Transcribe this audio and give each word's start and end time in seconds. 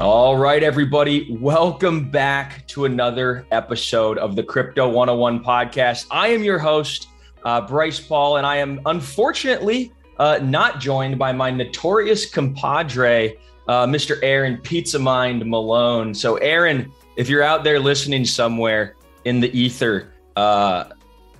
All 0.00 0.36
right, 0.36 0.60
everybody, 0.60 1.36
welcome 1.38 2.10
back 2.10 2.66
to 2.66 2.84
another 2.84 3.46
episode 3.52 4.18
of 4.18 4.34
the 4.34 4.42
Crypto 4.42 4.88
101 4.88 5.44
podcast. 5.44 6.06
I 6.10 6.26
am 6.28 6.42
your 6.42 6.58
host, 6.58 7.10
uh, 7.44 7.60
Bryce 7.60 8.00
Paul, 8.00 8.38
and 8.38 8.44
I 8.44 8.56
am 8.56 8.80
unfortunately 8.86 9.92
uh, 10.18 10.40
not 10.42 10.80
joined 10.80 11.16
by 11.16 11.30
my 11.30 11.48
notorious 11.48 12.28
compadre, 12.28 13.36
uh, 13.68 13.86
Mr. 13.86 14.18
Aaron 14.24 14.58
Pizza 14.58 14.98
Mind 14.98 15.46
Malone. 15.46 16.12
So, 16.12 16.38
Aaron, 16.38 16.90
if 17.14 17.28
you're 17.28 17.44
out 17.44 17.62
there 17.62 17.78
listening 17.78 18.24
somewhere 18.24 18.96
in 19.24 19.38
the 19.38 19.56
ether, 19.56 20.12
uh, 20.34 20.86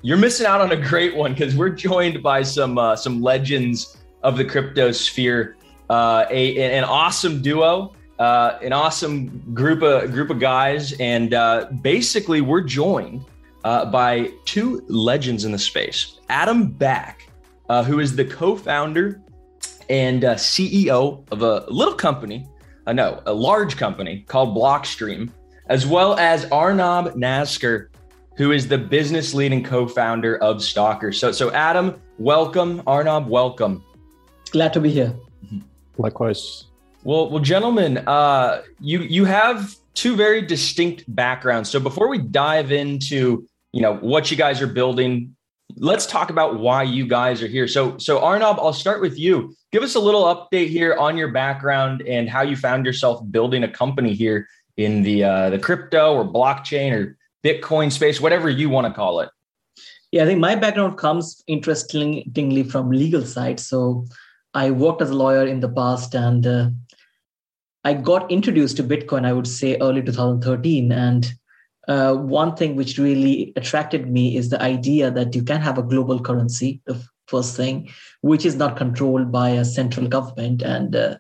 you're 0.02 0.16
missing 0.16 0.46
out 0.46 0.61
on 0.61 0.71
a 0.71 0.77
great 0.77 1.16
one 1.16 1.32
because 1.32 1.57
we're 1.57 1.71
joined 1.71 2.23
by 2.23 2.45
some 2.45 2.79
uh, 2.79 2.95
some 2.95 3.21
legends 3.21 3.96
of 4.23 4.37
the 4.37 4.45
crypto 4.45 4.93
sphere, 4.93 5.57
uh, 5.91 6.24
a, 6.30 6.79
an 6.79 6.84
awesome 6.84 7.43
duo 7.43 7.93
uh, 8.18 8.59
an 8.62 8.73
awesome 8.73 9.42
group 9.52 9.82
of 9.82 10.12
group 10.12 10.30
of 10.30 10.38
guys, 10.38 10.92
and 11.00 11.34
uh, 11.34 11.68
basically 11.82 12.40
we're 12.40 12.60
joined 12.60 13.24
uh, 13.64 13.87
by 13.87 14.30
two 14.45 14.84
legends 14.88 15.45
in 15.45 15.52
the 15.52 15.59
space. 15.59 16.20
Adam 16.28 16.70
Back, 16.70 17.28
uh, 17.68 17.82
who 17.82 18.00
is 18.00 18.14
the 18.14 18.24
co-founder 18.24 19.20
and 19.88 20.24
uh, 20.24 20.34
CEO 20.34 21.24
of 21.32 21.42
a 21.42 21.64
little 21.68 21.95
company, 21.95 22.46
uh, 22.87 22.92
no, 22.92 23.23
a 23.27 23.32
large 23.32 23.77
company 23.77 24.24
called 24.28 24.56
Blockstream, 24.56 25.30
as 25.66 25.87
well 25.87 26.16
as 26.18 26.45
Arnab 26.52 27.15
Naskar, 27.15 27.88
who 28.37 28.52
is 28.52 28.68
the 28.68 28.78
business 28.78 29.34
leading 29.34 29.62
co-founder 29.62 30.37
of 30.38 30.59
Stokr. 30.59 31.15
So, 31.15 31.32
so 31.32 31.51
Adam, 31.52 32.01
welcome. 32.18 32.82
Arnab, 32.87 33.28
welcome. 33.28 33.82
Glad 34.51 34.73
to 34.74 34.80
be 34.80 34.90
here. 34.90 35.15
Likewise. 35.99 36.66
Well, 37.05 37.29
well, 37.29 37.43
gentlemen, 37.43 37.99
uh, 37.99 38.63
you 38.80 39.01
you 39.01 39.27
have 39.27 39.77
two 39.93 40.16
very 40.16 40.41
distinct 40.41 41.05
backgrounds. 41.15 41.69
So 41.71 41.79
before 41.79 42.09
we 42.09 42.19
dive 42.19 42.73
into 42.73 43.46
you 43.73 43.83
know 43.83 43.96
what 43.96 44.30
you 44.30 44.38
guys 44.38 44.63
are 44.63 44.66
building, 44.66 45.37
let's 45.77 46.07
talk 46.07 46.30
about 46.30 46.59
why 46.59 46.83
you 46.83 47.07
guys 47.07 47.43
are 47.43 47.46
here. 47.46 47.69
So 47.69 47.99
so 47.99 48.21
Arnab, 48.21 48.59
I'll 48.59 48.73
start 48.73 49.02
with 49.02 49.19
you. 49.19 49.55
Give 49.71 49.83
us 49.83 49.96
a 49.96 50.01
little 50.01 50.24
update 50.24 50.69
here 50.69 50.95
on 50.95 51.19
your 51.19 51.30
background 51.30 52.01
and 52.02 52.29
how 52.29 52.41
you 52.41 52.57
found 52.57 52.87
yourself 52.87 53.21
building 53.30 53.65
a 53.65 53.68
company 53.68 54.15
here 54.15 54.49
in 54.79 55.02
the 55.02 55.24
uh, 55.24 55.51
the 55.51 55.59
crypto 55.59 56.15
or 56.15 56.24
blockchain 56.24 56.93
or 56.93 57.18
Bitcoin 57.45 57.93
space, 57.93 58.18
whatever 58.18 58.49
you 58.49 58.71
want 58.71 58.87
to 58.87 58.93
call 58.95 59.21
it. 59.21 59.29
Yeah, 60.11 60.23
I 60.23 60.27
think 60.27 60.41
my 60.41 60.55
background 60.55 60.96
comes 60.96 61.43
interestingly 61.46 62.63
from 62.63 62.91
legal 62.91 63.27
side. 63.27 63.61
So 63.61 64.06
I 64.55 64.71
worked 64.71 65.03
as 65.03 65.11
a 65.11 65.15
lawyer 65.15 65.47
in 65.47 65.61
the 65.61 65.69
past 65.69 66.15
and 66.15 66.47
uh, 66.47 66.71
I 67.84 67.94
got 67.94 68.31
introduced 68.31 68.77
to 68.78 68.82
Bitcoin, 68.82 69.27
I 69.27 69.32
would 69.32 69.47
say 69.47 69.77
early 69.81 70.03
2013. 70.03 70.91
And 70.91 71.32
uh, 71.87 72.15
one 72.15 72.56
thing 72.56 72.77
which 72.77 72.99
really 72.99 73.53
attracted 73.56 74.10
me 74.10 74.37
is 74.37 74.49
the 74.49 74.60
idea 74.60 75.10
that 75.10 75.34
you 75.34 75.43
can 75.43 75.60
have 75.60 75.77
a 75.77 75.82
global 75.82 76.19
currency, 76.21 76.81
the 76.87 77.00
first 77.28 77.56
thing, 77.56 77.91
which 78.22 78.47
is 78.47 78.56
not 78.56 78.77
controlled 78.77 79.31
by 79.31 79.50
a 79.50 79.65
central 79.65 80.09
government. 80.09 80.62
And, 80.62 80.97
uh, 80.97 81.16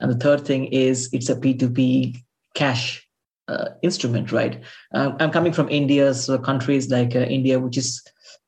and 0.00 0.10
the 0.10 0.16
third 0.16 0.46
thing 0.46 0.66
is 0.66 1.10
it's 1.12 1.28
a 1.28 1.36
P2P 1.36 2.16
cash 2.54 3.06
uh, 3.48 3.70
instrument, 3.82 4.32
right? 4.32 4.62
Um, 4.94 5.16
I'm 5.20 5.30
coming 5.30 5.52
from 5.52 5.68
India, 5.68 6.14
so 6.14 6.38
countries 6.38 6.90
like 6.90 7.14
uh, 7.14 7.20
India, 7.20 7.58
which 7.58 7.76
is 7.76 8.02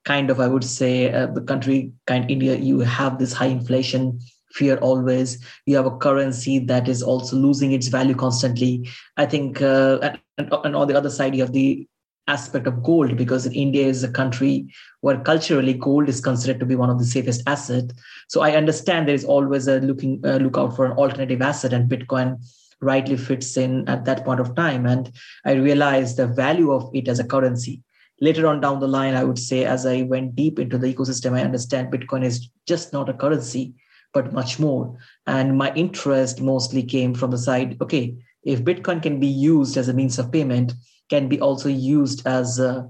kind 0.04 0.30
of, 0.30 0.40
I 0.40 0.46
would 0.46 0.64
say, 0.64 1.12
uh, 1.12 1.26
the 1.26 1.42
country 1.42 1.92
kind 2.06 2.30
India, 2.30 2.56
you 2.56 2.80
have 2.80 3.18
this 3.18 3.32
high 3.32 3.46
inflation 3.46 4.18
fear 4.52 4.76
always. 4.78 5.44
You 5.66 5.76
have 5.76 5.86
a 5.86 5.96
currency 5.96 6.58
that 6.60 6.88
is 6.88 7.02
also 7.02 7.36
losing 7.36 7.72
its 7.72 7.88
value 7.88 8.14
constantly. 8.14 8.88
I 9.16 9.26
think 9.26 9.62
uh, 9.62 9.98
and, 10.38 10.52
and 10.64 10.76
on 10.76 10.88
the 10.88 10.96
other 10.96 11.10
side 11.10 11.34
you 11.34 11.42
have 11.42 11.52
the 11.52 11.86
aspect 12.28 12.66
of 12.66 12.82
gold 12.82 13.16
because 13.16 13.46
india 13.46 13.84
is 13.84 14.04
a 14.04 14.12
country 14.18 14.72
where 15.00 15.18
culturally 15.30 15.74
gold 15.74 16.08
is 16.08 16.20
considered 16.20 16.60
to 16.60 16.66
be 16.66 16.76
one 16.76 16.90
of 16.90 16.98
the 16.98 17.04
safest 17.04 17.42
asset. 17.46 17.92
So 18.28 18.40
i 18.42 18.52
understand 18.52 19.08
there 19.08 19.14
is 19.14 19.24
always 19.24 19.66
a 19.66 19.80
looking 19.80 20.20
uh, 20.24 20.36
lookout 20.36 20.76
for 20.76 20.84
an 20.86 20.92
alternative 20.92 21.42
asset 21.42 21.72
and 21.72 21.90
bitcoin 21.90 22.36
rightly 22.80 23.16
fits 23.16 23.56
in 23.56 23.86
at 23.88 24.04
that 24.06 24.24
point 24.24 24.40
of 24.40 24.54
time. 24.54 24.86
And 24.86 25.10
i 25.44 25.52
realized 25.52 26.16
the 26.16 26.26
value 26.26 26.70
of 26.72 26.90
it 26.94 27.08
as 27.08 27.18
a 27.18 27.24
currency. 27.24 27.82
Later 28.20 28.46
on 28.46 28.60
down 28.60 28.80
the 28.80 28.88
line 28.88 29.14
i 29.14 29.24
would 29.24 29.38
say 29.38 29.64
as 29.64 29.86
i 29.86 30.02
went 30.02 30.36
deep 30.36 30.58
into 30.58 30.78
the 30.78 30.94
ecosystem 30.94 31.32
i 31.32 31.42
understand 31.42 31.92
bitcoin 31.92 32.24
is 32.24 32.48
just 32.66 32.92
not 32.92 33.08
a 33.08 33.14
currency 33.14 33.74
but 34.12 34.32
much 34.32 34.58
more. 34.58 34.96
And 35.26 35.56
my 35.56 35.72
interest 35.74 36.40
mostly 36.40 36.82
came 36.82 37.14
from 37.14 37.30
the 37.30 37.38
side 37.38 37.76
okay, 37.80 38.16
if 38.42 38.64
Bitcoin 38.64 39.02
can 39.02 39.20
be 39.20 39.26
used 39.26 39.76
as 39.76 39.88
a 39.88 39.94
means 39.94 40.18
of 40.18 40.32
payment, 40.32 40.72
can 41.10 41.28
be 41.28 41.40
also 41.40 41.68
used 41.68 42.26
as 42.26 42.58
a 42.58 42.88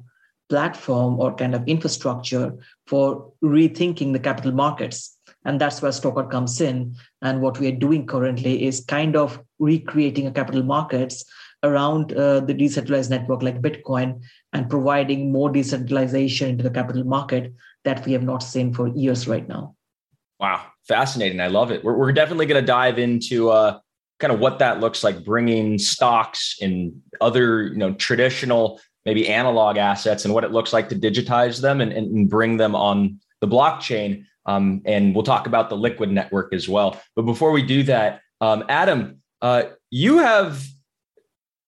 platform 0.48 1.18
or 1.18 1.34
kind 1.34 1.54
of 1.54 1.66
infrastructure 1.66 2.52
for 2.86 3.32
rethinking 3.42 4.12
the 4.12 4.18
capital 4.18 4.52
markets. 4.52 5.16
And 5.44 5.60
that's 5.60 5.80
where 5.80 5.92
Stokr 5.92 6.30
comes 6.30 6.60
in. 6.60 6.96
And 7.22 7.40
what 7.40 7.58
we 7.58 7.68
are 7.68 7.76
doing 7.76 8.06
currently 8.06 8.64
is 8.64 8.84
kind 8.84 9.16
of 9.16 9.40
recreating 9.58 10.26
a 10.26 10.32
capital 10.32 10.62
markets 10.62 11.24
around 11.62 12.12
uh, 12.12 12.40
the 12.40 12.54
decentralized 12.54 13.10
network 13.10 13.42
like 13.42 13.62
Bitcoin 13.62 14.22
and 14.52 14.68
providing 14.68 15.32
more 15.32 15.50
decentralization 15.50 16.50
into 16.50 16.64
the 16.64 16.70
capital 16.70 17.04
market 17.04 17.52
that 17.84 18.04
we 18.04 18.12
have 18.12 18.22
not 18.22 18.42
seen 18.42 18.74
for 18.74 18.88
years 18.88 19.28
right 19.28 19.48
now. 19.48 19.74
Wow, 20.40 20.62
fascinating. 20.88 21.38
I 21.38 21.48
love 21.48 21.70
it. 21.70 21.84
We're, 21.84 21.96
we're 21.96 22.12
definitely 22.12 22.46
going 22.46 22.62
to 22.62 22.66
dive 22.66 22.98
into 22.98 23.50
uh, 23.50 23.78
kind 24.18 24.32
of 24.32 24.40
what 24.40 24.58
that 24.60 24.80
looks 24.80 25.04
like, 25.04 25.22
bringing 25.22 25.78
stocks 25.78 26.56
and 26.62 27.02
other, 27.20 27.64
you 27.64 27.76
know, 27.76 27.92
traditional, 27.92 28.80
maybe 29.04 29.28
analog 29.28 29.76
assets 29.76 30.24
and 30.24 30.32
what 30.32 30.44
it 30.44 30.50
looks 30.50 30.72
like 30.72 30.88
to 30.88 30.94
digitize 30.94 31.60
them 31.60 31.82
and, 31.82 31.92
and 31.92 32.30
bring 32.30 32.56
them 32.56 32.74
on 32.74 33.20
the 33.40 33.46
blockchain. 33.46 34.24
Um, 34.46 34.80
and 34.86 35.14
we'll 35.14 35.24
talk 35.24 35.46
about 35.46 35.68
the 35.68 35.76
liquid 35.76 36.10
network 36.10 36.54
as 36.54 36.66
well. 36.66 36.98
But 37.14 37.22
before 37.22 37.50
we 37.50 37.62
do 37.62 37.82
that, 37.82 38.22
um, 38.40 38.64
Adam, 38.70 39.20
uh, 39.42 39.64
you 39.90 40.18
have 40.18 40.64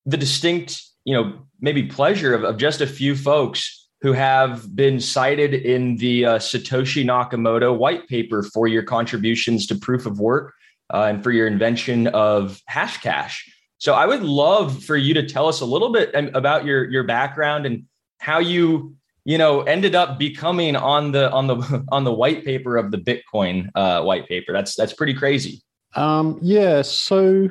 the 0.06 0.16
distinct, 0.16 0.82
you 1.04 1.14
know, 1.14 1.42
maybe 1.60 1.82
pleasure 1.84 2.34
of, 2.34 2.42
of 2.42 2.56
just 2.56 2.80
a 2.80 2.86
few 2.86 3.16
folks 3.16 3.81
who 4.02 4.12
have 4.12 4.74
been 4.74 4.98
cited 5.00 5.54
in 5.54 5.96
the 5.96 6.26
uh, 6.26 6.38
Satoshi 6.38 7.04
Nakamoto 7.04 7.76
white 7.76 8.08
paper 8.08 8.42
for 8.42 8.66
your 8.66 8.82
contributions 8.82 9.66
to 9.68 9.76
proof 9.76 10.06
of 10.06 10.18
work 10.18 10.54
uh, 10.92 11.04
and 11.04 11.22
for 11.22 11.30
your 11.30 11.46
invention 11.46 12.08
of 12.08 12.60
Hashcash. 12.68 13.38
So 13.78 13.94
I 13.94 14.06
would 14.06 14.22
love 14.22 14.82
for 14.84 14.96
you 14.96 15.14
to 15.14 15.26
tell 15.26 15.48
us 15.48 15.60
a 15.60 15.64
little 15.64 15.92
bit 15.92 16.10
about 16.14 16.64
your 16.64 16.88
your 16.90 17.04
background 17.04 17.64
and 17.64 17.84
how 18.18 18.38
you 18.38 18.94
you 19.24 19.38
know 19.38 19.62
ended 19.62 19.94
up 19.94 20.18
becoming 20.18 20.74
on 20.76 21.12
the 21.12 21.30
on 21.30 21.46
the 21.46 21.84
on 21.92 22.04
the 22.04 22.12
white 22.12 22.44
paper 22.44 22.76
of 22.76 22.90
the 22.90 22.98
Bitcoin 22.98 23.70
uh, 23.76 24.02
white 24.02 24.28
paper. 24.28 24.52
That's 24.52 24.74
that's 24.74 24.92
pretty 24.92 25.14
crazy. 25.14 25.62
Um, 25.94 26.38
yeah, 26.42 26.82
so 26.82 27.50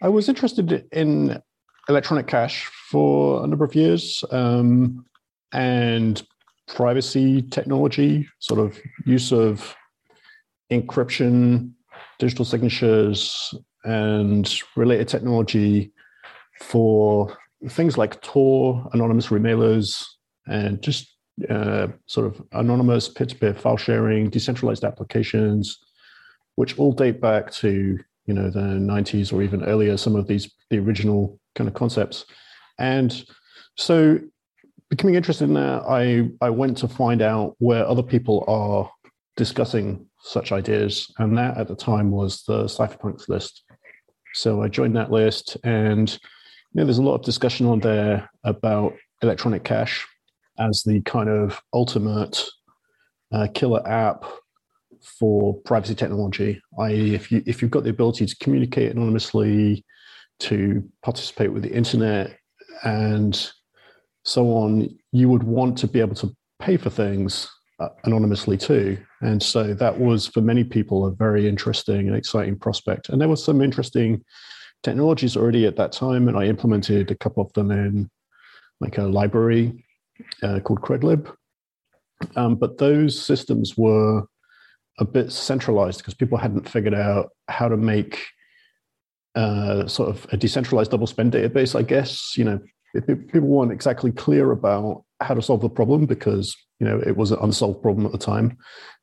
I 0.00 0.08
was 0.08 0.28
interested 0.28 0.86
in 0.92 1.42
electronic 1.88 2.28
cash 2.28 2.66
for 2.88 3.44
a 3.44 3.46
number 3.46 3.64
of 3.64 3.74
years. 3.74 4.24
Um, 4.30 5.04
and 5.52 6.22
privacy 6.68 7.42
technology, 7.42 8.28
sort 8.38 8.60
of 8.60 8.78
use 9.04 9.32
of 9.32 9.74
encryption, 10.70 11.72
digital 12.18 12.44
signatures, 12.44 13.54
and 13.84 14.62
related 14.76 15.08
technology 15.08 15.92
for 16.60 17.36
things 17.68 17.98
like 17.98 18.20
Tor, 18.22 18.88
anonymous 18.92 19.28
remailers, 19.28 20.04
and 20.46 20.80
just 20.82 21.12
uh, 21.48 21.88
sort 22.06 22.26
of 22.26 22.42
anonymous 22.52 23.08
peer-to-peer 23.08 23.54
file 23.54 23.76
sharing, 23.76 24.30
decentralized 24.30 24.84
applications, 24.84 25.78
which 26.56 26.78
all 26.78 26.92
date 26.92 27.20
back 27.20 27.50
to 27.52 27.98
you 28.26 28.34
know 28.34 28.50
the 28.50 28.60
90s 28.60 29.32
or 29.32 29.42
even 29.42 29.64
earlier. 29.64 29.96
Some 29.96 30.16
of 30.16 30.26
these 30.26 30.50
the 30.70 30.78
original 30.78 31.38
kind 31.54 31.68
of 31.68 31.74
concepts, 31.74 32.24
and 32.78 33.24
so 33.76 34.18
becoming 34.92 35.14
interested 35.14 35.44
in 35.44 35.54
that, 35.54 35.84
I, 35.88 36.28
I 36.44 36.50
went 36.50 36.76
to 36.76 36.86
find 36.86 37.22
out 37.22 37.56
where 37.60 37.86
other 37.86 38.02
people 38.02 38.44
are 38.46 38.90
discussing 39.38 40.04
such 40.20 40.52
ideas. 40.52 41.10
And 41.16 41.38
that 41.38 41.56
at 41.56 41.66
the 41.66 41.74
time 41.74 42.10
was 42.10 42.42
the 42.42 42.64
cypherpunks 42.64 43.26
list. 43.26 43.62
So 44.34 44.60
I 44.60 44.68
joined 44.68 44.94
that 44.96 45.10
list 45.10 45.56
and 45.64 46.10
you 46.10 46.18
know, 46.74 46.84
there's 46.84 46.98
a 46.98 47.02
lot 47.02 47.14
of 47.14 47.22
discussion 47.22 47.64
on 47.68 47.80
there 47.80 48.28
about 48.44 48.92
electronic 49.22 49.64
cash 49.64 50.06
as 50.58 50.82
the 50.84 51.00
kind 51.00 51.30
of 51.30 51.58
ultimate 51.72 52.44
uh, 53.32 53.48
killer 53.54 53.80
app 53.88 54.26
for 55.18 55.54
privacy 55.62 55.94
technology. 55.94 56.60
I.e., 56.78 57.14
if 57.14 57.32
you 57.32 57.42
if 57.46 57.62
you've 57.62 57.70
got 57.70 57.84
the 57.84 57.90
ability 57.90 58.26
to 58.26 58.36
communicate 58.36 58.92
anonymously, 58.92 59.86
to 60.40 60.86
participate 61.02 61.50
with 61.50 61.62
the 61.62 61.72
internet, 61.72 62.38
and 62.84 63.50
so 64.24 64.46
on, 64.52 64.88
you 65.12 65.28
would 65.28 65.42
want 65.42 65.76
to 65.78 65.86
be 65.86 66.00
able 66.00 66.14
to 66.16 66.34
pay 66.60 66.76
for 66.76 66.90
things 66.90 67.50
uh, 67.80 67.88
anonymously 68.04 68.56
too. 68.56 68.96
And 69.20 69.42
so 69.42 69.74
that 69.74 69.98
was 69.98 70.26
for 70.28 70.40
many 70.40 70.64
people 70.64 71.06
a 71.06 71.12
very 71.12 71.48
interesting 71.48 72.06
and 72.06 72.16
exciting 72.16 72.58
prospect. 72.58 73.08
And 73.08 73.20
there 73.20 73.28
were 73.28 73.36
some 73.36 73.60
interesting 73.60 74.22
technologies 74.82 75.36
already 75.36 75.66
at 75.66 75.76
that 75.76 75.92
time, 75.92 76.28
and 76.28 76.36
I 76.36 76.44
implemented 76.44 77.10
a 77.10 77.16
couple 77.16 77.44
of 77.44 77.52
them 77.52 77.70
in 77.70 78.10
like 78.80 78.98
a 78.98 79.04
library 79.04 79.84
uh, 80.42 80.60
called 80.60 80.80
CredLib. 80.80 81.32
Um, 82.36 82.56
but 82.56 82.78
those 82.78 83.20
systems 83.20 83.76
were 83.76 84.24
a 84.98 85.04
bit 85.04 85.32
centralized 85.32 85.98
because 85.98 86.14
people 86.14 86.38
hadn't 86.38 86.68
figured 86.68 86.94
out 86.94 87.30
how 87.48 87.68
to 87.68 87.76
make 87.76 88.24
uh, 89.34 89.86
sort 89.86 90.10
of 90.10 90.26
a 90.30 90.36
decentralized 90.36 90.90
double 90.90 91.06
spend 91.06 91.32
database. 91.32 91.78
I 91.78 91.82
guess 91.82 92.36
you 92.36 92.44
know 92.44 92.60
people 93.00 93.48
weren't 93.48 93.72
exactly 93.72 94.12
clear 94.12 94.52
about 94.52 95.04
how 95.20 95.34
to 95.34 95.42
solve 95.42 95.60
the 95.60 95.68
problem 95.68 96.04
because 96.06 96.56
you 96.80 96.86
know 96.86 97.00
it 97.06 97.16
was 97.16 97.30
an 97.30 97.38
unsolved 97.42 97.82
problem 97.82 98.06
at 98.06 98.12
the 98.12 98.18
time. 98.18 98.56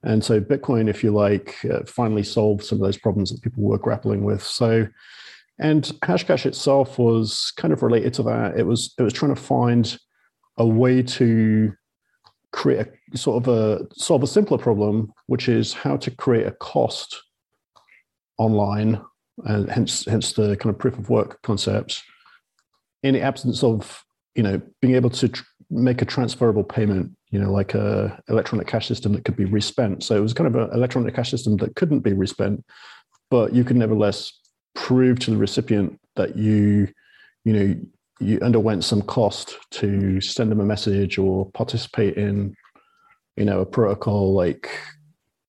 And 0.03 0.23
so 0.23 0.39
bitcoin 0.39 0.89
if 0.89 1.03
you 1.03 1.11
like 1.11 1.57
uh, 1.65 1.83
finally 1.85 2.23
solved 2.23 2.63
some 2.63 2.77
of 2.77 2.83
those 2.83 2.97
problems 2.97 3.31
that 3.31 3.41
people 3.41 3.63
were 3.63 3.77
grappling 3.77 4.23
with. 4.23 4.43
So 4.43 4.87
and 5.59 5.83
hashcash 6.03 6.45
itself 6.45 6.97
was 6.97 7.51
kind 7.57 7.73
of 7.73 7.83
related 7.83 8.13
to 8.15 8.23
that. 8.23 8.57
It 8.57 8.65
was 8.65 8.93
it 8.97 9.03
was 9.03 9.13
trying 9.13 9.35
to 9.35 9.41
find 9.41 9.97
a 10.57 10.65
way 10.65 11.01
to 11.01 11.73
create 12.51 12.87
a 13.13 13.17
sort 13.17 13.43
of 13.43 13.53
a 13.53 13.87
solve 13.95 14.23
a 14.23 14.27
simpler 14.27 14.57
problem 14.57 15.11
which 15.27 15.47
is 15.47 15.73
how 15.73 15.95
to 15.97 16.11
create 16.11 16.47
a 16.47 16.51
cost 16.51 17.21
online 18.37 18.99
and 19.45 19.69
hence 19.69 20.05
hence 20.05 20.33
the 20.33 20.57
kind 20.57 20.73
of 20.73 20.79
proof 20.79 20.97
of 20.97 21.09
work 21.09 21.39
concepts 21.43 22.03
in 23.03 23.13
the 23.13 23.21
absence 23.21 23.63
of 23.63 24.03
you 24.35 24.43
know 24.43 24.61
being 24.81 24.95
able 24.95 25.09
to 25.09 25.29
tr- 25.29 25.43
make 25.69 26.01
a 26.01 26.05
transferable 26.05 26.63
payment 26.63 27.11
you 27.29 27.39
know 27.39 27.51
like 27.51 27.73
a 27.75 28.21
electronic 28.29 28.67
cash 28.67 28.87
system 28.87 29.13
that 29.13 29.25
could 29.25 29.35
be 29.35 29.45
respent. 29.45 30.03
So 30.03 30.15
it 30.15 30.21
was 30.21 30.33
kind 30.33 30.47
of 30.47 30.55
an 30.55 30.73
electronic 30.73 31.15
cash 31.15 31.31
system 31.31 31.57
that 31.57 31.75
couldn't 31.75 31.99
be 31.99 32.13
respent 32.13 32.63
but 33.29 33.53
you 33.53 33.63
could 33.63 33.77
nevertheless 33.77 34.33
prove 34.75 35.19
to 35.19 35.31
the 35.31 35.37
recipient 35.37 35.99
that 36.15 36.35
you 36.35 36.87
you 37.45 37.53
know 37.53 37.75
you 38.19 38.39
underwent 38.41 38.83
some 38.83 39.01
cost 39.01 39.57
to 39.71 40.19
send 40.19 40.51
them 40.51 40.59
a 40.59 40.65
message 40.65 41.17
or 41.17 41.49
participate 41.51 42.17
in 42.17 42.55
you 43.37 43.45
know 43.45 43.61
a 43.61 43.65
protocol 43.65 44.33
like 44.33 44.69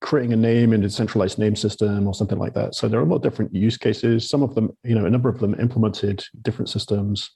creating 0.00 0.32
a 0.32 0.36
name 0.36 0.72
in 0.72 0.80
a 0.80 0.84
decentralized 0.84 1.38
name 1.38 1.54
system 1.54 2.06
or 2.06 2.14
something 2.14 2.38
like 2.38 2.54
that. 2.54 2.74
So 2.74 2.88
there 2.88 2.98
are 2.98 3.02
a 3.02 3.06
lot 3.06 3.16
of 3.16 3.22
different 3.22 3.54
use 3.54 3.76
cases 3.76 4.28
some 4.28 4.42
of 4.42 4.54
them 4.54 4.76
you 4.84 4.94
know 4.94 5.06
a 5.06 5.10
number 5.10 5.28
of 5.28 5.38
them 5.38 5.58
implemented 5.60 6.24
different 6.42 6.68
systems 6.68 7.30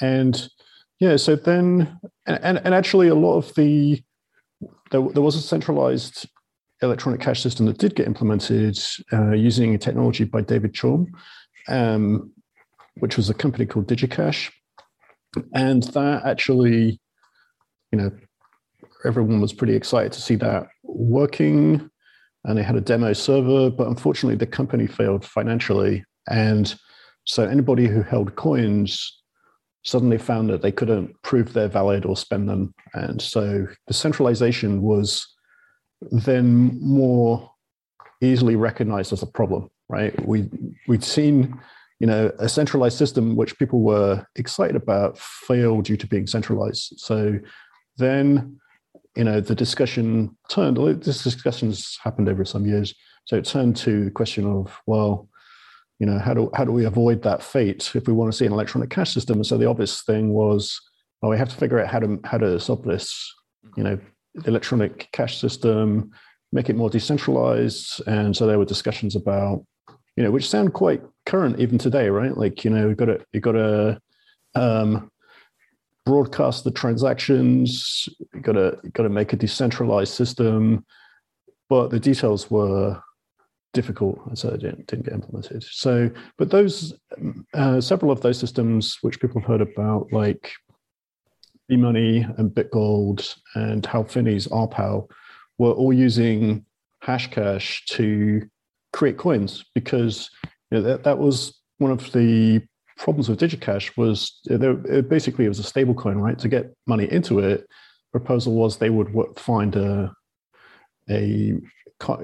and 0.00 0.48
yeah, 1.00 1.16
so 1.16 1.36
then, 1.36 1.98
and, 2.26 2.58
and 2.64 2.74
actually, 2.74 3.08
a 3.08 3.14
lot 3.14 3.36
of 3.36 3.54
the, 3.54 4.02
there, 4.90 5.02
there 5.02 5.22
was 5.22 5.36
a 5.36 5.42
centralized 5.42 6.26
electronic 6.82 7.20
cash 7.20 7.42
system 7.42 7.66
that 7.66 7.78
did 7.78 7.94
get 7.94 8.06
implemented 8.06 8.78
uh, 9.12 9.32
using 9.32 9.74
a 9.74 9.78
technology 9.78 10.24
by 10.24 10.40
David 10.40 10.72
Chaum, 10.72 11.06
um, 11.68 12.32
which 12.98 13.16
was 13.16 13.28
a 13.28 13.34
company 13.34 13.66
called 13.66 13.88
DigiCash. 13.88 14.50
And 15.52 15.82
that 15.82 16.24
actually, 16.24 17.00
you 17.90 17.98
know, 17.98 18.10
everyone 19.04 19.40
was 19.40 19.52
pretty 19.52 19.74
excited 19.74 20.12
to 20.12 20.20
see 20.20 20.36
that 20.36 20.68
working. 20.84 21.90
And 22.44 22.58
they 22.58 22.62
had 22.62 22.76
a 22.76 22.80
demo 22.80 23.14
server, 23.14 23.70
but 23.70 23.88
unfortunately, 23.88 24.36
the 24.36 24.46
company 24.46 24.86
failed 24.86 25.24
financially. 25.24 26.04
And 26.28 26.74
so 27.24 27.44
anybody 27.44 27.88
who 27.88 28.02
held 28.02 28.36
coins 28.36 29.22
suddenly 29.84 30.18
found 30.18 30.50
that 30.50 30.62
they 30.62 30.72
couldn't 30.72 31.14
prove 31.22 31.52
they're 31.52 31.68
valid 31.68 32.04
or 32.04 32.16
spend 32.16 32.48
them. 32.48 32.74
And 32.94 33.20
so 33.20 33.66
the 33.86 33.94
centralization 33.94 34.82
was 34.82 35.26
then 36.10 36.78
more 36.80 37.50
easily 38.20 38.56
recognized 38.56 39.12
as 39.12 39.22
a 39.22 39.26
problem, 39.26 39.70
right? 39.88 40.14
We 40.26 40.48
we'd 40.88 41.04
seen, 41.04 41.60
you 42.00 42.06
know, 42.06 42.32
a 42.38 42.48
centralized 42.48 42.98
system 42.98 43.36
which 43.36 43.58
people 43.58 43.80
were 43.80 44.26
excited 44.36 44.76
about 44.76 45.18
fail 45.18 45.82
due 45.82 45.98
to 45.98 46.06
being 46.06 46.26
centralized. 46.26 46.94
So 46.98 47.38
then, 47.98 48.58
you 49.16 49.24
know, 49.24 49.40
the 49.40 49.54
discussion 49.54 50.36
turned. 50.48 50.78
This 51.02 51.22
discussions 51.22 51.98
happened 52.02 52.28
over 52.28 52.44
some 52.44 52.66
years. 52.66 52.94
So 53.26 53.36
it 53.36 53.44
turned 53.44 53.76
to 53.76 54.06
the 54.06 54.10
question 54.10 54.46
of, 54.46 54.80
well, 54.86 55.28
you 55.98 56.06
know, 56.06 56.18
how 56.18 56.34
do 56.34 56.50
how 56.54 56.64
do 56.64 56.72
we 56.72 56.84
avoid 56.84 57.22
that 57.22 57.42
fate 57.42 57.90
if 57.94 58.06
we 58.06 58.12
want 58.12 58.32
to 58.32 58.36
see 58.36 58.46
an 58.46 58.52
electronic 58.52 58.90
cash 58.90 59.12
system? 59.12 59.36
And 59.36 59.46
so 59.46 59.56
the 59.56 59.68
obvious 59.68 60.02
thing 60.02 60.32
was, 60.32 60.80
well, 61.22 61.30
we 61.30 61.38
have 61.38 61.48
to 61.48 61.56
figure 61.56 61.78
out 61.78 61.88
how 61.88 62.00
to 62.00 62.18
how 62.24 62.38
to 62.38 62.58
solve 62.58 62.82
this, 62.82 63.32
you 63.76 63.84
know, 63.84 63.98
electronic 64.46 65.08
cash 65.12 65.40
system, 65.40 66.10
make 66.52 66.68
it 66.68 66.76
more 66.76 66.90
decentralized. 66.90 68.02
And 68.06 68.36
so 68.36 68.46
there 68.46 68.58
were 68.58 68.64
discussions 68.64 69.14
about, 69.14 69.64
you 70.16 70.24
know, 70.24 70.30
which 70.30 70.48
sound 70.48 70.72
quite 70.74 71.02
current 71.26 71.60
even 71.60 71.78
today, 71.78 72.08
right? 72.08 72.36
Like, 72.36 72.64
you 72.64 72.70
know, 72.70 72.88
you've 72.88 72.96
got 72.96 73.06
to 73.06 73.24
you 73.32 73.40
got 73.40 73.52
to 73.52 74.00
um, 74.56 75.10
broadcast 76.04 76.64
the 76.64 76.70
transactions, 76.72 78.08
you've 78.32 78.42
got 78.42 78.52
to 78.52 78.78
you've 78.82 78.92
got 78.92 79.04
to 79.04 79.08
make 79.08 79.32
a 79.32 79.36
decentralized 79.36 80.12
system, 80.12 80.84
but 81.68 81.90
the 81.90 82.00
details 82.00 82.50
were 82.50 83.00
difficult, 83.74 84.18
so 84.38 84.48
it 84.48 84.60
didn't, 84.60 84.86
didn't, 84.86 85.04
get 85.04 85.14
implemented. 85.14 85.62
So, 85.64 86.10
but 86.38 86.50
those 86.50 86.94
uh, 87.52 87.80
several 87.80 88.10
of 88.10 88.22
those 88.22 88.38
systems 88.38 88.98
which 89.02 89.20
people 89.20 89.40
have 89.40 89.48
heard 89.48 89.60
about, 89.60 90.12
like 90.12 90.52
B-Money 91.68 92.26
and 92.38 92.50
BitGold 92.50 93.36
and 93.54 93.84
Hal 93.84 94.04
Finney's 94.04 94.48
RPow, 94.48 95.08
were 95.58 95.72
all 95.72 95.92
using 95.92 96.64
Hashcash 97.04 97.84
to 97.96 98.48
create 98.92 99.18
coins 99.18 99.64
because 99.74 100.30
you 100.70 100.78
know, 100.78 100.82
that, 100.82 101.04
that 101.04 101.18
was 101.18 101.60
one 101.78 101.90
of 101.90 102.10
the 102.12 102.62
problems 102.96 103.28
with 103.28 103.40
DigiCash 103.40 103.96
was 103.96 104.40
it 104.44 105.08
basically 105.08 105.44
it 105.44 105.48
was 105.48 105.58
a 105.58 105.64
stable 105.64 105.94
coin, 105.94 106.18
right? 106.18 106.38
To 106.38 106.48
get 106.48 106.74
money 106.86 107.10
into 107.10 107.40
it, 107.40 107.66
proposal 108.12 108.54
was 108.54 108.76
they 108.76 108.90
would 108.90 109.12
find 109.36 109.74
a 109.76 110.14
a 111.10 111.20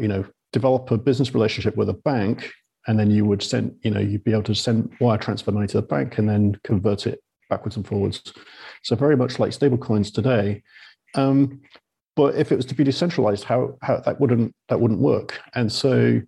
you 0.00 0.08
know 0.08 0.24
develop 0.52 0.90
a 0.90 0.98
business 0.98 1.34
relationship 1.34 1.76
with 1.76 1.88
a 1.88 1.94
bank 1.94 2.50
and 2.86 2.98
then 2.98 3.10
you 3.10 3.24
would 3.24 3.42
send 3.42 3.74
you 3.82 3.90
know 3.90 4.00
you'd 4.00 4.24
be 4.24 4.32
able 4.32 4.42
to 4.42 4.54
send 4.54 4.90
wire 5.00 5.18
transfer 5.18 5.52
money 5.52 5.66
to 5.66 5.76
the 5.76 5.86
bank 5.86 6.18
and 6.18 6.28
then 6.28 6.58
convert 6.64 7.06
it 7.06 7.22
backwards 7.48 7.76
and 7.76 7.86
forwards. 7.86 8.32
So 8.82 8.96
very 8.96 9.16
much 9.16 9.38
like 9.38 9.50
stablecoins 9.50 10.12
today. 10.12 10.62
Um, 11.14 11.60
but 12.16 12.36
if 12.36 12.52
it 12.52 12.56
was 12.56 12.66
to 12.66 12.74
be 12.74 12.84
decentralized 12.84 13.44
how, 13.44 13.76
how 13.82 14.00
that 14.00 14.20
wouldn't 14.20 14.54
that 14.68 14.80
wouldn't 14.80 15.00
work. 15.00 15.40
And 15.54 15.70
so 15.70 16.20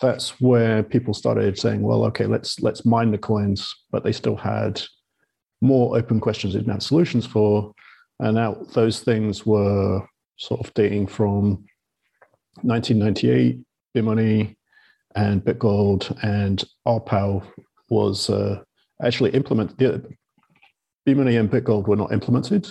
that's 0.00 0.40
where 0.40 0.82
people 0.82 1.12
started 1.12 1.58
saying 1.58 1.82
well 1.82 2.04
okay 2.04 2.24
let's 2.26 2.58
let's 2.60 2.86
mine 2.86 3.10
the 3.10 3.18
coins 3.18 3.74
but 3.90 4.02
they 4.02 4.12
still 4.12 4.36
had 4.36 4.80
more 5.60 5.98
open 5.98 6.18
questions 6.20 6.54
they 6.54 6.60
didn't 6.60 6.72
have 6.72 6.82
solutions 6.82 7.26
for. 7.26 7.72
And 8.18 8.34
now 8.34 8.54
those 8.72 9.00
things 9.00 9.46
were 9.46 10.06
sort 10.36 10.60
of 10.60 10.72
dating 10.74 11.06
from 11.06 11.64
1998 12.62 13.60
B-Money 13.94 14.56
and 15.14 15.44
BitGold 15.44 16.16
and 16.22 16.62
RPow 16.86 17.46
was 17.88 18.30
uh, 18.30 18.62
actually 19.02 19.30
implemented. 19.30 20.16
B-Money 21.04 21.36
and 21.36 21.50
BitGold 21.50 21.88
were 21.88 21.96
not 21.96 22.12
implemented, 22.12 22.70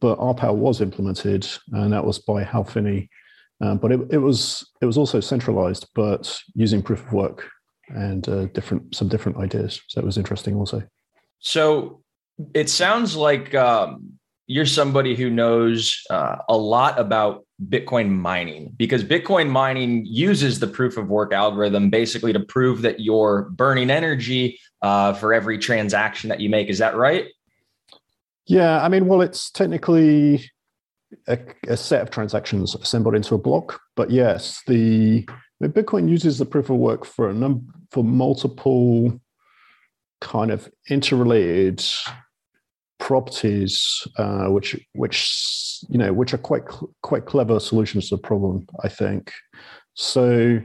but 0.00 0.18
RPow 0.18 0.54
was 0.54 0.80
implemented, 0.80 1.46
and 1.72 1.92
that 1.92 2.04
was 2.04 2.18
by 2.18 2.42
Hal 2.42 2.64
Finney. 2.64 3.08
Um, 3.60 3.78
but 3.78 3.92
it, 3.92 4.00
it, 4.10 4.18
was 4.18 4.66
it 4.80 4.86
was 4.86 4.96
also 4.96 5.20
centralized, 5.20 5.86
but 5.94 6.40
using 6.54 6.82
proof 6.82 7.06
of 7.06 7.12
work 7.12 7.48
and 7.88 8.26
uh, 8.28 8.46
different 8.46 8.94
some 8.94 9.08
different 9.08 9.38
ideas. 9.38 9.80
So 9.88 10.00
it 10.00 10.04
was 10.04 10.16
interesting 10.16 10.56
also. 10.56 10.82
So 11.40 12.02
it 12.54 12.70
sounds 12.70 13.16
like 13.16 13.54
um, 13.54 14.14
you're 14.46 14.66
somebody 14.66 15.14
who 15.14 15.30
knows 15.30 16.02
uh, 16.10 16.36
a 16.48 16.56
lot 16.56 16.98
about 16.98 17.44
Bitcoin 17.68 18.10
mining 18.10 18.72
because 18.76 19.04
Bitcoin 19.04 19.50
mining 19.50 20.04
uses 20.06 20.60
the 20.60 20.66
proof 20.66 20.96
of 20.96 21.08
work 21.08 21.32
algorithm 21.32 21.90
basically 21.90 22.32
to 22.32 22.40
prove 22.40 22.82
that 22.82 23.00
you're 23.00 23.50
burning 23.50 23.90
energy 23.90 24.58
uh, 24.82 25.12
for 25.12 25.34
every 25.34 25.58
transaction 25.58 26.30
that 26.30 26.40
you 26.40 26.48
make. 26.48 26.68
Is 26.68 26.78
that 26.78 26.96
right? 26.96 27.26
Yeah, 28.46 28.82
I 28.82 28.88
mean, 28.88 29.06
well, 29.06 29.20
it's 29.20 29.50
technically 29.50 30.50
a, 31.28 31.38
a 31.68 31.76
set 31.76 32.02
of 32.02 32.10
transactions 32.10 32.74
assembled 32.74 33.14
into 33.14 33.34
a 33.34 33.38
block, 33.38 33.80
but 33.94 34.10
yes, 34.10 34.62
the 34.66 35.26
Bitcoin 35.62 36.08
uses 36.08 36.38
the 36.38 36.46
proof 36.46 36.70
of 36.70 36.76
work 36.76 37.04
for 37.04 37.28
a 37.28 37.34
number 37.34 37.72
for 37.90 38.02
multiple 38.02 39.20
kind 40.20 40.50
of 40.50 40.70
interrelated 40.88 41.84
properties, 43.00 44.06
uh, 44.18 44.46
which 44.46 44.78
which 44.94 45.80
you 45.88 45.98
know 45.98 46.12
which 46.12 46.32
are 46.32 46.38
quite 46.38 46.62
quite 47.02 47.26
clever 47.26 47.58
solutions 47.58 48.08
to 48.08 48.16
the 48.16 48.22
problem. 48.22 48.66
I 48.84 48.88
think 48.88 49.32
so. 49.94 50.60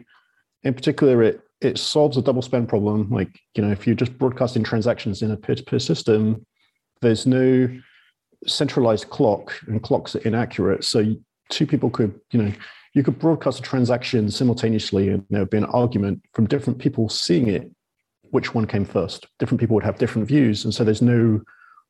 In 0.63 0.73
particular, 0.73 1.23
it 1.23 1.41
it 1.61 1.79
solves 1.79 2.17
a 2.17 2.21
double 2.21 2.43
spend 2.43 2.69
problem. 2.69 3.09
Like 3.09 3.39
you 3.55 3.63
know, 3.63 3.71
if 3.71 3.87
you're 3.87 3.95
just 3.95 4.17
broadcasting 4.19 4.63
transactions 4.63 5.21
in 5.23 5.31
a 5.31 5.37
peer-to-peer 5.37 5.79
system, 5.79 6.45
there's 7.01 7.25
no 7.25 7.67
centralized 8.45 9.09
clock, 9.09 9.53
and 9.67 9.81
clocks 9.81 10.15
are 10.15 10.19
inaccurate. 10.19 10.83
So 10.83 11.15
two 11.49 11.65
people 11.65 11.89
could 11.89 12.19
you 12.31 12.41
know 12.41 12.51
you 12.93 13.03
could 13.03 13.17
broadcast 13.17 13.59
a 13.59 13.63
transaction 13.63 14.29
simultaneously, 14.29 15.09
and 15.09 15.25
there 15.29 15.41
would 15.41 15.49
be 15.49 15.57
an 15.57 15.65
argument 15.65 16.21
from 16.33 16.47
different 16.47 16.79
people 16.79 17.09
seeing 17.09 17.47
it 17.47 17.71
which 18.31 18.53
one 18.53 18.67
came 18.67 18.85
first. 18.85 19.27
Different 19.39 19.61
people 19.61 19.75
would 19.75 19.83
have 19.83 19.97
different 19.97 20.27
views, 20.27 20.65
and 20.65 20.73
so 20.73 20.83
there's 20.83 21.01
no 21.01 21.41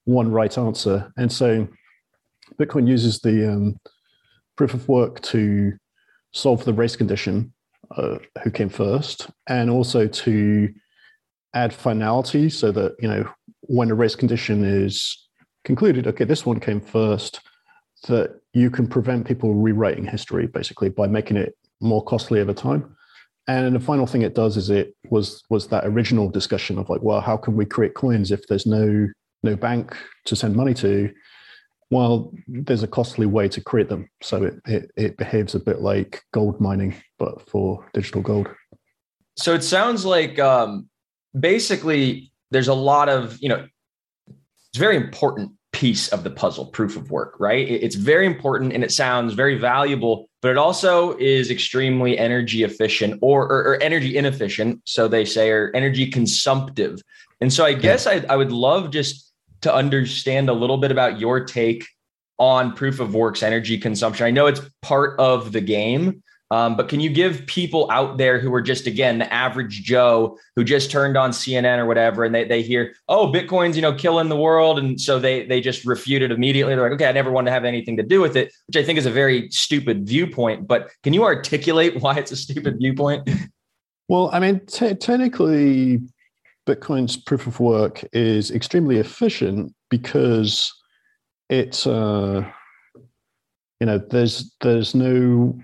one 0.05 0.31
right 0.31 0.57
answer. 0.57 1.11
And 1.17 1.31
so 1.31 1.67
Bitcoin 2.59 2.87
uses 2.87 3.19
the 3.19 3.51
um, 3.51 3.79
proof 4.55 4.73
of 4.73 4.87
work 4.87 5.21
to 5.21 5.73
solve 6.33 6.63
the 6.63 6.73
race 6.73 6.95
condition, 6.95 7.53
uh, 7.95 8.17
who 8.43 8.51
came 8.51 8.69
first, 8.69 9.29
and 9.47 9.69
also 9.69 10.07
to 10.07 10.73
add 11.53 11.73
finality 11.73 12.49
so 12.49 12.71
that 12.71 12.95
you 12.99 13.07
know 13.07 13.27
when 13.61 13.89
a 13.91 13.95
race 13.95 14.15
condition 14.15 14.63
is 14.63 15.27
concluded, 15.63 16.07
okay, 16.07 16.23
this 16.23 16.45
one 16.45 16.59
came 16.59 16.79
first, 16.79 17.41
that 18.07 18.39
you 18.53 18.69
can 18.69 18.87
prevent 18.87 19.25
people 19.25 19.53
rewriting 19.53 20.05
history 20.05 20.47
basically 20.47 20.89
by 20.89 21.07
making 21.07 21.37
it 21.37 21.57
more 21.81 22.03
costly 22.03 22.39
over 22.39 22.53
time. 22.53 22.95
And 23.47 23.75
the 23.75 23.79
final 23.79 24.07
thing 24.07 24.21
it 24.21 24.35
does 24.35 24.57
is 24.57 24.69
it 24.69 24.95
was 25.09 25.43
was 25.49 25.67
that 25.67 25.85
original 25.85 26.29
discussion 26.29 26.77
of 26.77 26.89
like, 26.89 27.01
well, 27.01 27.21
how 27.21 27.37
can 27.37 27.55
we 27.55 27.65
create 27.65 27.93
coins 27.93 28.31
if 28.31 28.47
there's 28.47 28.65
no 28.65 29.07
no 29.45 29.55
bank 29.55 29.95
to 30.25 30.35
send 30.35 30.55
money 30.55 30.73
to? 30.75 31.13
Well, 31.91 32.33
there's 32.47 32.83
a 32.83 32.87
costly 32.87 33.25
way 33.25 33.47
to 33.49 33.61
create 33.61 33.89
them. 33.89 34.09
So 34.21 34.43
it, 34.43 34.55
it, 34.65 34.91
it 34.97 35.17
behaves 35.17 35.55
a 35.55 35.59
bit 35.59 35.81
like 35.81 36.23
gold 36.33 36.59
mining, 36.59 36.95
but 37.19 37.47
for 37.47 37.87
digital 37.93 38.21
gold. 38.21 38.49
So 39.37 39.53
it 39.53 39.63
sounds 39.63 40.03
like 40.03 40.39
um, 40.39 40.89
basically 41.39 42.31
there's 42.51 42.67
a 42.67 42.73
lot 42.73 43.07
of, 43.07 43.37
you 43.39 43.49
know, 43.49 43.67
it's 44.27 44.77
very 44.77 44.97
important 44.97 45.51
piece 45.75 46.07
of 46.09 46.23
the 46.23 46.29
puzzle 46.29 46.67
proof 46.67 46.95
of 46.95 47.11
work 47.11 47.35
right 47.37 47.67
it's 47.67 47.95
very 47.95 48.25
important 48.25 48.71
and 48.71 48.81
it 48.81 48.93
sounds 48.93 49.33
very 49.33 49.57
valuable 49.57 50.29
but 50.41 50.49
it 50.49 50.57
also 50.57 51.17
is 51.17 51.51
extremely 51.51 52.17
energy 52.17 52.63
efficient 52.63 53.19
or, 53.21 53.43
or, 53.43 53.59
or 53.67 53.83
energy 53.83 54.15
inefficient 54.15 54.81
so 54.85 55.09
they 55.09 55.25
say 55.25 55.49
or 55.49 55.71
energy 55.75 56.09
consumptive 56.09 57.01
and 57.41 57.51
so 57.51 57.65
i 57.65 57.73
guess 57.73 58.07
I, 58.07 58.23
I 58.29 58.37
would 58.37 58.53
love 58.53 58.89
just 58.89 59.24
to 59.65 59.73
understand 59.73 60.49
a 60.49 60.53
little 60.53 60.77
bit 60.77 60.91
about 60.91 61.19
your 61.19 61.43
take 61.43 61.85
on 62.39 62.73
proof 62.73 62.99
of 62.99 63.13
works 63.13 63.43
energy 63.43 63.77
consumption 63.77 64.25
i 64.25 64.31
know 64.31 64.47
it's 64.47 64.61
part 64.81 65.19
of 65.19 65.51
the 65.51 65.61
game 65.61 66.23
um, 66.51 66.77
but 66.77 66.89
can 66.89 66.99
you 66.99 67.09
give 67.09 67.45
people 67.47 67.89
out 67.89 68.17
there 68.17 68.39
who 68.39 68.53
are 68.53 68.61
just 68.61 68.85
again 68.85 69.17
the 69.17 69.33
average 69.33 69.81
Joe 69.81 70.37
who 70.55 70.63
just 70.63 70.91
turned 70.91 71.17
on 71.17 71.31
CNN 71.31 71.79
or 71.79 71.87
whatever, 71.87 72.23
and 72.23 72.35
they, 72.35 72.43
they 72.43 72.61
hear, 72.61 72.93
oh, 73.09 73.31
Bitcoin's 73.31 73.75
you 73.75 73.81
know 73.81 73.93
killing 73.93 74.29
the 74.29 74.35
world, 74.35 74.77
and 74.77 75.01
so 75.01 75.17
they 75.17 75.45
they 75.47 75.59
just 75.59 75.85
refute 75.85 76.21
it 76.21 76.31
immediately. 76.31 76.75
They're 76.75 76.83
like, 76.83 76.93
okay, 76.93 77.09
I 77.09 77.13
never 77.13 77.31
want 77.31 77.47
to 77.47 77.51
have 77.51 77.65
anything 77.65 77.97
to 77.97 78.03
do 78.03 78.21
with 78.21 78.35
it, 78.35 78.53
which 78.67 78.77
I 78.77 78.83
think 78.83 78.99
is 78.99 79.07
a 79.07 79.11
very 79.11 79.49
stupid 79.49 80.07
viewpoint. 80.07 80.67
But 80.67 80.91
can 81.01 81.13
you 81.13 81.23
articulate 81.23 81.95
why 82.01 82.15
it's 82.17 82.31
a 82.31 82.37
stupid 82.37 82.77
viewpoint? 82.77 83.27
Well, 84.07 84.29
I 84.31 84.39
mean, 84.39 84.63
t- 84.67 84.93
technically, 84.93 85.99
Bitcoin's 86.67 87.17
proof 87.17 87.47
of 87.47 87.59
work 87.59 88.03
is 88.13 88.51
extremely 88.51 88.97
efficient 88.97 89.73
because 89.89 90.73
it's 91.49 91.85
uh, 91.85 92.43
you 93.79 93.87
know 93.87 93.97
there's 93.97 94.55
there's 94.61 94.95
no 94.95 95.57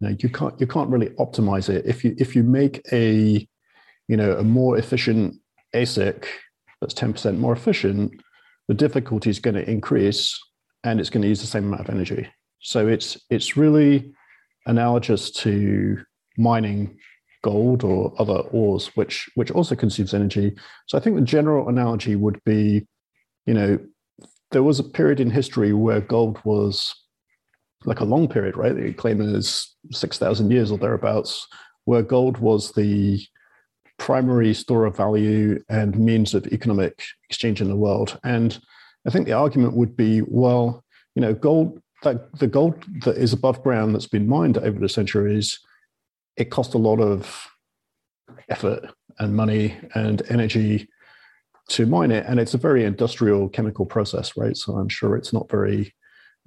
know, 0.00 0.16
you 0.18 0.28
can't 0.28 0.58
you 0.60 0.66
can't 0.66 0.90
really 0.90 1.10
optimize 1.10 1.68
it. 1.68 1.84
If 1.86 2.04
you 2.04 2.14
if 2.18 2.34
you 2.34 2.42
make 2.42 2.80
a 2.92 3.46
you 4.08 4.16
know 4.16 4.36
a 4.36 4.44
more 4.44 4.78
efficient 4.78 5.36
ASIC 5.74 6.24
that's 6.80 6.94
10% 6.94 7.36
more 7.38 7.52
efficient, 7.52 8.12
the 8.68 8.74
difficulty 8.74 9.30
is 9.30 9.38
going 9.38 9.54
to 9.54 9.70
increase 9.70 10.38
and 10.82 10.98
it's 10.98 11.10
going 11.10 11.22
to 11.22 11.28
use 11.28 11.40
the 11.40 11.46
same 11.46 11.66
amount 11.66 11.82
of 11.82 11.94
energy. 11.94 12.28
So 12.60 12.88
it's 12.88 13.18
it's 13.30 13.56
really 13.56 14.12
analogous 14.66 15.30
to 15.30 16.02
mining 16.38 16.98
gold 17.42 17.84
or 17.84 18.12
other 18.18 18.40
ores, 18.50 18.88
which 18.96 19.30
which 19.34 19.50
also 19.50 19.74
consumes 19.74 20.14
energy. 20.14 20.54
So 20.86 20.98
I 20.98 21.00
think 21.00 21.16
the 21.16 21.22
general 21.22 21.68
analogy 21.68 22.16
would 22.16 22.42
be, 22.44 22.86
you 23.46 23.54
know, 23.54 23.78
there 24.50 24.62
was 24.62 24.78
a 24.78 24.84
period 24.84 25.20
in 25.20 25.30
history 25.30 25.72
where 25.72 26.00
gold 26.00 26.38
was 26.44 26.94
like 27.84 28.00
a 28.00 28.04
long 28.04 28.28
period, 28.28 28.56
right? 28.56 28.76
They 28.76 28.92
claim 28.92 29.20
is 29.20 29.74
6,000 29.90 30.50
years 30.50 30.70
or 30.70 30.78
thereabouts, 30.78 31.46
where 31.84 32.02
gold 32.02 32.38
was 32.38 32.72
the 32.72 33.24
primary 33.98 34.52
store 34.54 34.86
of 34.86 34.96
value 34.96 35.62
and 35.68 35.98
means 35.98 36.34
of 36.34 36.46
economic 36.48 37.02
exchange 37.28 37.60
in 37.60 37.68
the 37.68 37.76
world. 37.76 38.18
And 38.24 38.58
I 39.06 39.10
think 39.10 39.26
the 39.26 39.32
argument 39.32 39.76
would 39.76 39.96
be, 39.96 40.20
well, 40.22 40.84
you 41.14 41.22
know, 41.22 41.32
gold, 41.32 41.80
that 42.02 42.32
the 42.38 42.46
gold 42.46 42.84
that 43.04 43.16
is 43.16 43.32
above 43.32 43.62
ground 43.62 43.94
that's 43.94 44.06
been 44.06 44.28
mined 44.28 44.58
over 44.58 44.78
the 44.78 44.88
centuries, 44.88 45.58
it 46.40 46.50
cost 46.50 46.72
a 46.72 46.78
lot 46.78 47.00
of 47.00 47.46
effort 48.48 48.90
and 49.18 49.36
money 49.36 49.76
and 49.94 50.22
energy 50.30 50.88
to 51.68 51.84
mine 51.84 52.10
it. 52.10 52.24
And 52.26 52.40
it's 52.40 52.54
a 52.54 52.58
very 52.58 52.84
industrial 52.84 53.50
chemical 53.50 53.84
process, 53.84 54.36
right? 54.36 54.56
So 54.56 54.72
I'm 54.72 54.88
sure 54.88 55.16
it's 55.16 55.34
not 55.34 55.50
very 55.50 55.94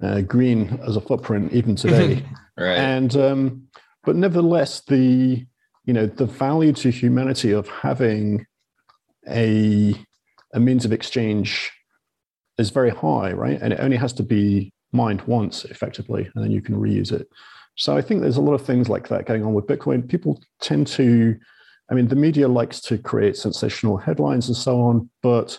uh, 0.02 0.22
green 0.22 0.80
as 0.86 0.96
a 0.96 1.00
footprint 1.00 1.52
even 1.52 1.76
today. 1.76 2.26
right. 2.58 2.76
And 2.76 3.16
um, 3.16 3.68
but 4.02 4.16
nevertheless, 4.16 4.82
the 4.88 5.46
you 5.84 5.92
know 5.92 6.06
the 6.06 6.26
value 6.26 6.72
to 6.72 6.90
humanity 6.90 7.52
of 7.52 7.68
having 7.68 8.44
a 9.28 9.94
a 10.52 10.60
means 10.60 10.84
of 10.84 10.92
exchange 10.92 11.70
is 12.58 12.70
very 12.70 12.90
high, 12.90 13.32
right? 13.32 13.60
And 13.62 13.72
it 13.72 13.80
only 13.80 13.96
has 13.96 14.12
to 14.14 14.24
be 14.24 14.72
mined 14.92 15.22
once 15.22 15.64
effectively, 15.64 16.28
and 16.34 16.44
then 16.44 16.50
you 16.50 16.60
can 16.60 16.74
reuse 16.74 17.12
it. 17.12 17.28
So 17.76 17.96
I 17.96 18.02
think 18.02 18.20
there's 18.20 18.36
a 18.36 18.42
lot 18.42 18.54
of 18.54 18.64
things 18.64 18.88
like 18.88 19.08
that 19.08 19.26
going 19.26 19.44
on 19.44 19.54
with 19.54 19.66
Bitcoin. 19.66 20.08
People 20.08 20.40
tend 20.60 20.86
to, 20.88 21.36
I 21.90 21.94
mean, 21.94 22.08
the 22.08 22.16
media 22.16 22.48
likes 22.48 22.80
to 22.82 22.98
create 22.98 23.36
sensational 23.36 23.96
headlines 23.96 24.48
and 24.48 24.56
so 24.56 24.80
on, 24.80 25.10
but 25.22 25.58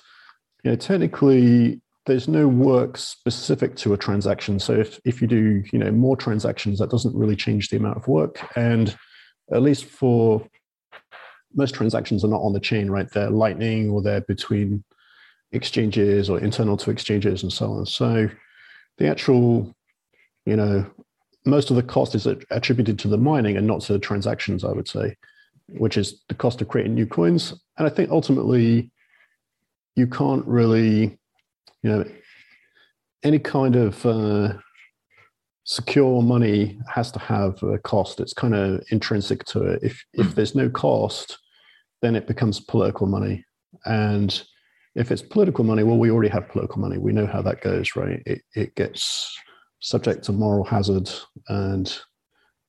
you 0.63 0.71
know, 0.71 0.77
technically 0.77 1.81
there's 2.05 2.27
no 2.27 2.47
work 2.47 2.97
specific 2.97 3.75
to 3.77 3.93
a 3.93 3.97
transaction. 3.97 4.59
So 4.59 4.73
if, 4.73 4.99
if 5.05 5.21
you 5.21 5.27
do, 5.27 5.63
you 5.71 5.79
know, 5.79 5.91
more 5.91 6.15
transactions, 6.15 6.79
that 6.79 6.89
doesn't 6.89 7.15
really 7.15 7.35
change 7.35 7.69
the 7.69 7.77
amount 7.77 7.97
of 7.97 8.07
work. 8.07 8.39
And 8.55 8.95
at 9.51 9.61
least 9.61 9.85
for 9.85 10.47
most 11.53 11.73
transactions 11.73 12.23
are 12.23 12.29
not 12.29 12.41
on 12.41 12.53
the 12.53 12.59
chain, 12.59 12.89
right? 12.89 13.09
They're 13.09 13.29
lightning 13.29 13.89
or 13.89 14.01
they're 14.01 14.21
between 14.21 14.83
exchanges 15.51 16.29
or 16.29 16.39
internal 16.39 16.77
to 16.77 16.91
exchanges 16.91 17.43
and 17.43 17.51
so 17.51 17.71
on. 17.71 17.85
So 17.85 18.29
the 18.97 19.07
actual, 19.07 19.75
you 20.45 20.55
know, 20.55 20.85
most 21.45 21.69
of 21.69 21.75
the 21.75 21.83
cost 21.83 22.15
is 22.15 22.25
attributed 22.25 22.97
to 22.99 23.07
the 23.07 23.17
mining 23.17 23.57
and 23.57 23.67
not 23.67 23.81
to 23.81 23.93
the 23.93 23.99
transactions, 23.99 24.63
I 24.63 24.71
would 24.71 24.87
say, 24.87 25.15
which 25.67 25.97
is 25.97 26.23
the 26.27 26.35
cost 26.35 26.61
of 26.61 26.67
creating 26.67 26.95
new 26.95 27.05
coins. 27.05 27.53
And 27.77 27.87
I 27.87 27.89
think 27.89 28.09
ultimately 28.09 28.91
you 29.95 30.07
can't 30.07 30.45
really 30.45 31.17
you 31.85 31.91
know, 31.91 32.05
any 33.21 33.37
kind 33.37 33.75
of 33.75 34.03
uh, 34.07 34.53
secure 35.65 36.23
money 36.23 36.79
has 36.91 37.11
to 37.11 37.19
have 37.19 37.61
a 37.61 37.77
cost. 37.77 38.19
It's 38.19 38.33
kind 38.33 38.55
of 38.55 38.83
intrinsic 38.89 39.45
to 39.45 39.61
it. 39.61 39.83
If 39.83 40.03
if 40.13 40.25
hmm. 40.25 40.31
there's 40.33 40.55
no 40.55 40.67
cost, 40.67 41.37
then 42.01 42.15
it 42.15 42.25
becomes 42.25 42.59
political 42.59 43.05
money. 43.05 43.45
And 43.85 44.41
if 44.95 45.11
it's 45.11 45.21
political 45.21 45.63
money, 45.63 45.83
well, 45.83 45.99
we 45.99 46.09
already 46.09 46.29
have 46.29 46.49
political 46.49 46.79
money. 46.79 46.97
We 46.97 47.13
know 47.13 47.27
how 47.27 47.43
that 47.43 47.61
goes, 47.61 47.95
right? 47.95 48.23
It 48.25 48.41
it 48.55 48.73
gets 48.73 49.37
subject 49.85 50.23
to 50.23 50.31
moral 50.31 50.63
hazard, 50.63 51.09
and 51.47 51.95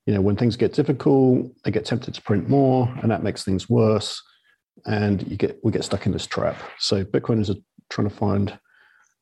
you 0.05 0.13
know 0.13 0.21
when 0.21 0.35
things 0.35 0.55
get 0.55 0.73
difficult, 0.73 1.51
they 1.63 1.71
get 1.71 1.83
tempted 1.85 2.13
to 2.13 2.21
print 2.21 2.47
more, 2.47 2.87
and 3.01 3.11
that 3.11 3.23
makes 3.23 3.43
things 3.43 3.69
worse. 3.69 4.21
And 4.85 5.27
you 5.27 5.35
get 5.35 5.59
we 5.63 5.71
get 5.71 5.83
stuck 5.83 6.05
in 6.05 6.11
this 6.11 6.27
trap. 6.27 6.55
So 6.77 7.03
Bitcoin 7.03 7.41
is 7.41 7.51
trying 7.89 8.07
to 8.07 8.15
find 8.15 8.57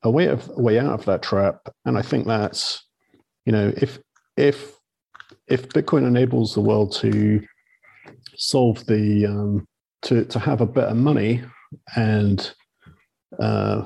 a 0.04 0.12
way 0.12 0.28
of 0.28 0.50
a 0.50 0.62
way 0.62 0.78
out 0.78 1.00
of 1.00 1.06
that 1.06 1.22
trap. 1.22 1.62
And 1.86 1.98
I 1.98 2.02
think 2.02 2.28
that's, 2.28 2.84
you 3.46 3.54
know, 3.54 3.74
if 3.78 4.00
if 4.36 4.76
if 5.48 5.70
Bitcoin 5.70 6.06
enables 6.06 6.54
the 6.54 6.62
world 6.62 6.92
to 6.96 7.42
solve 8.36 8.86
the 8.88 9.26
um, 9.26 9.66
to 10.02 10.26
to 10.26 10.40
have 10.40 10.60
a 10.60 10.66
better 10.66 10.94
money 10.94 11.42
and 11.96 12.54
uh, 13.40 13.86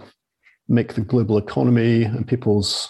make 0.67 0.95
the 0.95 1.01
global 1.01 1.37
economy 1.37 2.03
and 2.03 2.27
people's 2.27 2.89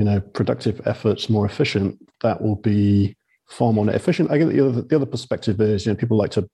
you 0.00 0.06
know 0.06 0.18
productive 0.18 0.80
efforts 0.86 1.28
more 1.28 1.44
efficient, 1.44 1.98
that 2.22 2.40
will 2.40 2.56
be 2.56 3.14
far 3.50 3.72
more 3.72 3.88
efficient. 3.90 4.30
I 4.30 4.38
get 4.38 4.48
the 4.48 4.66
other 4.66 4.80
the 4.80 4.96
other 4.96 5.06
perspective 5.06 5.60
is 5.60 5.84
you 5.84 5.92
know 5.92 5.96
people 5.96 6.16
like 6.16 6.30
to 6.32 6.48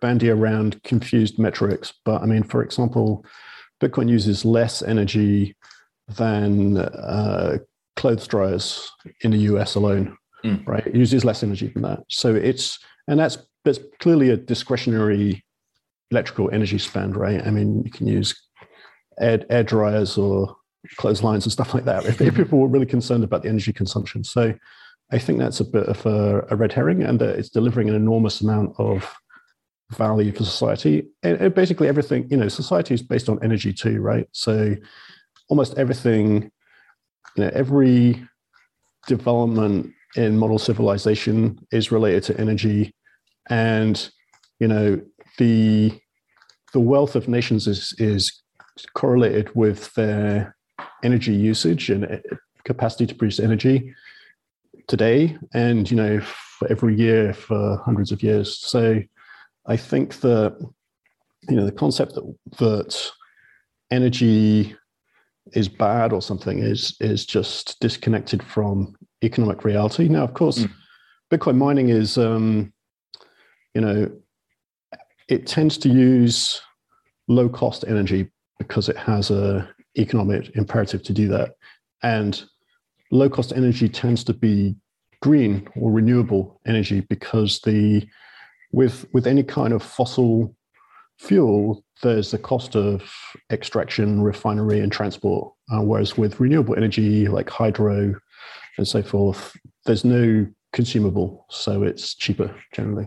bandy 0.00 0.30
around 0.30 0.82
confused 0.82 1.38
metrics, 1.38 1.92
but 2.06 2.22
I 2.22 2.26
mean, 2.26 2.42
for 2.42 2.62
example, 2.62 3.24
Bitcoin 3.82 4.08
uses 4.08 4.46
less 4.46 4.82
energy 4.82 5.54
than 6.16 6.78
uh, 6.78 7.58
clothes 7.96 8.26
dryers 8.26 8.90
in 9.22 9.32
the 9.32 9.38
US 9.38 9.74
alone, 9.74 10.16
mm. 10.42 10.66
right? 10.66 10.86
It 10.86 10.94
uses 10.94 11.24
less 11.24 11.42
energy 11.42 11.68
than 11.68 11.82
that. 11.82 12.00
So 12.08 12.34
it's, 12.34 12.78
and 13.08 13.20
that's, 13.20 13.38
that's 13.64 13.78
clearly 14.00 14.30
a 14.30 14.36
discretionary 14.36 15.44
electrical 16.10 16.50
energy 16.50 16.78
spend, 16.78 17.16
right? 17.16 17.46
I 17.46 17.50
mean, 17.50 17.82
you 17.84 17.90
can 17.90 18.06
use 18.06 18.34
air, 19.20 19.44
air 19.50 19.62
dryers 19.62 20.18
or 20.18 20.56
clotheslines 20.96 21.44
and 21.44 21.52
stuff 21.52 21.74
like 21.74 21.84
that 21.84 22.06
if, 22.06 22.20
if, 22.20 22.34
people 22.34 22.58
were 22.58 22.68
really 22.68 22.86
concerned 22.86 23.24
about 23.24 23.42
the 23.42 23.48
energy 23.48 23.72
consumption. 23.72 24.24
So 24.24 24.54
I 25.12 25.18
think 25.18 25.38
that's 25.38 25.60
a 25.60 25.64
bit 25.64 25.86
of 25.86 26.04
a, 26.06 26.46
a 26.50 26.56
red 26.56 26.72
herring 26.72 27.02
and 27.02 27.18
that 27.20 27.38
it's 27.38 27.50
delivering 27.50 27.88
an 27.88 27.94
enormous 27.94 28.40
amount 28.40 28.74
of 28.78 29.12
value 29.90 30.32
for 30.32 30.44
society. 30.44 31.08
And 31.22 31.54
basically, 31.54 31.88
everything, 31.88 32.28
you 32.30 32.36
know, 32.36 32.48
society 32.48 32.94
is 32.94 33.02
based 33.02 33.28
on 33.28 33.42
energy 33.42 33.72
too, 33.72 34.00
right? 34.00 34.26
So 34.32 34.76
almost 35.48 35.76
everything, 35.76 36.50
you 37.36 37.44
know, 37.44 37.50
every 37.52 38.22
development 39.06 39.92
in 40.16 40.38
model 40.38 40.58
civilization 40.58 41.58
is 41.72 41.92
related 41.92 42.22
to 42.24 42.40
energy. 42.40 42.94
And, 43.48 44.10
you 44.58 44.68
know, 44.68 45.00
the 45.38 45.98
the 46.72 46.80
wealth 46.80 47.16
of 47.16 47.28
nations 47.28 47.66
is 47.66 47.94
is 47.98 48.42
correlated 48.94 49.54
with 49.54 49.92
their 49.94 50.56
energy 51.02 51.32
usage 51.32 51.90
and 51.90 52.04
uh, 52.04 52.18
capacity 52.64 53.06
to 53.06 53.14
produce 53.14 53.40
energy 53.40 53.94
today 54.86 55.36
and 55.54 55.90
you 55.90 55.96
know 55.96 56.20
for 56.20 56.68
every 56.70 56.94
year 56.94 57.32
for 57.32 57.76
hundreds 57.84 58.12
of 58.12 58.22
years 58.22 58.58
so 58.58 59.00
i 59.66 59.76
think 59.76 60.20
that 60.20 60.56
you 61.48 61.56
know 61.56 61.64
the 61.64 61.72
concept 61.72 62.14
that 62.14 62.34
that 62.58 63.10
energy 63.90 64.74
is 65.52 65.68
bad 65.68 66.12
or 66.12 66.20
something 66.20 66.58
is 66.58 66.96
is 67.00 67.24
just 67.24 67.78
disconnected 67.80 68.42
from 68.42 68.94
economic 69.22 69.64
reality 69.64 70.08
now 70.08 70.24
of 70.24 70.34
course 70.34 70.58
mm. 70.58 70.72
bitcoin 71.32 71.56
mining 71.56 71.88
is 71.88 72.18
um 72.18 72.72
you 73.74 73.80
know 73.80 74.10
it 75.28 75.46
tends 75.46 75.78
to 75.78 75.88
use 75.88 76.60
low 77.28 77.48
cost 77.48 77.84
energy 77.86 78.28
because 78.58 78.88
it 78.88 78.96
has 78.96 79.30
a 79.30 79.68
economic 79.98 80.54
imperative 80.56 81.02
to 81.04 81.12
do 81.12 81.28
that. 81.28 81.54
And 82.02 82.42
low 83.10 83.28
cost 83.28 83.52
energy 83.52 83.88
tends 83.88 84.24
to 84.24 84.34
be 84.34 84.76
green 85.20 85.68
or 85.76 85.90
renewable 85.90 86.60
energy 86.66 87.00
because 87.00 87.60
the 87.60 88.06
with 88.72 89.06
with 89.12 89.26
any 89.26 89.42
kind 89.42 89.72
of 89.72 89.82
fossil 89.82 90.54
fuel, 91.18 91.84
there's 92.02 92.30
the 92.30 92.38
cost 92.38 92.76
of 92.76 93.12
extraction, 93.50 94.22
refinery, 94.22 94.80
and 94.80 94.90
transport. 94.90 95.52
Uh, 95.72 95.82
whereas 95.82 96.16
with 96.16 96.40
renewable 96.40 96.74
energy 96.76 97.28
like 97.28 97.50
hydro 97.50 98.14
and 98.78 98.88
so 98.88 99.02
forth, 99.02 99.54
there's 99.84 100.04
no 100.04 100.46
consumable, 100.72 101.46
so 101.50 101.82
it's 101.82 102.14
cheaper 102.14 102.54
generally. 102.72 103.06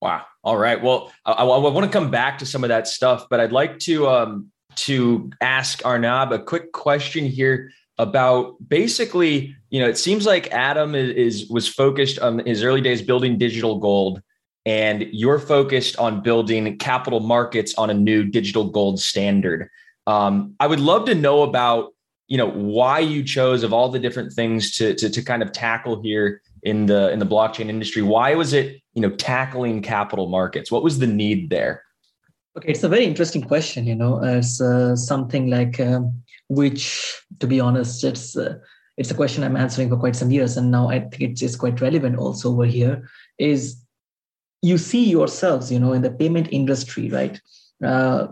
Wow. 0.00 0.24
All 0.42 0.56
right. 0.56 0.82
Well, 0.82 1.12
I, 1.24 1.32
I, 1.32 1.44
I 1.44 1.58
want 1.58 1.86
to 1.86 1.98
come 1.98 2.10
back 2.10 2.38
to 2.38 2.46
some 2.46 2.64
of 2.64 2.68
that 2.68 2.88
stuff, 2.88 3.26
but 3.30 3.38
I'd 3.38 3.52
like 3.52 3.78
to 3.80 4.08
um, 4.08 4.51
to 4.76 5.30
ask 5.40 5.84
Arnab 5.84 6.32
a 6.32 6.38
quick 6.38 6.72
question 6.72 7.24
here 7.24 7.70
about 7.98 8.56
basically, 8.68 9.54
you 9.70 9.80
know, 9.80 9.88
it 9.88 9.98
seems 9.98 10.26
like 10.26 10.50
Adam 10.52 10.94
is, 10.94 11.10
is 11.10 11.50
was 11.50 11.68
focused 11.68 12.18
on 12.18 12.40
his 12.40 12.62
early 12.62 12.80
days 12.80 13.02
building 13.02 13.38
digital 13.38 13.78
gold, 13.78 14.22
and 14.64 15.06
you're 15.12 15.38
focused 15.38 15.96
on 15.98 16.22
building 16.22 16.78
capital 16.78 17.20
markets 17.20 17.74
on 17.76 17.90
a 17.90 17.94
new 17.94 18.24
digital 18.24 18.64
gold 18.64 19.00
standard. 19.00 19.68
Um, 20.06 20.54
I 20.58 20.66
would 20.66 20.80
love 20.80 21.06
to 21.06 21.14
know 21.14 21.42
about 21.42 21.92
you 22.32 22.38
know 22.38 22.50
why 22.50 22.98
you 22.98 23.22
chose 23.22 23.62
of 23.62 23.72
all 23.72 23.90
the 23.90 23.98
different 23.98 24.32
things 24.32 24.76
to, 24.78 24.94
to 24.94 25.10
to 25.10 25.22
kind 25.22 25.42
of 25.42 25.52
tackle 25.52 26.00
here 26.02 26.40
in 26.62 26.86
the 26.86 27.10
in 27.10 27.18
the 27.18 27.26
blockchain 27.26 27.68
industry 27.68 28.00
why 28.00 28.34
was 28.34 28.52
it 28.52 28.80
you 28.94 29.02
know 29.02 29.10
tackling 29.10 29.82
capital 29.82 30.28
markets 30.28 30.70
what 30.70 30.82
was 30.82 30.98
the 30.98 31.06
need 31.06 31.50
there 31.50 31.82
okay 32.56 32.70
it's 32.70 32.82
a 32.82 32.88
very 32.88 33.04
interesting 33.04 33.42
question 33.42 33.86
you 33.86 33.94
know 33.94 34.22
it's 34.22 34.60
uh, 34.60 34.94
something 34.96 35.48
like 35.48 35.80
um, 35.80 36.22
which 36.48 37.20
to 37.38 37.46
be 37.46 37.60
honest 37.60 38.04
it's 38.04 38.36
uh, 38.36 38.54
it's 38.96 39.10
a 39.10 39.14
question 39.14 39.42
i'm 39.42 39.56
answering 39.56 39.88
for 39.88 39.96
quite 39.96 40.16
some 40.16 40.30
years 40.30 40.56
and 40.56 40.70
now 40.70 40.88
i 40.88 41.00
think 41.00 41.20
it's, 41.20 41.42
it's 41.42 41.56
quite 41.56 41.80
relevant 41.80 42.16
also 42.18 42.50
over 42.50 42.66
here 42.66 43.08
is 43.38 43.82
you 44.62 44.78
see 44.78 45.04
yourselves 45.08 45.70
you 45.70 45.78
know 45.78 45.92
in 45.92 46.02
the 46.02 46.10
payment 46.10 46.48
industry 46.52 47.10
right? 47.10 47.40
Uh, 47.84 48.28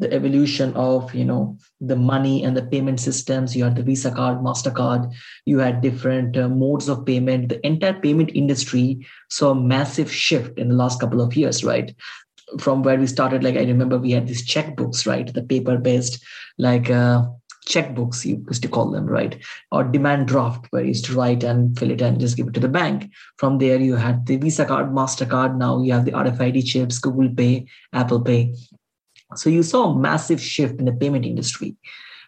the 0.00 0.12
evolution 0.12 0.72
of 0.74 1.12
you 1.12 1.24
know 1.24 1.58
the 1.80 1.96
money 1.96 2.44
and 2.44 2.56
the 2.56 2.62
payment 2.62 3.00
systems 3.00 3.56
you 3.56 3.64
had 3.64 3.74
the 3.74 3.82
visa 3.82 4.12
card 4.12 4.38
mastercard 4.38 5.12
you 5.44 5.58
had 5.58 5.80
different 5.80 6.36
uh, 6.36 6.48
modes 6.48 6.88
of 6.88 7.04
payment. 7.04 7.48
The 7.48 7.66
entire 7.66 8.00
payment 8.00 8.30
industry 8.32 9.04
saw 9.28 9.50
a 9.50 9.60
massive 9.60 10.12
shift 10.12 10.56
in 10.56 10.68
the 10.68 10.76
last 10.76 11.00
couple 11.00 11.20
of 11.20 11.36
years 11.36 11.64
right 11.64 11.92
from 12.58 12.82
where 12.82 12.98
we 12.98 13.06
started 13.06 13.44
like 13.44 13.56
i 13.56 13.64
remember 13.64 13.98
we 13.98 14.12
had 14.12 14.26
these 14.26 14.46
checkbooks 14.46 15.06
right? 15.06 15.32
The 15.32 15.42
paper 15.42 15.76
based 15.76 16.24
like 16.56 16.90
uh, 16.90 17.26
checkbooks 17.68 18.24
you 18.24 18.42
used 18.46 18.62
to 18.62 18.68
call 18.68 18.90
them 18.90 19.06
right? 19.06 19.36
Or 19.70 19.84
demand 19.84 20.28
draft 20.28 20.66
where 20.70 20.82
you 20.82 20.88
used 20.88 21.04
to 21.06 21.14
write 21.14 21.44
and 21.44 21.78
fill 21.78 21.90
it 21.90 22.00
and 22.00 22.18
just 22.18 22.36
give 22.36 22.48
it 22.48 22.54
to 22.54 22.60
the 22.60 22.68
bank. 22.68 23.10
From 23.36 23.58
there 23.58 23.78
you 23.78 23.96
had 23.96 24.26
the 24.26 24.36
visa 24.36 24.64
card 24.64 24.90
mastercard. 24.90 25.56
Now 25.56 25.82
you 25.82 25.92
have 25.92 26.04
the 26.04 26.12
rfid 26.12 26.64
chips 26.66 26.98
google 26.98 27.28
pay 27.34 27.66
apple 27.92 28.20
pay. 28.20 28.54
So 29.36 29.50
you 29.50 29.62
saw 29.62 29.90
a 29.90 29.98
massive 29.98 30.40
shift 30.40 30.78
in 30.78 30.86
the 30.86 30.92
payment 30.92 31.26
industry. 31.26 31.76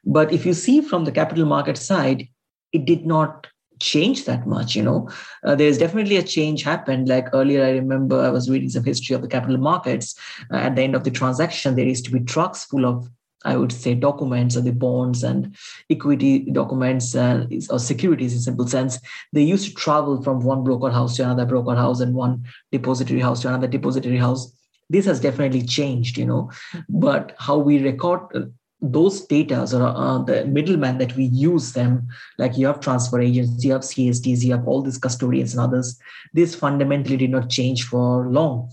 But 0.05 0.33
if 0.33 0.45
you 0.45 0.53
see 0.53 0.81
from 0.81 1.05
the 1.05 1.13
capital 1.13 1.47
market 1.47 1.79
side, 1.79 2.29
it 2.73 2.85
did 2.85 3.07
not 3.07 3.47
change 3.81 4.25
that 4.25 4.47
much 4.47 4.77
you 4.77 4.83
know? 4.83 5.09
Uh, 5.45 5.55
there's 5.55 5.79
definitely 5.79 6.17
a 6.17 6.23
change 6.23 6.63
happened. 6.63 7.09
Like 7.09 7.29
earlier 7.33 7.65
i 7.65 7.71
remember 7.71 8.21
i 8.21 8.31
was 8.31 8.51
reading 8.51 8.69
some 8.69 8.85
history 8.85 9.15
of 9.15 9.23
the 9.23 9.29
capital 9.29 9.59
markets. 9.59 10.15
Uh, 10.53 10.57
at 10.57 10.77
the 10.77 10.83
end 10.83 10.95
of 10.95 11.05
the 11.05 11.11
transaction 11.11 11.75
there 11.75 11.87
used 11.87 12.05
to 12.07 12.13
be 12.13 12.21
trucks 12.21 12.65
full 12.65 12.87
of 12.87 13.09
i 13.45 13.57
would 13.57 13.73
say 13.73 13.95
documents 13.95 14.57
or 14.57 14.61
the 14.61 14.73
bonds 14.73 15.23
and 15.25 15.57
equity 15.89 16.41
documents 16.53 17.15
uh, 17.15 17.47
or 17.71 17.79
securities 17.79 18.35
in 18.35 18.41
simple 18.41 18.67
sense. 18.67 18.99
They 19.33 19.43
used 19.43 19.69
to 19.69 19.75
travel 19.75 20.23
from 20.23 20.41
one 20.41 20.63
broker 20.63 20.91
house 20.91 21.17
to 21.17 21.25
another 21.25 21.47
broker 21.47 21.75
house 21.75 22.01
and 22.01 22.15
one 22.15 22.45
depository 22.71 23.21
house 23.21 23.43
to 23.43 23.49
another 23.49 23.67
depository 23.67 24.19
house. 24.19 24.55
This 24.91 25.07
has 25.07 25.21
definitely 25.21 25.63
changed 25.63 26.19
you 26.19 26.27
know? 26.27 26.51
But 26.89 27.35
how 27.39 27.59
we 27.59 27.83
record 27.83 28.53
those 28.83 29.27
data 29.27 29.61
or 29.61 29.83
uh, 29.83 30.19
the 30.23 30.45
middleman 30.47 30.99
that 30.99 31.15
we 31.17 31.25
use 31.25 31.73
them. 31.73 32.09
Like 32.39 32.57
you 32.57 32.67
have 32.67 32.81
transfer 32.81 33.21
agents 33.21 33.65
you 33.65 33.73
have 33.73 33.83
csds 33.83 34.43
you 34.43 34.53
have 34.53 34.67
all 34.67 34.83
these 34.83 34.99
custodians 34.99 35.55
and 35.55 35.61
others. 35.61 35.99
This 36.33 36.55
fundamentally 36.55 37.17
did 37.17 37.31
not 37.31 37.51
change 37.51 37.85
for 37.85 38.29
long. 38.29 38.71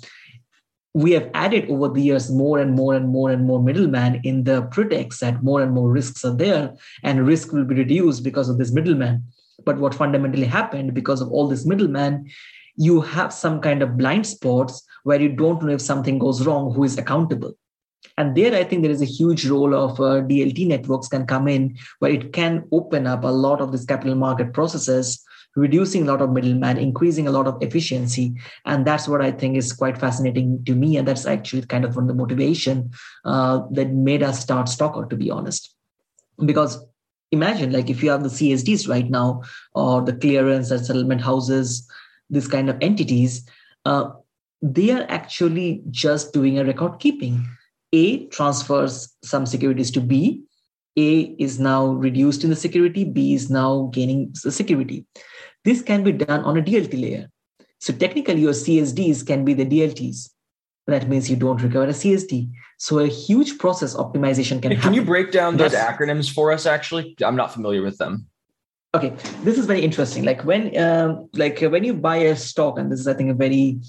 We 0.94 1.12
have 1.12 1.30
added 1.34 1.70
over 1.70 1.90
the 1.90 2.02
years 2.02 2.32
more 2.32 2.60
and 2.60 2.74
more 2.74 2.96
and 2.96 3.10
more 3.10 3.30
and 3.30 3.46
more 3.46 3.62
middleman 3.62 4.22
in 4.24 4.46
the 4.46 4.64
pretext 4.64 5.22
that 5.22 5.44
more 5.44 5.62
and 5.62 5.72
more 5.72 5.92
risks 5.92 6.26
are 6.26 6.36
there 6.36 6.74
and 7.04 7.28
risk 7.28 7.52
will 7.52 7.66
be 7.66 7.76
reduced 7.76 8.24
because 8.24 8.50
of 8.50 8.58
this 8.58 8.72
middleman. 8.72 9.24
But 9.64 9.78
what 9.78 9.94
fundamentally 9.94 10.46
happened 10.46 10.94
because 10.94 11.22
of 11.22 11.32
all 11.32 11.48
this 11.48 11.66
middleman 11.66 12.30
you 12.78 13.02
have 13.02 13.34
some 13.34 13.60
kind 13.60 13.82
of 13.82 13.98
blind 13.98 14.26
spots 14.26 14.84
where 15.04 15.20
you 15.20 15.30
don't 15.30 15.64
know 15.64 15.74
if 15.74 15.82
something 15.82 16.20
goes 16.20 16.46
wrong, 16.46 16.72
who 16.72 16.84
is 16.84 16.98
accountable. 16.98 17.58
And 18.18 18.36
there, 18.36 18.56
I 18.56 18.64
think 18.64 18.82
there 18.82 18.92
is 18.92 19.02
a 19.02 19.06
huge 19.06 19.46
role 19.48 19.76
of 19.76 20.00
uh, 20.00 20.22
DLT 20.22 20.68
networks 20.68 21.08
can 21.08 21.28
come 21.28 21.48
in, 21.48 21.78
where 22.00 22.12
it 22.12 22.34
can 22.34 22.64
open 22.72 23.06
up 23.06 23.24
a 23.24 23.28
lot 23.28 23.62
of 23.62 23.72
these 23.72 23.86
capital 23.86 24.16
market 24.16 24.54
processes, 24.54 25.24
reducing 25.56 26.04
a 26.04 26.12
lot 26.12 26.22
of 26.22 26.32
middleman, 26.32 26.78
increasing 26.78 27.28
a 27.28 27.32
lot 27.32 27.48
of 27.48 27.62
efficiency. 27.62 28.34
And 28.66 28.86
that's 28.86 29.08
what 29.08 29.22
I 29.22 29.32
think 29.32 29.58
is 29.58 29.72
quite 29.72 29.98
fascinating 29.98 30.64
to 30.66 30.74
me. 30.74 30.98
And 30.98 31.08
that's 31.08 31.26
actually 31.26 31.64
kind 31.64 31.86
of 31.86 31.96
one 31.96 32.06
of 32.06 32.08
the 32.08 32.14
motivation 32.16 32.92
uh, 33.26 33.62
that 33.72 33.92
made 33.92 34.24
us 34.24 34.40
start 34.40 34.68
Stokr, 34.68 35.10
to 35.10 35.16
be 35.16 35.30
honest. 35.30 35.74
Because 36.44 36.84
imagine 37.32 37.72
like 37.72 37.90
if 37.90 38.02
you 38.02 38.10
have 38.10 38.24
the 38.24 38.30
CSDs 38.30 38.88
right 38.88 39.10
now, 39.10 39.44
or 39.74 40.02
the 40.02 40.14
clearance 40.14 40.72
and 40.72 40.86
settlement 40.86 41.22
houses, 41.22 41.88
this 42.30 42.48
kind 42.48 42.70
of 42.70 42.78
entities, 42.82 43.48
uh, 43.86 44.10
they 44.62 44.92
are 44.92 45.06
actually 45.10 45.82
just 45.92 46.34
doing 46.34 46.58
a 46.58 46.66
record 46.66 47.00
keeping. 47.00 47.46
A 47.94 48.26
transfers 48.28 49.16
some 49.24 49.46
securities 49.46 49.92
to 49.92 50.02
B. 50.02 50.44
A 50.98 51.36
is 51.38 51.60
now 51.60 51.88
reduced 51.88 52.44
in 52.44 52.50
the 52.50 52.56
security. 52.56 53.04
B 53.04 53.34
is 53.34 53.50
now 53.50 53.90
gaining 53.94 54.34
the 54.44 54.52
security. 54.52 55.06
This 55.64 55.82
can 55.82 56.04
be 56.04 56.12
done 56.12 56.44
on 56.44 56.58
a 56.58 56.62
DLT 56.62 57.00
layer. 57.00 57.30
So 57.80 57.94
technically, 57.94 58.42
your 58.42 58.54
CSDs 58.54 59.26
can 59.26 59.46
be 59.46 59.54
the 59.54 59.66
DLTs. 59.66 60.30
That 60.88 61.08
means 61.08 61.30
you 61.30 61.36
don't 61.36 61.62
recover 61.62 61.86
a 61.86 61.90
CSD. 61.90 62.50
So 62.78 63.00
a 63.00 63.08
huge 63.08 63.60
process 63.60 63.96
optimization 63.96 64.62
can. 64.62 64.72
Happen. 64.72 64.76
Can 64.76 64.82
happen. 64.82 64.94
you 64.94 65.04
break 65.04 65.32
down 65.32 65.58
those 65.58 65.74
acronyms 65.74 66.32
for 66.32 66.52
us? 66.52 66.66
Actually, 66.66 67.16
I'm 67.22 67.36
not 67.36 67.54
familiar 67.54 67.84
with 67.84 67.98
them 67.98 68.28
okay 68.96 69.10
this 69.44 69.58
is 69.58 69.66
very 69.66 69.82
interesting 69.82 70.24
like 70.24 70.44
when 70.44 70.76
um, 70.78 71.30
like 71.34 71.60
when 71.60 71.84
you 71.84 71.94
buy 71.94 72.18
a 72.18 72.36
stock 72.36 72.80
and 72.80 72.92
this 72.92 73.00
is 73.00 73.08
i 73.08 73.14
think 73.14 73.30
a 73.30 73.34
very 73.34 73.80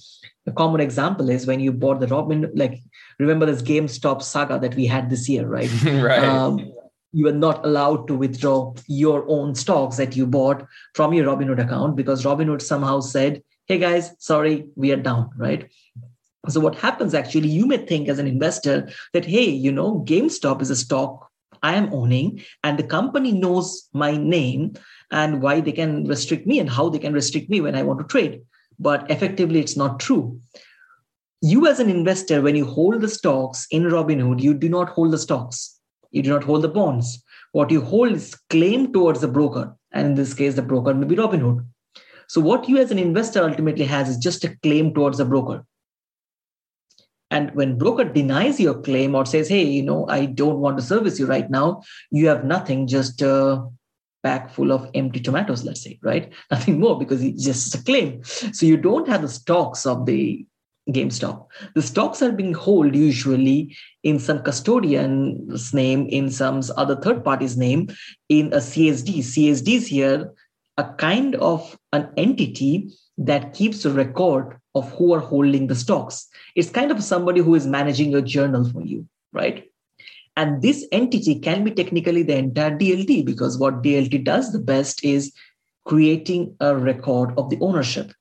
common 0.57 0.81
example 0.81 1.29
is 1.29 1.47
when 1.47 1.61
you 1.61 1.73
bought 1.73 2.01
the 2.01 2.07
robin 2.09 2.51
like 2.55 2.81
remember 3.19 3.47
this 3.47 3.63
gamestop 3.63 4.23
saga 4.23 4.59
that 4.59 4.75
we 4.75 4.87
had 4.87 5.11
this 5.11 5.29
year 5.29 5.47
right 5.47 5.71
right 5.85 6.25
um, 6.25 6.73
you 7.13 7.25
were 7.25 7.33
not 7.33 7.65
allowed 7.65 8.07
to 8.07 8.15
withdraw 8.15 8.75
your 8.87 9.25
own 9.29 9.55
stocks 9.55 9.97
that 9.97 10.17
you 10.17 10.27
bought 10.27 10.67
from 10.95 11.13
your 11.13 11.27
robinhood 11.27 11.63
account 11.63 11.97
because 11.97 12.25
robinhood 12.25 12.63
somehow 12.63 13.01
said 13.01 13.43
hey 13.67 13.79
guys 13.79 14.15
sorry 14.19 14.67
we 14.77 14.93
are 14.93 14.97
down 14.97 15.31
right 15.37 15.71
so 16.49 16.61
what 16.61 16.75
happens 16.77 17.15
actually 17.15 17.49
you 17.49 17.67
may 17.67 17.79
think 17.79 18.09
as 18.09 18.19
an 18.19 18.27
investor 18.27 18.89
that 19.13 19.25
hey 19.25 19.49
you 19.49 19.73
know 19.73 20.05
gamestop 20.07 20.63
is 20.63 20.71
a 20.71 20.77
stock 20.77 21.29
I 21.63 21.75
am 21.75 21.93
owning, 21.93 22.43
and 22.63 22.79
the 22.79 22.85
company 22.85 23.33
knows 23.33 23.89
my 23.93 24.17
name 24.17 24.75
and 25.11 25.43
why 25.43 25.61
they 25.61 25.73
can 25.73 26.05
restrict 26.07 26.47
me 26.47 26.59
and 26.59 26.69
how 26.69 26.89
they 26.89 26.99
can 26.99 27.13
restrict 27.13 27.49
me 27.51 27.61
when 27.61 27.75
I 27.75 27.83
want 27.83 28.01
to 28.01 28.07
trade. 28.07 28.43
But 28.79 29.11
effectively, 29.11 29.61
it's 29.61 29.77
not 29.77 29.99
true. 29.99 30.41
You 31.41 31.67
as 31.67 31.79
an 31.79 31.89
investor, 31.89 32.43
when 32.43 32.57
you 32.57 32.65
hold 32.65 33.01
the 33.01 33.09
stocks 33.09 33.67
in 33.71 33.85
Robinhood, 33.85 34.41
you 34.41 34.55
do 34.55 34.69
not 34.69 34.89
hold 34.89 35.13
the 35.13 35.19
stocks. 35.19 35.79
You 36.11 36.23
do 36.23 36.31
not 36.31 36.45
hold 36.45 36.63
the 36.63 36.69
bonds. 36.69 37.23
What 37.53 37.71
you 37.71 37.81
hold 37.81 38.13
is 38.13 38.35
claim 38.51 38.93
towards 38.93 39.21
the 39.21 39.29
broker. 39.29 39.75
And 39.93 40.09
in 40.09 40.15
this 40.15 40.35
case, 40.35 40.55
the 40.55 40.63
broker 40.63 40.95
may 40.95 41.07
be 41.07 41.17
Robinhood. 41.17 41.65
So 42.29 42.41
what 42.41 42.69
you 42.69 42.79
as 42.79 42.91
an 42.91 42.99
investor 42.99 43.43
ultimately 43.43 43.85
has 43.87 44.09
is 44.09 44.19
just 44.19 44.45
a 44.45 44.57
claim 44.63 44.93
towards 44.93 45.19
the 45.19 45.25
broker. 45.25 45.65
And 47.31 47.55
when 47.55 47.79
broker 47.79 48.05
denies 48.05 48.59
your 48.59 48.81
claim 48.81 49.15
or 49.15 49.27
says, 49.27 49.49
hey, 49.49 49.65
you 49.65 49.83
know, 49.83 50.07
I 50.09 50.27
don't 50.27 50.61
want 50.61 50.79
to 50.79 50.83
service 50.83 51.19
you 51.19 51.27
right 51.27 51.49
now, 51.51 51.83
you 52.11 52.27
have 52.29 52.45
nothing, 52.45 52.87
just 52.87 53.21
a 53.23 53.67
bag 54.23 54.51
full 54.51 54.73
of 54.73 54.91
empty 54.95 55.21
tomatoes, 55.21 55.65
let's 55.65 55.83
say, 55.83 55.99
right? 56.03 56.33
Nothing 56.51 56.81
more 56.81 56.99
because 56.99 57.23
it's 57.23 57.45
just 57.45 57.75
a 57.75 57.83
claim. 57.85 58.25
So 58.25 58.67
you 58.67 58.77
don't 58.77 59.09
have 59.09 59.23
the 59.23 59.29
stocks 59.29 59.87
of 59.87 60.07
the 60.07 60.47
GameStop. 60.89 61.47
The 61.75 61.83
stocks 61.83 62.23
are 62.23 62.33
being 62.33 62.55
held 62.55 62.95
usually 62.95 63.77
in 64.03 64.19
some 64.19 64.41
custodian's 64.41 65.75
name, 65.75 66.07
in 66.09 66.31
some 66.31 66.63
other 66.77 66.97
third 66.97 67.25
party's 67.25 67.57
name, 67.57 67.89
in 68.29 68.53
a 68.53 68.59
CSD. 68.59 69.19
CSD 69.19 69.75
is 69.75 69.87
here 69.87 70.33
a 70.77 70.85
kind 70.95 71.35
of 71.37 71.79
an 71.93 72.09
entity 72.17 72.91
that 73.19 73.53
keeps 73.53 73.85
a 73.85 73.91
record 73.91 74.59
of 74.75 74.91
who 74.93 75.13
are 75.13 75.21
holding 75.21 75.67
the 75.67 75.75
stocks. 75.75 76.29
It's 76.55 76.71
kind 76.71 76.91
of 76.91 77.03
somebody 77.03 77.41
who 77.41 77.55
is 77.55 77.67
managing 77.67 78.11
your 78.11 78.23
journal 78.23 78.65
for 78.71 78.83
you, 78.83 79.07
right? 79.33 79.65
And 80.37 80.63
this 80.63 80.87
entity 80.93 81.41
can 81.41 81.65
be 81.65 81.73
technically 81.73 82.23
the 82.23 82.37
entire 82.37 82.79
DLT 82.79 83.27
because 83.27 83.59
what 83.59 83.83
DLT 83.83 84.23
does 84.23 84.53
the 84.53 84.61
best 84.61 85.05
is 85.05 85.33
creating 85.85 86.55
a 86.61 86.77
record 86.77 87.37
of 87.37 87.51
the 87.51 87.59
ownership. 87.61 88.13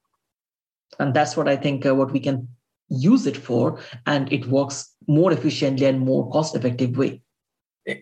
And 0.99 1.13
that's 1.13 1.37
what 1.37 1.47
I 1.47 1.55
think 1.55 1.85
uh, 1.85 1.93
what 1.93 2.11
we 2.11 2.19
can 2.19 2.47
use 2.89 3.25
it 3.25 3.37
for 3.37 3.79
and 4.05 4.31
it 4.31 4.45
works 4.47 4.93
more 5.07 5.31
efficiently 5.31 5.85
and 5.85 5.99
more 5.99 6.29
cost 6.31 6.55
effective 6.55 6.97
way. 6.97 7.21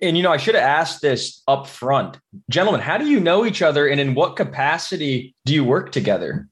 And 0.01 0.17
you 0.17 0.23
know 0.23 0.31
i 0.31 0.37
should 0.37 0.55
have 0.55 0.63
asked 0.63 1.01
this 1.01 1.43
up 1.47 1.67
front 1.67 2.19
gentlemen 2.49 2.81
how 2.81 2.97
do 2.97 3.05
you 3.05 3.19
know 3.19 3.45
each 3.45 3.61
other 3.61 3.87
and 3.87 4.01
in 4.01 4.15
what 4.15 4.35
capacity 4.35 5.35
do 5.45 5.53
you 5.53 5.63
work 5.63 5.91
together? 5.91 6.47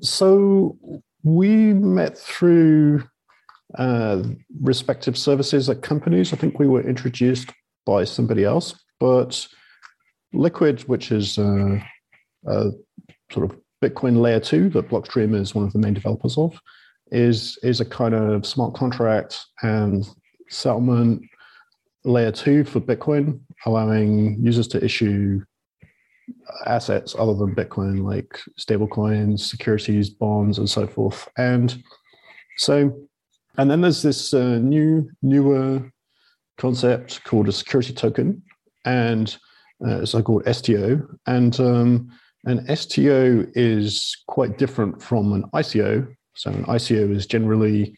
So 0.00 0.78
we 1.22 1.74
met 1.74 2.18
through 2.18 3.04
uh, 3.78 4.22
respective 4.60 5.16
services 5.16 5.68
at 5.70 5.82
companies. 5.82 6.32
I 6.32 6.36
think 6.36 6.58
we 6.58 6.66
were 6.66 6.82
introduced 6.82 7.50
by 7.84 8.04
somebody 8.04 8.44
else 8.44 8.74
but 9.00 9.46
liquid 10.32 10.80
which 10.82 11.12
is 11.12 11.38
uh, 11.38 11.78
a 12.46 12.70
sort 13.30 13.50
of 13.50 13.58
bitcoin 13.82 14.20
layer 14.20 14.40
2 14.40 14.70
that 14.70 14.88
blockstream 14.88 15.34
is 15.34 15.54
one 15.54 15.64
of 15.64 15.72
the 15.72 15.78
main 15.78 15.92
developers 15.92 16.38
of 16.38 16.58
is 17.12 17.58
is 17.62 17.80
a 17.80 17.84
kind 17.84 18.14
of 18.14 18.46
smart 18.46 18.74
contract 18.74 19.44
and 19.62 20.08
settlement 20.48 21.22
layer 22.04 22.32
two 22.32 22.64
for 22.64 22.80
Bitcoin, 22.80 23.38
allowing 23.66 24.42
users 24.42 24.66
to 24.68 24.84
issue 24.84 25.40
assets 26.66 27.14
other 27.18 27.34
than 27.34 27.54
Bitcoin, 27.54 28.02
like 28.02 28.40
stablecoins, 28.58 29.40
securities, 29.40 30.10
bonds, 30.10 30.58
and 30.58 30.68
so 30.68 30.86
forth. 30.86 31.28
And 31.36 31.82
so, 32.56 32.96
and 33.58 33.70
then 33.70 33.82
there's 33.82 34.02
this 34.02 34.34
uh, 34.34 34.58
new 34.58 35.08
newer 35.22 35.90
concept 36.58 37.22
called 37.24 37.48
a 37.48 37.52
security 37.52 37.92
token, 37.92 38.42
and 38.84 39.36
uh, 39.86 40.00
it's 40.00 40.12
called 40.12 40.44
STO. 40.50 41.06
And 41.26 41.58
um, 41.60 42.10
an 42.44 42.74
STO 42.74 43.46
is 43.54 44.16
quite 44.26 44.58
different 44.58 45.02
from 45.02 45.32
an 45.32 45.44
ICO 45.54 46.08
so 46.34 46.50
an 46.50 46.64
ICO 46.64 47.14
is 47.14 47.26
generally, 47.26 47.96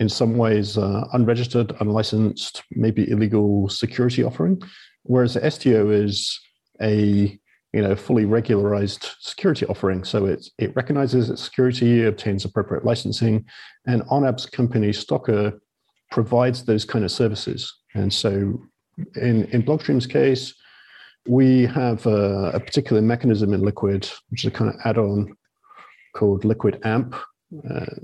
in 0.00 0.08
some 0.08 0.36
ways, 0.36 0.78
uh, 0.78 1.06
unregistered, 1.12 1.74
unlicensed, 1.80 2.62
maybe 2.70 3.10
illegal 3.10 3.68
security 3.68 4.22
offering, 4.22 4.60
whereas 5.02 5.34
the 5.34 5.50
STO 5.50 5.90
is 5.90 6.40
a 6.80 7.38
you 7.72 7.82
know 7.82 7.96
fully 7.96 8.24
regularized 8.24 9.10
security 9.20 9.66
offering. 9.66 10.04
So 10.04 10.26
it 10.26 10.48
it 10.58 10.74
recognizes 10.76 11.30
its 11.30 11.42
security, 11.42 12.04
obtains 12.04 12.44
appropriate 12.44 12.84
licensing, 12.84 13.44
and 13.86 14.02
Arnab's 14.02 14.46
company 14.46 14.90
Stokr 14.90 15.58
provides 16.10 16.64
those 16.64 16.84
kind 16.84 17.04
of 17.04 17.10
services. 17.10 17.72
And 17.94 18.12
so 18.12 18.62
in 19.16 19.44
in 19.46 19.62
Blockstream's 19.62 20.06
case, 20.06 20.54
we 21.26 21.66
have 21.66 22.06
a, 22.06 22.52
a 22.54 22.60
particular 22.60 23.02
mechanism 23.02 23.52
in 23.52 23.62
Liquid, 23.62 24.08
which 24.28 24.44
is 24.44 24.48
a 24.48 24.50
kind 24.50 24.70
of 24.70 24.80
add-on 24.84 25.36
called 26.14 26.44
Liquid 26.44 26.80
AMP, 26.84 27.14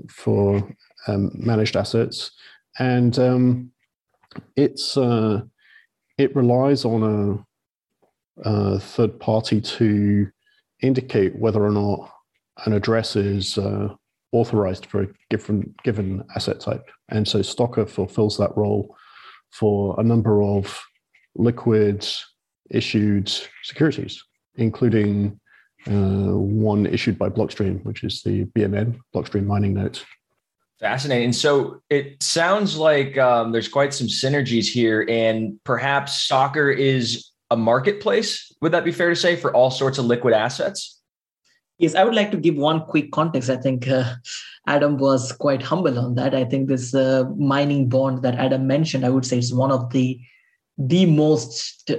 for 0.09 0.67
um, 1.07 1.31
managed 1.33 1.75
assets, 1.75 2.31
and 2.79 3.17
um, 3.19 3.71
it's 4.55 4.97
uh, 4.97 5.41
it 6.17 6.35
relies 6.35 6.85
on 6.85 7.45
a, 8.43 8.49
a, 8.49 8.79
third 8.79 9.19
party 9.19 9.59
to 9.61 10.27
indicate 10.81 11.35
whether 11.35 11.63
or 11.63 11.71
not 11.71 12.09
an 12.65 12.73
address 12.73 13.15
is 13.15 13.57
uh, 13.57 13.89
authorized 14.31 14.85
for 14.85 15.03
a 15.03 15.07
given 15.29 15.73
given 15.83 16.23
asset 16.35 16.59
type, 16.59 16.89
and 17.09 17.27
so 17.27 17.39
Stokr 17.39 17.89
fulfills 17.89 18.37
that 18.37 18.55
role 18.55 18.95
for 19.51 19.99
a 19.99 20.03
number 20.03 20.41
of 20.41 20.81
liquid 21.35 22.07
issued 22.69 23.29
securities, 23.63 24.23
including 24.55 25.39
uh, 25.87 26.35
one 26.37 26.85
issued 26.85 27.17
by 27.17 27.29
Blockstream, 27.29 27.83
which 27.83 28.03
is 28.03 28.21
the 28.21 28.45
BMN 28.45 28.99
Blockstream 29.13 29.45
mining 29.45 29.73
note. 29.73 30.05
Fascinating. 30.79 31.31
So 31.31 31.81
it 31.89 32.21
sounds 32.23 32.75
like 32.75 33.17
um, 33.17 33.51
there's 33.51 33.67
quite 33.67 33.93
some 33.93 34.07
synergies 34.07 34.65
here, 34.65 35.05
and 35.07 35.59
perhaps 35.63 36.27
Stokr 36.27 36.75
is 36.75 37.31
a 37.51 37.57
marketplace. 37.57 38.51
Would 38.61 38.71
that 38.71 38.83
be 38.83 38.91
fair 38.91 39.09
to 39.09 39.15
say 39.15 39.35
for 39.35 39.53
all 39.53 39.69
sorts 39.69 39.97
of 39.97 40.05
liquid 40.05 40.33
assets? 40.33 40.99
Yes, 41.77 41.95
I 41.95 42.03
would 42.03 42.15
like 42.15 42.31
to 42.31 42.37
give 42.37 42.55
one 42.55 42.85
quick 42.85 43.11
context. 43.11 43.49
I 43.49 43.57
think 43.57 43.87
uh, 43.87 44.15
Adam 44.67 44.97
was 44.97 45.31
quite 45.31 45.61
humble 45.61 45.97
on 45.97 46.15
that. 46.15 46.33
I 46.33 46.45
think 46.45 46.67
this 46.67 46.93
uh, 46.93 47.25
mining 47.37 47.89
bond 47.89 48.21
that 48.21 48.35
Adam 48.35 48.67
mentioned, 48.67 49.05
I 49.05 49.09
would 49.09 49.25
say, 49.25 49.39
is 49.39 49.53
one 49.53 49.71
of 49.71 49.91
the 49.91 50.19
the 50.77 51.05
most 51.05 51.91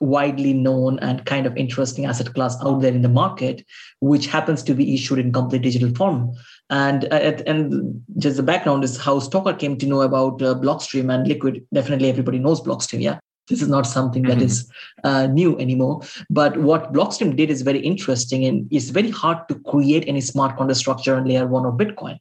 widely 0.00 0.52
known 0.52 0.98
and 1.00 1.24
kind 1.24 1.46
of 1.46 1.56
interesting 1.56 2.04
asset 2.04 2.32
class 2.34 2.56
out 2.62 2.80
there 2.80 2.92
in 2.92 3.02
the 3.02 3.08
market, 3.08 3.64
which 4.00 4.26
happens 4.26 4.62
to 4.62 4.74
be 4.74 4.94
issued 4.94 5.18
in 5.18 5.32
complete 5.32 5.62
digital 5.62 5.94
form. 5.94 6.32
And 6.70 7.04
uh, 7.12 7.32
and 7.46 8.02
just 8.18 8.36
the 8.36 8.42
background 8.42 8.84
is 8.84 8.98
how 8.98 9.20
Stokr 9.20 9.58
came 9.58 9.78
to 9.78 9.86
know 9.86 10.02
about 10.02 10.42
uh, 10.42 10.54
Blockstream 10.54 11.12
and 11.12 11.26
Liquid. 11.26 11.64
Definitely, 11.72 12.10
everybody 12.10 12.38
knows 12.38 12.60
Blockstream. 12.60 13.02
Yeah, 13.02 13.18
this 13.48 13.62
is 13.62 13.68
not 13.68 13.86
something 13.86 14.24
that 14.24 14.36
mm-hmm. 14.36 14.46
is 14.46 14.70
uh, 15.04 15.26
new 15.28 15.58
anymore. 15.58 16.02
But 16.28 16.58
what 16.58 16.92
Blockstream 16.92 17.36
did 17.36 17.50
is 17.50 17.62
very 17.62 17.80
interesting, 17.80 18.44
and 18.44 18.68
it's 18.70 18.90
very 18.90 19.10
hard 19.10 19.48
to 19.48 19.54
create 19.60 20.04
any 20.06 20.20
smart 20.20 20.56
contract 20.56 20.78
structure 20.78 21.16
on 21.16 21.24
layer 21.24 21.46
one 21.46 21.64
of 21.64 21.74
Bitcoin. 21.74 22.18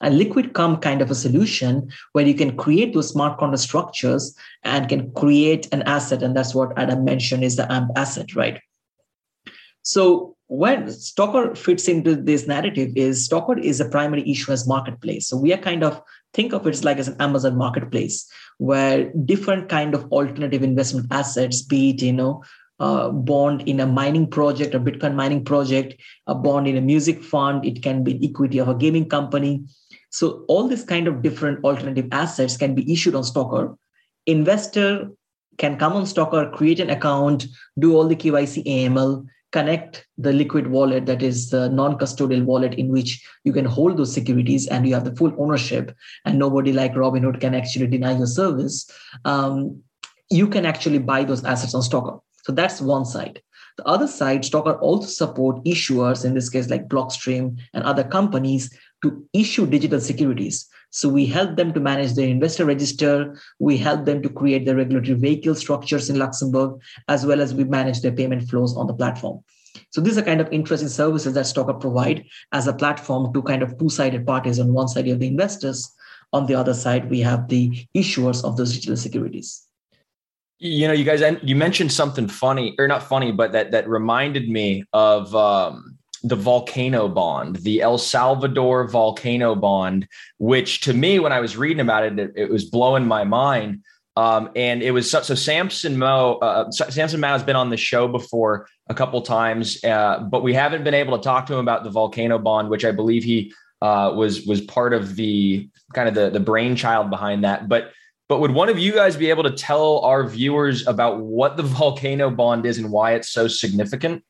And 0.00 0.16
Liquid 0.18 0.54
come 0.54 0.78
kind 0.78 1.02
of 1.02 1.10
a 1.10 1.14
solution 1.14 1.90
where 2.12 2.26
you 2.26 2.34
can 2.34 2.56
create 2.56 2.94
those 2.94 3.10
smart 3.10 3.38
contract 3.38 3.62
structures 3.62 4.34
and 4.62 4.88
can 4.88 5.12
create 5.12 5.68
an 5.72 5.82
asset. 5.82 6.22
And 6.22 6.36
that's 6.36 6.54
what 6.54 6.78
Adam 6.78 7.04
mentioned 7.04 7.44
is 7.44 7.56
the 7.56 7.70
AMP 7.70 7.90
asset, 7.96 8.34
right? 8.34 8.60
So 9.82 10.36
when 10.46 10.86
Stokr 10.86 11.56
fits 11.56 11.86
into 11.86 12.16
this 12.16 12.46
narrative 12.46 12.92
is 12.96 13.28
Stokr 13.28 13.62
is 13.62 13.80
a 13.80 13.88
primary 13.88 14.28
issuance 14.28 14.66
marketplace. 14.66 15.28
So 15.28 15.36
we 15.36 15.52
are 15.52 15.58
kind 15.58 15.84
of 15.84 16.02
think 16.34 16.52
of 16.52 16.66
it 16.66 16.82
like 16.82 16.98
as 16.98 17.08
an 17.08 17.16
Amazon 17.20 17.56
marketplace 17.56 18.28
where 18.58 19.12
different 19.24 19.68
kind 19.68 19.94
of 19.94 20.04
alternative 20.12 20.62
investment 20.62 21.06
assets, 21.10 21.62
be 21.62 21.90
it, 21.90 22.02
you 22.02 22.12
know, 22.12 22.42
uh, 22.80 23.10
bond 23.10 23.62
in 23.68 23.78
a 23.78 23.86
mining 23.86 24.28
project, 24.28 24.74
a 24.74 24.80
Bitcoin 24.80 25.14
mining 25.14 25.44
project, 25.44 26.00
a 26.26 26.34
bond 26.34 26.66
in 26.66 26.76
a 26.76 26.80
music 26.80 27.22
fund, 27.22 27.64
it 27.64 27.82
can 27.82 28.02
be 28.02 28.18
equity 28.26 28.58
of 28.58 28.68
a 28.68 28.74
gaming 28.74 29.08
company, 29.08 29.62
so 30.10 30.44
all 30.48 30.68
these 30.68 30.84
kind 30.84 31.08
of 31.08 31.22
different 31.22 31.64
alternative 31.64 32.08
assets 32.12 32.56
can 32.56 32.74
be 32.74 32.90
issued 32.92 33.14
on 33.14 33.22
Stokr. 33.22 33.76
Investor 34.26 35.10
can 35.58 35.78
come 35.78 35.92
on 35.92 36.04
Stokr, 36.04 36.52
create 36.52 36.80
an 36.80 36.90
account, 36.90 37.46
do 37.78 37.94
all 37.94 38.06
the 38.06 38.16
KYC 38.16 38.64
AML, 38.66 39.26
connect 39.52 40.06
the 40.16 40.32
liquid 40.32 40.68
wallet 40.68 41.06
that 41.06 41.22
is 41.22 41.50
the 41.50 41.68
non-custodial 41.70 42.44
wallet 42.44 42.74
in 42.74 42.88
which 42.88 43.24
you 43.44 43.52
can 43.52 43.64
hold 43.64 43.96
those 43.96 44.12
securities 44.12 44.66
and 44.68 44.86
you 44.86 44.94
have 44.94 45.04
the 45.04 45.14
full 45.16 45.32
ownership 45.38 45.94
and 46.24 46.38
nobody 46.38 46.72
like 46.72 46.92
robinhood 46.92 47.40
can 47.40 47.54
actually 47.54 47.86
deny 47.86 48.16
your 48.16 48.26
service. 48.26 48.88
Um, 49.24 49.82
you 50.30 50.46
can 50.46 50.64
actually 50.64 50.98
buy 50.98 51.24
those 51.24 51.44
assets 51.44 51.74
on 51.74 51.82
stokr 51.82 52.20
so 52.44 52.52
that's 52.52 52.80
one 52.80 53.04
side. 53.04 53.42
The 53.76 53.86
other 53.86 54.06
side 54.06 54.42
stokr 54.42 54.80
also 54.80 55.08
support 55.08 55.64
issuers 55.64 56.24
in 56.24 56.34
this 56.34 56.48
case 56.48 56.70
like 56.70 56.88
blockstream 56.88 57.58
and 57.74 57.84
other 57.84 58.04
companies 58.04 58.70
to 59.02 59.24
issue 59.32 59.66
digital 59.66 60.00
securities. 60.00 60.68
So 60.90 61.08
we 61.08 61.24
help 61.26 61.56
them 61.56 61.72
to 61.72 61.80
manage 61.80 62.14
their 62.14 62.28
investor 62.28 62.64
register. 62.64 63.40
We 63.58 63.76
help 63.76 64.04
them 64.04 64.22
to 64.22 64.28
create 64.28 64.66
the 64.66 64.74
regulatory 64.74 65.18
vehicle 65.18 65.54
structures 65.54 66.10
in 66.10 66.18
Luxembourg, 66.18 66.80
as 67.08 67.24
well 67.24 67.40
as 67.40 67.54
we 67.54 67.64
manage 67.64 68.00
their 68.00 68.12
payment 68.12 68.48
flows 68.50 68.76
on 68.76 68.86
the 68.86 68.94
platform. 68.94 69.42
So 69.90 70.00
these 70.00 70.18
are 70.18 70.22
kind 70.22 70.40
of 70.40 70.52
interesting 70.52 70.88
services 70.88 71.34
that 71.34 71.44
Stokr 71.44 71.80
provide 71.80 72.24
as 72.52 72.66
a 72.66 72.72
platform 72.72 73.32
to 73.32 73.42
kind 73.42 73.62
of 73.62 73.78
two-sided 73.78 74.26
parties. 74.26 74.58
On 74.58 74.72
one 74.72 74.88
side, 74.88 75.06
you 75.06 75.12
have 75.12 75.20
the 75.20 75.28
investors. 75.28 75.94
on 76.32 76.46
the 76.46 76.54
other 76.54 76.74
side, 76.74 77.10
we 77.10 77.20
have 77.20 77.48
the 77.48 77.86
issuers 77.96 78.44
of 78.44 78.56
those 78.56 78.74
digital 78.74 78.96
securities. 78.96 79.66
You 80.58 80.86
know, 80.88 80.92
you 80.92 81.04
guys, 81.04 81.22
you 81.42 81.56
mentioned 81.56 81.90
something 81.90 82.28
funny, 82.28 82.74
or 82.78 82.86
not 82.86 83.02
funny, 83.02 83.32
but 83.32 83.52
that 83.52 83.70
that 83.70 83.88
reminded 83.88 84.48
me 84.48 84.84
of 84.92 85.34
um, 85.34 85.98
the 86.22 86.36
volcano 86.36 87.08
bond, 87.08 87.56
the 87.56 87.80
El 87.80 87.98
Salvador 87.98 88.88
volcano 88.88 89.54
bond, 89.54 90.06
which 90.38 90.80
to 90.82 90.92
me, 90.92 91.18
when 91.18 91.32
I 91.32 91.40
was 91.40 91.56
reading 91.56 91.80
about 91.80 92.04
it, 92.04 92.18
it, 92.18 92.32
it 92.36 92.50
was 92.50 92.64
blowing 92.64 93.06
my 93.06 93.24
mind. 93.24 93.82
Um, 94.16 94.50
and 94.54 94.82
it 94.82 94.90
was 94.90 95.10
so, 95.10 95.22
so 95.22 95.34
Samson 95.34 95.98
Mow, 95.98 96.34
uh, 96.42 96.70
Samson 96.70 97.20
Mow 97.20 97.32
has 97.32 97.42
been 97.42 97.56
on 97.56 97.70
the 97.70 97.76
show 97.76 98.08
before 98.08 98.68
a 98.88 98.94
couple 98.94 99.22
times, 99.22 99.82
uh, 99.84 100.20
but 100.20 100.42
we 100.42 100.52
haven't 100.52 100.84
been 100.84 100.94
able 100.94 101.16
to 101.16 101.22
talk 101.22 101.46
to 101.46 101.54
him 101.54 101.60
about 101.60 101.84
the 101.84 101.90
volcano 101.90 102.38
bond, 102.38 102.68
which 102.68 102.84
I 102.84 102.90
believe 102.90 103.24
he 103.24 103.54
uh, 103.80 104.12
was 104.14 104.44
was 104.46 104.60
part 104.60 104.92
of 104.92 105.16
the 105.16 105.68
kind 105.94 106.08
of 106.08 106.14
the 106.14 106.28
the 106.28 106.40
brainchild 106.40 107.08
behind 107.08 107.44
that. 107.44 107.68
But 107.68 107.92
but 108.28 108.40
would 108.40 108.50
one 108.50 108.68
of 108.68 108.78
you 108.78 108.92
guys 108.92 109.16
be 109.16 109.30
able 109.30 109.44
to 109.44 109.52
tell 109.52 110.00
our 110.00 110.26
viewers 110.26 110.86
about 110.86 111.20
what 111.20 111.56
the 111.56 111.62
volcano 111.80 112.30
bond 112.30 112.66
is 112.66 112.78
and 112.78 112.90
why 112.90 113.14
it's 113.14 113.30
so 113.30 113.48
significant? 113.48 114.22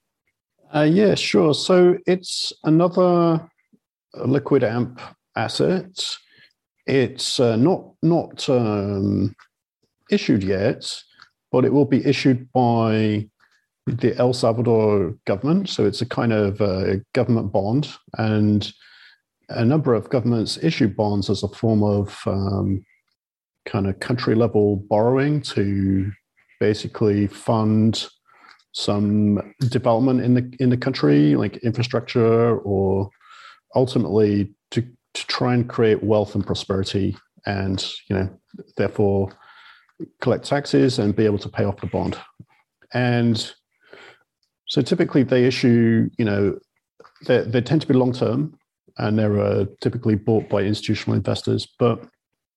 Uh, 0.72 0.82
yeah, 0.82 1.14
sure. 1.14 1.52
So 1.52 1.98
it's 2.06 2.52
another 2.62 3.48
liquid 4.14 4.62
amp 4.62 5.00
asset. 5.34 6.04
It's 6.86 7.40
uh, 7.40 7.56
not 7.56 7.94
not 8.02 8.48
um, 8.48 9.34
issued 10.10 10.44
yet, 10.44 11.02
but 11.50 11.64
it 11.64 11.72
will 11.72 11.84
be 11.84 12.04
issued 12.06 12.50
by 12.52 13.28
the 13.86 14.16
El 14.16 14.32
Salvador 14.32 15.16
government. 15.26 15.68
So 15.68 15.86
it's 15.86 16.02
a 16.02 16.06
kind 16.06 16.32
of 16.32 16.60
uh, 16.60 16.96
government 17.14 17.52
bond, 17.52 17.88
and 18.18 18.72
a 19.48 19.64
number 19.64 19.94
of 19.94 20.08
governments 20.08 20.58
issue 20.62 20.88
bonds 20.88 21.28
as 21.30 21.42
a 21.42 21.48
form 21.48 21.82
of 21.82 22.16
um, 22.26 22.84
kind 23.66 23.88
of 23.88 23.98
country 23.98 24.36
level 24.36 24.76
borrowing 24.76 25.40
to 25.42 26.12
basically 26.60 27.26
fund 27.26 28.06
some 28.72 29.54
development 29.68 30.20
in 30.20 30.34
the 30.34 30.56
in 30.60 30.70
the 30.70 30.76
country, 30.76 31.34
like 31.34 31.56
infrastructure, 31.58 32.58
or 32.58 33.10
ultimately 33.74 34.52
to 34.70 34.82
to 34.82 35.26
try 35.26 35.54
and 35.54 35.68
create 35.68 36.02
wealth 36.02 36.34
and 36.34 36.46
prosperity, 36.46 37.16
and 37.46 37.92
you 38.08 38.16
know, 38.16 38.40
therefore 38.76 39.32
collect 40.20 40.44
taxes 40.44 40.98
and 40.98 41.16
be 41.16 41.24
able 41.24 41.38
to 41.38 41.48
pay 41.48 41.64
off 41.64 41.80
the 41.80 41.86
bond. 41.86 42.18
And 42.92 43.52
so 44.66 44.82
typically 44.82 45.22
they 45.22 45.44
issue, 45.44 46.08
you 46.18 46.24
know, 46.24 46.58
they, 47.26 47.42
they 47.42 47.60
tend 47.60 47.82
to 47.82 47.86
be 47.86 47.94
long 47.94 48.12
term 48.12 48.56
and 48.98 49.18
they're 49.18 49.40
uh, 49.40 49.64
typically 49.80 50.14
bought 50.14 50.48
by 50.48 50.62
institutional 50.62 51.16
investors. 51.16 51.68
But 51.78 52.04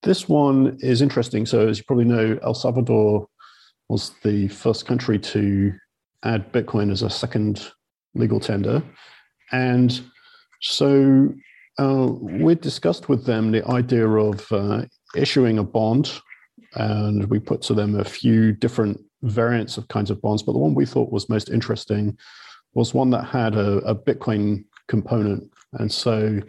this 0.03 0.27
one 0.27 0.77
is 0.81 1.01
interesting. 1.01 1.45
So, 1.45 1.67
as 1.67 1.77
you 1.77 1.83
probably 1.85 2.05
know, 2.05 2.37
El 2.43 2.53
Salvador 2.53 3.27
was 3.89 4.11
the 4.23 4.47
first 4.49 4.85
country 4.85 5.19
to 5.19 5.73
add 6.23 6.51
Bitcoin 6.51 6.91
as 6.91 7.01
a 7.01 7.09
second 7.09 7.71
legal 8.15 8.39
tender. 8.39 8.83
And 9.51 10.01
so 10.61 11.33
uh, 11.79 12.07
we 12.21 12.55
discussed 12.55 13.09
with 13.09 13.25
them 13.25 13.51
the 13.51 13.65
idea 13.67 14.07
of 14.07 14.51
uh, 14.51 14.83
issuing 15.15 15.57
a 15.57 15.63
bond 15.63 16.11
and 16.75 17.29
we 17.29 17.39
put 17.39 17.61
to 17.63 17.73
them 17.73 17.99
a 17.99 18.03
few 18.03 18.51
different 18.51 18.99
variants 19.23 19.77
of 19.77 19.87
kinds 19.87 20.09
of 20.09 20.21
bonds. 20.21 20.43
But 20.43 20.53
the 20.53 20.59
one 20.59 20.73
we 20.73 20.85
thought 20.85 21.11
was 21.11 21.29
most 21.29 21.49
interesting 21.49 22.17
was 22.73 22.93
one 22.93 23.09
that 23.11 23.25
had 23.25 23.55
a, 23.55 23.77
a 23.79 23.95
Bitcoin 23.95 24.65
component. 24.87 25.51
And 25.73 25.91
so 25.91 26.39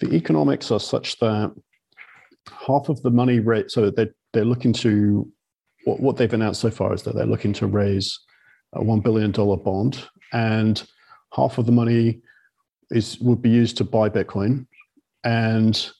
the 0.00 0.14
economics 0.14 0.70
are 0.70 0.80
such 0.80 1.18
that 1.18 1.54
half 2.66 2.88
of 2.88 3.02
the 3.02 3.10
money 3.10 3.40
rate, 3.40 3.70
so 3.70 3.90
they're, 3.90 4.14
they're 4.32 4.44
looking 4.44 4.72
to, 4.74 5.30
what, 5.84 6.00
what 6.00 6.16
they've 6.16 6.32
announced 6.32 6.60
so 6.60 6.70
far 6.70 6.94
is 6.94 7.02
that 7.02 7.14
they're 7.14 7.26
looking 7.26 7.52
to 7.54 7.66
raise 7.66 8.18
a 8.74 8.80
$1 8.80 9.02
billion 9.02 9.32
bond, 9.32 10.08
and 10.32 10.86
half 11.34 11.58
of 11.58 11.66
the 11.66 11.72
money 11.72 12.20
is 12.90 13.18
would 13.20 13.42
be 13.42 13.50
used 13.50 13.76
to 13.78 13.84
buy 13.84 14.08
Bitcoin, 14.08 14.66
and 15.24 15.90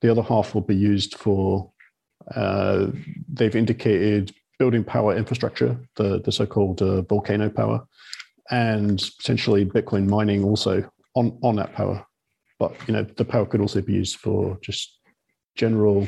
the 0.00 0.10
other 0.10 0.22
half 0.22 0.54
will 0.54 0.60
be 0.60 0.76
used 0.76 1.16
for 1.16 1.70
uh, 2.34 2.86
they've 3.32 3.56
indicated 3.56 4.32
building 4.58 4.84
power 4.84 5.16
infrastructure, 5.16 5.76
the, 5.96 6.20
the 6.20 6.30
so-called 6.30 6.82
uh, 6.82 7.02
volcano 7.02 7.48
power, 7.48 7.82
and 8.50 9.10
potentially 9.18 9.64
Bitcoin 9.64 10.06
mining 10.06 10.44
also 10.44 10.88
on, 11.14 11.38
on 11.42 11.56
that 11.56 11.72
power. 11.72 12.04
But 12.58 12.74
you 12.86 12.92
know, 12.92 13.02
the 13.02 13.24
power 13.24 13.46
could 13.46 13.60
also 13.60 13.80
be 13.80 13.94
used 13.94 14.16
for 14.16 14.58
just 14.60 15.00
general 15.56 16.06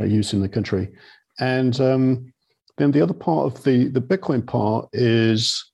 uh, 0.00 0.04
use 0.04 0.32
in 0.32 0.40
the 0.40 0.48
country. 0.48 0.92
And 1.40 1.78
um, 1.80 2.32
then 2.78 2.90
the 2.90 3.02
other 3.02 3.14
part 3.14 3.46
of 3.46 3.62
the 3.64 3.88
the 3.88 4.00
Bitcoin 4.00 4.46
part 4.46 4.88
is 4.92 5.72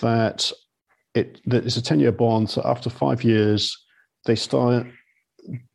that 0.00 0.50
it 1.14 1.40
that 1.46 1.64
it's 1.64 1.76
a 1.76 1.82
ten 1.82 2.00
year 2.00 2.12
bond. 2.12 2.50
So 2.50 2.62
after 2.64 2.90
five 2.90 3.22
years, 3.24 3.76
they 4.26 4.36
start 4.36 4.86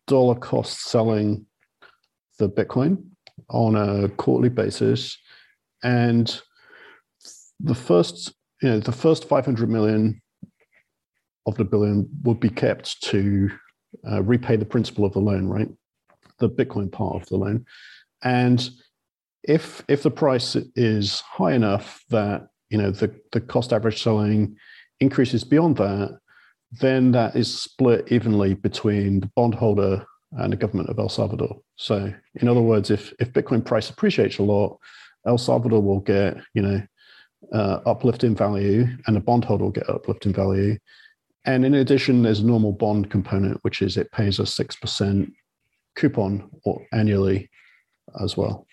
dollar 0.08 0.36
cost 0.36 0.82
selling 0.82 1.46
the 2.40 2.50
Bitcoin 2.50 3.04
on 3.50 3.76
a 3.76 4.10
quarterly 4.10 4.50
basis, 4.50 5.18
and 5.84 6.42
the 7.60 7.76
first, 7.76 8.34
you 8.62 8.70
know, 8.70 8.80
the 8.80 8.92
first 8.92 9.30
500 9.30 9.70
million 9.70 10.22
of 11.46 11.56
the 11.56 11.64
billion 11.64 12.08
would 12.24 12.40
be 12.40 12.50
kept 12.50 13.02
to 13.04 13.50
uh, 14.12 14.22
repay 14.24 14.56
the 14.58 14.66
principal 14.66 15.06
of 15.06 15.14
the 15.14 15.20
loan, 15.20 15.48
right? 15.48 15.70
The 16.40 16.50
Bitcoin 16.50 16.92
part 16.92 17.16
of 17.16 17.26
the 17.28 17.38
loan, 17.38 17.66
and 18.24 18.70
if 19.48 19.84
if 19.88 20.04
the 20.04 20.12
price 20.12 20.56
is 20.76 21.22
high 21.22 21.54
enough 21.54 22.04
that 22.10 22.48
you 22.70 22.78
know 22.78 22.92
the 22.92 23.14
the 23.32 23.42
cost 23.42 23.74
average 23.74 24.02
selling 24.02 24.56
increases 25.00 25.44
beyond 25.44 25.78
that, 25.78 26.18
then 26.82 27.12
that 27.12 27.36
is 27.36 27.62
split 27.62 28.12
evenly 28.12 28.54
between 28.54 29.20
the 29.20 29.32
bondholder 29.36 30.06
and 30.32 30.52
the 30.52 30.58
government 30.58 30.90
of 30.90 31.00
El 31.00 31.10
Salvador. 31.10 31.62
So, 31.76 32.14
in 32.36 32.48
other 32.48 32.62
words, 32.62 32.90
if 32.90 33.14
if 33.20 33.34
Bitcoin 33.34 33.64
price 33.64 33.90
appreciates 33.90 34.40
a 34.40 34.44
lot, 34.44 34.78
El 35.26 35.38
Salvador 35.38 35.82
will 35.82 36.02
get 36.02 36.38
you 36.54 36.62
know 36.62 36.82
uh, 37.54 37.80
uplift 37.86 38.24
in 38.24 38.36
value, 38.36 38.88
and 39.08 39.16
the 39.16 39.22
bondholder 39.22 39.64
will 39.64 39.72
get 39.72 39.90
uplift 39.90 40.26
in 40.26 40.34
value. 40.34 40.78
And 41.46 41.64
in 41.64 41.76
addition, 41.76 42.24
there's 42.24 42.40
a 42.40 42.46
normal 42.46 42.72
bond 42.72 43.12
component, 43.12 43.60
which 43.62 43.84
is 43.84 43.98
it 43.98 44.12
pays 44.12 44.40
a 44.40 44.46
six 44.46 44.76
percent 44.76 45.32
coupon 45.96 46.50
annually 46.92 47.50
as 48.22 48.36
well. 48.36 48.66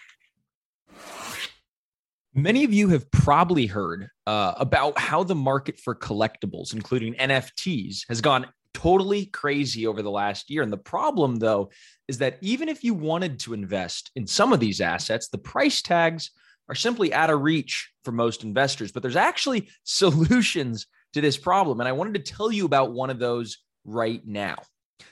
Many 2.34 2.64
of 2.64 2.72
you 2.72 2.88
have 2.88 3.10
probably 3.10 3.66
heard 3.66 4.08
uh, 4.26 4.54
about 4.56 4.98
how 4.98 5.22
the 5.22 5.34
market 5.34 5.78
for 5.78 5.94
collectibles, 5.94 6.72
including 6.72 7.14
NFTs, 7.14 8.08
has 8.08 8.22
gone 8.22 8.46
totally 8.72 9.26
crazy 9.26 9.86
over 9.86 10.00
the 10.00 10.10
last 10.10 10.48
year. 10.48 10.62
And 10.62 10.72
the 10.72 10.78
problem, 10.78 11.36
though, 11.36 11.70
is 12.08 12.18
that 12.18 12.38
even 12.40 12.70
if 12.70 12.82
you 12.82 12.94
wanted 12.94 13.38
to 13.40 13.52
invest 13.52 14.10
in 14.16 14.26
some 14.26 14.54
of 14.54 14.60
these 14.60 14.80
assets, 14.80 15.28
the 15.28 15.36
price 15.36 15.82
tags 15.82 16.30
are 16.70 16.74
simply 16.74 17.12
out 17.12 17.28
of 17.28 17.42
reach 17.42 17.92
for 18.02 18.12
most 18.12 18.44
investors. 18.44 18.92
But 18.92 19.02
there's 19.02 19.14
actually 19.14 19.68
solutions 19.84 20.86
to 21.12 21.20
this 21.20 21.36
problem. 21.36 21.80
And 21.80 21.88
I 21.88 21.92
wanted 21.92 22.14
to 22.14 22.32
tell 22.32 22.50
you 22.50 22.64
about 22.64 22.92
one 22.92 23.10
of 23.10 23.18
those 23.18 23.58
right 23.84 24.22
now. 24.26 24.56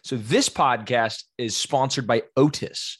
So, 0.03 0.17
this 0.17 0.49
podcast 0.49 1.25
is 1.37 1.57
sponsored 1.57 2.07
by 2.07 2.23
Otis. 2.37 2.99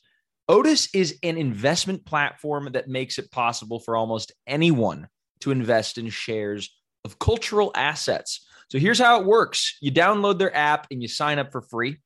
Otis 0.51 0.89
is 0.93 1.17
an 1.23 1.37
investment 1.37 2.05
platform 2.05 2.71
that 2.73 2.89
makes 2.89 3.19
it 3.19 3.31
possible 3.31 3.79
for 3.79 3.97
almost 3.97 4.33
anyone 4.49 5.07
to 5.43 5.53
invest 5.53 5.97
in 5.97 6.09
shares 6.09 6.77
of 7.05 7.21
cultural 7.21 7.71
assets. 7.77 8.45
So 8.69 8.81
here's 8.81 8.99
how 8.99 9.21
it 9.21 9.27
works 9.27 9.79
you 9.81 9.93
download 9.93 10.41
their 10.41 10.55
app 10.55 10.89
and 10.91 11.01
you 11.01 11.07
sign 11.07 11.39
up 11.39 11.53
for 11.53 11.61
free. 11.61 11.99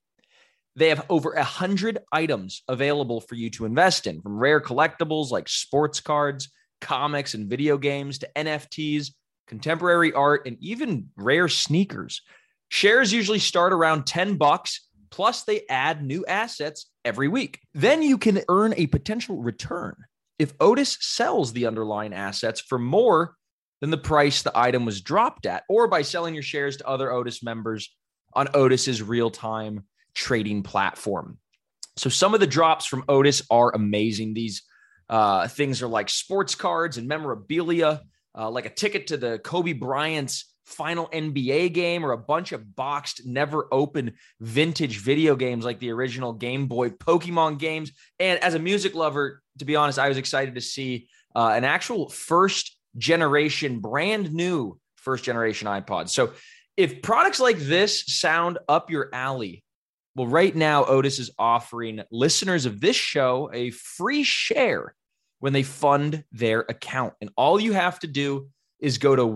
They 0.77 0.91
have 0.91 1.07
over 1.09 1.33
a 1.33 1.43
hundred 1.43 2.01
items 2.13 2.63
available 2.69 3.23
for 3.23 3.35
you 3.35 3.49
to 3.49 3.65
invest 3.65 4.07
in, 4.07 4.21
from 4.21 4.37
rare 4.37 4.61
collectibles 4.61 5.31
like 5.31 5.49
sports 5.49 6.01
cards, 6.01 6.51
comics, 6.83 7.33
and 7.33 7.49
video 7.49 7.79
games 7.79 8.19
to 8.19 8.31
NFTs, 8.37 9.13
contemporary 9.47 10.13
art, 10.13 10.47
and 10.47 10.59
even 10.61 11.09
rare 11.17 11.49
sneakers. 11.49 12.21
Shares 12.69 13.11
usually 13.11 13.39
start 13.39 13.73
around 13.73 14.05
10 14.05 14.37
bucks, 14.37 14.87
plus 15.15 15.45
they 15.45 15.63
add 15.71 16.03
new 16.03 16.27
assets 16.27 16.87
every 17.05 17.29
week. 17.29 17.61
Then 17.73 18.03
you 18.03 18.19
can 18.19 18.43
earn 18.49 18.75
a 18.77 18.89
potential 18.89 19.41
return 19.41 19.95
if 20.41 20.53
Otis 20.59 20.99
sells 21.01 21.53
the 21.53 21.67
underlying 21.67 22.13
assets 22.13 22.61
for 22.61 22.81
more 22.81 23.37
than 23.81 23.91
the 23.91 23.97
price 23.97 24.43
the 24.43 24.59
item 24.59 24.85
was 24.85 25.03
dropped 25.03 25.47
at, 25.47 25.63
or 25.69 25.87
by 25.87 26.03
selling 26.03 26.35
your 26.35 26.43
shares 26.43 26.79
to 26.79 26.89
other 26.89 27.13
Otis 27.13 27.45
members 27.45 27.95
on 28.33 28.49
Otis's 28.55 29.03
real 29.03 29.31
time 29.31 29.85
trading 30.17 30.65
platform. 30.65 31.39
So 31.97 32.11
some 32.11 32.35
of 32.35 32.41
the 32.41 32.47
drops 32.49 32.85
from 32.85 33.05
Otis 33.09 33.41
are 33.53 33.73
amazing. 33.73 34.35
These 34.35 34.65
uh, 35.09 35.47
things 35.47 35.81
are 35.81 35.87
like 35.87 36.11
sports 36.11 36.57
cards 36.57 36.97
and 36.97 37.07
memorabilia, 37.07 38.03
uh, 38.37 38.51
like 38.51 38.67
a 38.67 38.71
ticket 38.71 39.07
to 39.09 39.17
the 39.17 39.39
Kobe 39.39 39.75
Bryant's 39.75 40.53
final 40.65 41.09
NBA 41.09 41.73
game 41.73 42.05
or 42.05 42.13
a 42.13 42.19
bunch 42.19 42.53
of 42.53 42.75
boxed, 42.75 43.27
never 43.27 43.69
open 43.71 44.15
vintage 44.41 44.99
video 44.99 45.37
games 45.37 45.65
like 45.65 45.79
the 45.79 45.91
original 45.91 46.33
Game 46.33 46.67
Boy 46.67 46.91
Pokemon 46.91 47.59
games. 47.59 47.93
And 48.19 48.39
as 48.41 48.55
a 48.55 48.59
music 48.59 48.95
lover, 48.95 49.43
to 49.59 49.65
be 49.65 49.77
honest, 49.77 49.99
I 49.99 50.09
was 50.09 50.19
excited 50.19 50.55
to 50.55 50.61
see 50.61 51.09
uh, 51.35 51.53
an 51.55 51.65
actual 51.65 52.09
first 52.09 52.77
generation, 52.97 53.81
brand 53.81 54.33
new 54.33 54.79
first 54.97 55.25
generation 55.25 55.69
iPod. 55.69 56.09
So 56.09 56.33
if 56.77 57.03
products 57.03 57.41
like 57.41 57.59
this 57.59 58.05
sound 58.07 58.59
up 58.69 58.91
your 58.91 59.11
alley, 59.13 59.63
well, 60.17 60.29
right 60.29 60.55
now, 60.55 60.85
Otis 60.85 61.19
is 61.19 61.31
offering 61.39 62.03
listeners 62.11 62.67
of 62.67 62.81
this 62.81 62.97
show 62.97 63.51
a 63.53 63.71
free 63.71 64.23
share 64.23 64.95
when 65.41 65.53
they 65.53 65.65
fund 65.65 66.25
their 66.31 66.61
account. 66.61 67.15
And 67.21 67.31
all 67.37 67.59
you 67.59 67.73
have 67.73 67.99
to 68.01 68.07
do 68.07 68.49
is 68.79 68.99
go 68.99 69.17
to 69.17 69.27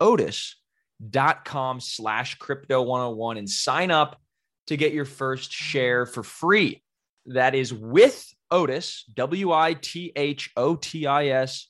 withotis.com 0.00 1.80
slash 1.80 2.34
crypto 2.36 2.82
101 2.82 3.36
and 3.36 3.48
sign 3.48 3.90
up 3.90 4.20
to 4.66 4.76
get 4.76 4.92
your 4.92 5.04
first 5.04 5.52
share 5.52 6.06
for 6.06 6.22
free. 6.22 6.82
That 7.26 7.54
is 7.54 7.72
with 7.72 8.26
Otis, 8.50 9.04
W 9.14 9.52
I 9.52 9.74
T 9.74 10.12
H 10.14 10.50
O 10.56 10.76
T 10.76 11.06
I 11.06 11.28
S 11.28 11.68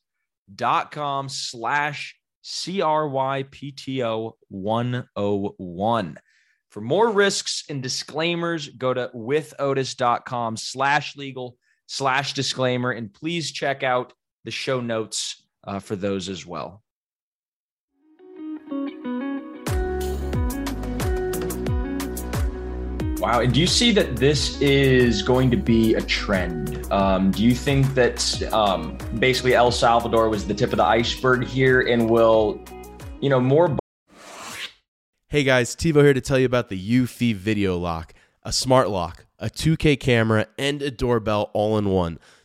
dot 0.52 0.90
com 0.90 1.28
slash 1.28 2.16
C 2.42 2.82
R 2.82 3.08
Y 3.08 3.44
P 3.50 3.72
T 3.72 4.02
O 4.04 4.36
101. 4.48 6.18
For 6.70 6.80
more 6.80 7.10
risks 7.10 7.64
and 7.68 7.80
disclaimers, 7.82 8.68
go 8.68 8.92
to 8.92 9.10
withotis.com 9.14 10.56
slash 10.56 11.16
legal 11.16 11.56
slash 11.86 12.34
disclaimer. 12.34 12.90
And 12.90 13.14
please 13.14 13.52
check 13.52 13.84
out 13.84 14.12
the 14.44 14.50
show 14.50 14.80
notes 14.80 15.46
uh, 15.62 15.78
for 15.78 15.94
those 15.94 16.28
as 16.28 16.44
well. 16.44 16.83
Wow. 23.24 23.40
And 23.40 23.54
do 23.54 23.58
you 23.58 23.66
see 23.66 23.90
that 23.92 24.16
this 24.16 24.60
is 24.60 25.22
going 25.22 25.50
to 25.50 25.56
be 25.56 25.94
a 25.94 26.02
trend? 26.02 26.86
Um, 26.92 27.30
do 27.30 27.42
you 27.42 27.54
think 27.54 27.94
that 27.94 28.42
um, 28.52 28.98
basically 29.18 29.54
El 29.54 29.72
Salvador 29.72 30.28
was 30.28 30.46
the 30.46 30.52
tip 30.52 30.72
of 30.72 30.76
the 30.76 30.84
iceberg 30.84 31.46
here 31.46 31.80
and 31.80 32.10
will, 32.10 32.62
you 33.22 33.30
know, 33.30 33.40
more 33.40 33.74
Hey 35.28 35.42
guys, 35.42 35.74
TiVo 35.74 36.02
here 36.02 36.12
to 36.12 36.20
tell 36.20 36.38
you 36.38 36.44
about 36.44 36.68
the 36.68 36.78
Eufy 36.78 37.34
Video 37.34 37.78
Lock, 37.78 38.12
a 38.42 38.52
smart 38.52 38.90
lock, 38.90 39.24
a 39.38 39.48
2K 39.48 39.98
camera, 39.98 40.46
and 40.58 40.82
a 40.82 40.90
doorbell 40.90 41.50
all 41.54 41.78
in 41.78 41.88
one. 41.88 42.18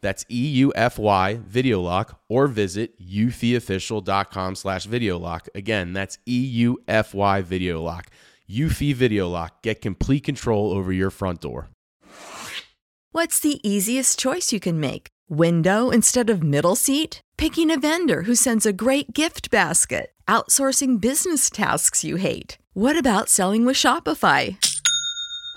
That's 0.00 0.24
E-U-F-Y 0.30 1.40
Video 1.46 1.80
Lock 1.80 2.20
or 2.28 2.46
visit 2.46 3.00
eufyofficial.com 3.00 4.54
slash 4.54 4.84
video 4.84 5.18
lock. 5.18 5.48
Again, 5.54 5.92
that's 5.92 6.18
E-U-F-Y 6.26 7.42
Video 7.42 7.82
Lock. 7.82 8.06
Eufy 8.48 8.94
Video 8.94 9.28
Lock. 9.28 9.62
Get 9.62 9.80
complete 9.80 10.24
control 10.24 10.72
over 10.72 10.92
your 10.92 11.10
front 11.10 11.40
door. 11.40 11.68
What's 13.12 13.40
the 13.40 13.58
easiest 13.68 14.18
choice 14.18 14.52
you 14.52 14.60
can 14.60 14.78
make? 14.78 15.08
Window 15.28 15.90
instead 15.90 16.30
of 16.30 16.42
middle 16.42 16.76
seat? 16.76 17.20
Picking 17.36 17.70
a 17.70 17.78
vendor 17.78 18.22
who 18.22 18.34
sends 18.34 18.66
a 18.66 18.72
great 18.72 19.12
gift 19.12 19.50
basket? 19.50 20.12
Outsourcing 20.26 21.00
business 21.00 21.50
tasks 21.50 22.04
you 22.04 22.16
hate? 22.16 22.58
What 22.74 22.98
about 22.98 23.28
selling 23.28 23.64
with 23.64 23.76
Shopify? 23.76 24.56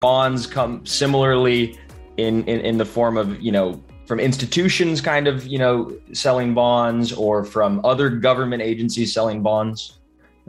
bonds 0.00 0.46
come 0.46 0.84
similarly 0.86 1.78
in, 2.16 2.44
in 2.44 2.60
in 2.60 2.78
the 2.78 2.84
form 2.84 3.16
of 3.16 3.40
you 3.40 3.52
know 3.52 3.82
from 4.06 4.20
institutions 4.20 5.00
kind 5.00 5.28
of 5.28 5.46
you 5.46 5.58
know 5.58 5.96
selling 6.12 6.54
bonds 6.54 7.12
or 7.12 7.44
from 7.44 7.80
other 7.84 8.08
government 8.08 8.62
agencies 8.62 9.12
selling 9.12 9.42
bonds 9.42 9.98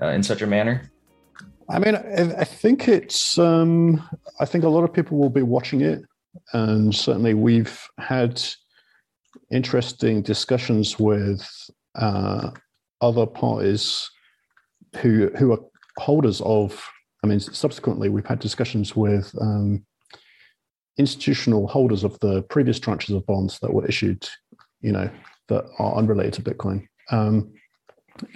uh, 0.02 0.08
in 0.08 0.24
such 0.24 0.42
a 0.42 0.48
manner? 0.48 0.92
I 1.70 1.80
mean 1.80 1.96
I, 1.96 2.46
think 2.46 2.88
it's 2.88 3.38
um, 3.38 4.02
i 4.40 4.46
think 4.46 4.64
a 4.64 4.70
lot 4.70 4.84
of 4.84 4.92
people 4.92 5.18
will 5.18 5.30
be 5.30 5.44
watching 5.44 5.82
it. 5.82 6.02
And 6.54 6.96
certainly 6.96 7.34
we've 7.34 7.88
had 7.98 8.42
interesting 9.52 10.22
discussions 10.22 10.98
with 10.98 11.48
uh, 11.96 12.52
other 13.02 13.26
parties 13.26 14.10
who 14.98 15.30
who 15.38 15.52
are 15.52 15.60
holders 15.98 16.42
of 16.42 16.82
I 17.24 17.28
mean, 17.28 17.40
subsequently, 17.40 18.10
we've 18.10 18.26
had 18.26 18.40
discussions 18.40 18.96
with 18.96 19.34
um, 19.42 19.86
institutional 20.98 21.68
holders 21.68 22.04
of 22.04 22.20
the 22.20 22.44
previous 22.44 22.80
tranches 22.80 23.16
of 23.16 23.26
bonds 23.26 23.60
that 23.60 23.74
were 23.74 23.86
issued, 23.86 24.28
you 24.82 24.92
know, 24.92 25.10
that 25.48 25.66
are 25.80 25.96
unrelated 25.96 26.34
to 26.34 26.42
Bitcoin. 26.42 26.88
Um, 27.12 27.54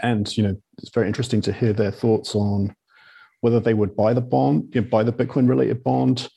and 0.01 0.36
you 0.38 0.43
know, 0.43 0.55
it's 0.77 0.93
very 0.93 1.07
interesting 1.07 1.41
to 1.41 1.53
hear 1.53 1.73
their 1.73 1.91
thoughts 1.91 2.36
on 2.36 2.75
whether 3.41 3.59
they 3.59 3.73
would 3.73 3.95
buy 3.95 4.13
the 4.13 4.21
bond, 4.21 4.73
you 4.73 4.81
know, 4.81 4.88
buy 4.88 5.03
the 5.03 5.11
Bitcoin 5.11 5.47
related 5.47 5.84
bond, 5.84 6.29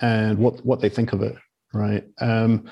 and 0.00 0.38
what 0.38 0.64
what 0.64 0.80
they 0.80 0.88
think 0.88 1.12
of 1.12 1.22
it, 1.22 1.36
right? 1.72 2.04
Um, 2.20 2.68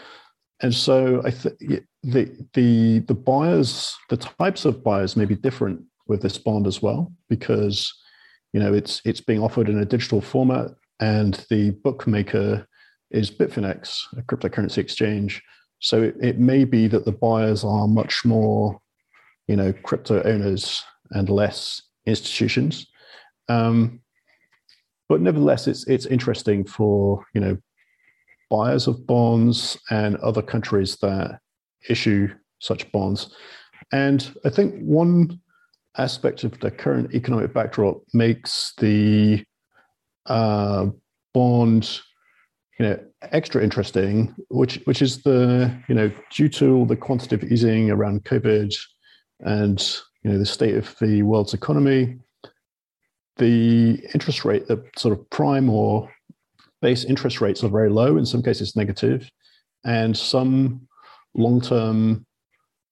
and 0.61 0.75
so 0.75 1.23
I 1.25 1.31
think 1.31 1.59
the 2.03 2.47
the 2.55 2.99
the 3.01 3.14
buyers, 3.14 3.97
the 4.09 4.16
types 4.16 4.64
of 4.64 4.83
buyers 4.83 5.16
may 5.16 5.25
be 5.25 5.37
different 5.37 5.83
with 6.07 6.23
this 6.23 6.39
bond 6.39 6.66
as 6.66 6.83
well, 6.83 7.12
because 7.29 7.95
you 8.53 8.61
know 8.61 8.73
it's 8.73 9.03
it's 9.05 9.21
being 9.21 9.43
offered 9.43 9.69
in 9.69 9.79
a 9.79 9.85
digital 9.85 10.21
format, 10.21 10.71
and 11.01 11.45
the 11.51 11.71
bookmaker 11.85 12.67
is 13.11 13.31
Bitfinex, 13.31 14.01
a 14.17 14.23
cryptocurrency 14.23 14.79
exchange. 14.79 15.43
So 15.81 16.03
it, 16.03 16.17
it 16.21 16.39
may 16.39 16.65
be 16.65 16.89
that 16.89 17.05
the 17.05 17.13
buyers 17.13 17.65
are 17.65 17.87
much 17.87 18.25
more, 18.25 18.81
you 19.47 19.57
know, 19.57 19.73
crypto 19.73 20.23
owners 20.25 20.83
and 21.13 21.29
less 21.31 21.83
institutions. 22.07 22.87
Um, 23.49 24.01
but 25.09 25.21
nevertheless, 25.21 25.67
it's 25.67 25.87
it's 25.87 26.07
interesting 26.07 26.65
for 26.65 27.25
you 27.35 27.41
know 27.41 27.57
buyers 28.51 28.87
of 28.87 29.07
bonds 29.07 29.79
and 29.91 30.17
other 30.17 30.43
countries 30.43 30.97
that 30.97 31.41
issue 31.89 32.29
such 32.61 32.91
bonds. 32.93 33.35
And 33.93 34.31
I 34.45 34.51
think 34.51 34.75
one 34.81 35.41
aspect 35.97 36.45
of 36.45 36.59
the 36.61 36.70
current 36.70 37.14
economic 37.14 37.53
backdrop 37.53 38.03
makes 38.12 38.72
the 38.78 39.45
uh, 40.26 40.86
bond, 41.34 42.01
you 42.78 42.86
know, 42.86 42.99
extra 43.22 43.62
interesting, 43.62 44.34
which 44.49 44.80
which 44.84 45.03
is 45.03 45.22
the 45.22 45.74
you 45.89 45.95
know 45.95 46.11
due 46.30 46.49
to 46.49 46.74
all 46.74 46.86
the 46.86 46.97
quantitative 46.97 47.51
easing 47.51 47.91
around 47.91 48.24
COVID 48.24 48.74
and 49.41 49.97
you 50.22 50.30
know 50.30 50.39
the 50.39 50.47
state 50.47 50.76
of 50.76 50.95
the 51.01 51.22
world's 51.22 51.55
economy, 51.55 52.18
the 53.36 54.01
interest 54.14 54.45
rate, 54.45 54.66
the 54.66 54.84
sort 54.97 55.18
of 55.18 55.30
prime 55.30 55.68
or 55.68 56.11
base 56.80 57.05
interest 57.05 57.41
rates 57.41 57.64
are 57.64 57.68
very 57.68 57.91
low. 57.91 58.16
In 58.16 58.26
some 58.26 58.43
cases, 58.43 58.76
negative, 58.76 59.28
and 59.84 60.16
some 60.16 60.86
long-term 61.34 62.26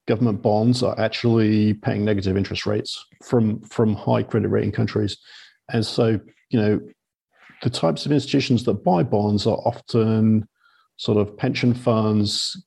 government 0.07 0.43
bonds 0.43 0.83
are 0.83 0.99
actually 0.99 1.75
paying 1.75 2.05
negative 2.05 2.37
interest 2.37 2.67
rates 2.67 3.05
from 3.25 3.61
from 3.63 3.95
high 3.95 4.23
credit 4.23 4.49
rating 4.49 4.73
countries, 4.73 5.19
and 5.73 5.85
so 5.85 6.21
you 6.51 6.61
know 6.61 6.81
the 7.63 7.71
types 7.71 8.07
of 8.07 8.13
institutions 8.13 8.65
that 8.65 8.85
buy 8.85 9.03
bonds 9.03 9.47
are 9.47 9.59
often 9.65 10.47
sort 10.97 11.19
of 11.19 11.37
pension 11.37 11.75
funds, 11.75 12.65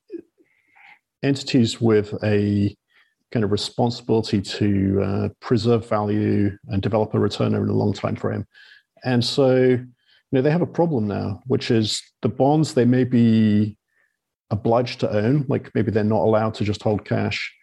entities 1.24 1.82
with 1.82 2.14
a 2.24 2.76
kind 3.32 3.44
of 3.44 3.52
responsibility 3.52 4.42
to 4.42 5.02
uh, 5.04 5.30
preserve 5.40 5.88
value 5.88 6.52
and 6.68 6.82
develop 6.82 7.14
a 7.14 7.20
return 7.20 7.54
over 7.54 7.68
a 7.68 7.74
long 7.74 7.94
time 7.94 8.16
frame. 8.16 8.46
And 9.04 9.24
so, 9.24 9.56
you 9.56 9.88
know, 10.32 10.42
they 10.42 10.52
have 10.52 10.62
a 10.62 10.68
problem 10.68 11.08
now, 11.08 11.42
which 11.46 11.72
is 11.72 12.02
the 12.22 12.30
bonds 12.30 12.74
they 12.74 12.86
may 12.86 13.04
be 13.04 13.78
obliged 14.52 15.00
to 15.02 15.12
own, 15.12 15.46
like 15.48 15.74
maybe 15.76 15.92
they're 15.92 16.04
not 16.04 16.24
allowed 16.24 16.54
to 16.56 16.64
just 16.64 16.82
hold 16.82 17.06
cash, 17.06 17.54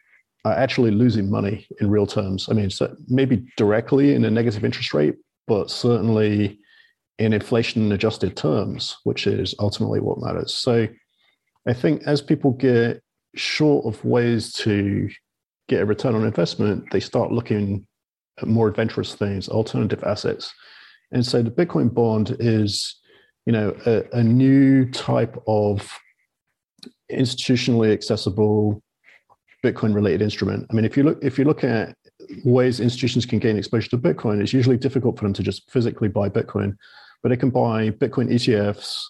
are 0.45 0.53
actually 0.53 0.93
losing 0.93 1.29
money 1.31 1.67
in 1.81 1.91
real 1.91 2.07
terms. 2.07 2.49
I 2.49 2.55
mean, 2.55 2.71
so 2.71 2.95
maybe 3.09 3.45
directly 3.57 4.15
in 4.15 4.25
a 4.25 4.31
negative 4.31 4.65
interest 4.65 4.95
rate, 4.95 5.17
but 5.47 5.71
certainly 5.71 6.59
in 7.19 7.33
inflation 7.33 7.91
adjusted 7.93 8.37
terms, 8.37 8.97
which 9.05 9.27
is 9.27 9.55
ultimately 9.59 10.01
what 10.01 10.21
matters. 10.21 10.55
So 10.55 10.87
I 11.67 11.73
think 11.73 12.03
as 12.07 12.23
people 12.23 12.53
get 12.53 13.03
short 13.35 13.87
of 13.87 14.05
ways 14.05 14.53
to 14.53 15.09
get 15.69 15.81
a 15.81 15.87
return 15.87 16.15
on 16.15 16.25
investment, 16.25 16.85
they 16.93 17.01
start 17.01 17.33
looking 17.33 17.87
at 18.41 18.47
more 18.47 18.69
adventurous 18.69 19.15
things, 19.15 19.49
alternative 19.49 20.05
assets. 20.05 20.53
And 21.11 21.25
so 21.25 21.43
the 21.43 21.51
Bitcoin 21.51 21.93
bond 21.93 22.37
is, 22.39 22.97
you 23.47 23.53
know, 23.53 23.77
a, 23.87 24.05
a 24.13 24.23
new 24.23 24.91
type 24.91 25.43
of 25.47 25.91
institutionally 27.11 27.93
accessible 27.93 28.83
Bitcoin 29.65 29.95
related 29.95 30.23
instrument. 30.23 30.67
I 30.71 30.75
mean, 30.75 30.85
if 30.85 30.97
you 30.97 31.03
look 31.03 31.19
if 31.23 31.39
you 31.39 31.45
look 31.45 31.65
at 31.65 31.97
ways 32.45 32.81
institutions 32.81 33.27
can 33.27 33.39
gain 33.39 33.57
exposure 33.57 33.91
to 33.91 33.99
Bitcoin, 33.99 34.41
it's 34.41 34.53
usually 34.53 34.77
difficult 34.77 35.19
for 35.19 35.25
them 35.25 35.33
to 35.35 35.43
just 35.43 35.71
physically 35.71 36.09
buy 36.09 36.29
Bitcoin 36.29 36.77
but 37.27 37.31
they 37.31 37.37
can 37.37 37.51
buy 37.51 37.91
Bitcoin 37.91 38.31
ETFs, 38.31 39.03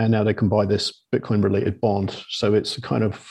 and 0.00 0.10
now 0.10 0.24
they 0.24 0.34
can 0.34 0.48
buy 0.48 0.66
this 0.66 1.04
Bitcoin 1.14 1.40
related 1.40 1.80
bond. 1.80 2.24
So 2.28 2.52
it's 2.52 2.80
kind 2.80 3.04
of 3.04 3.30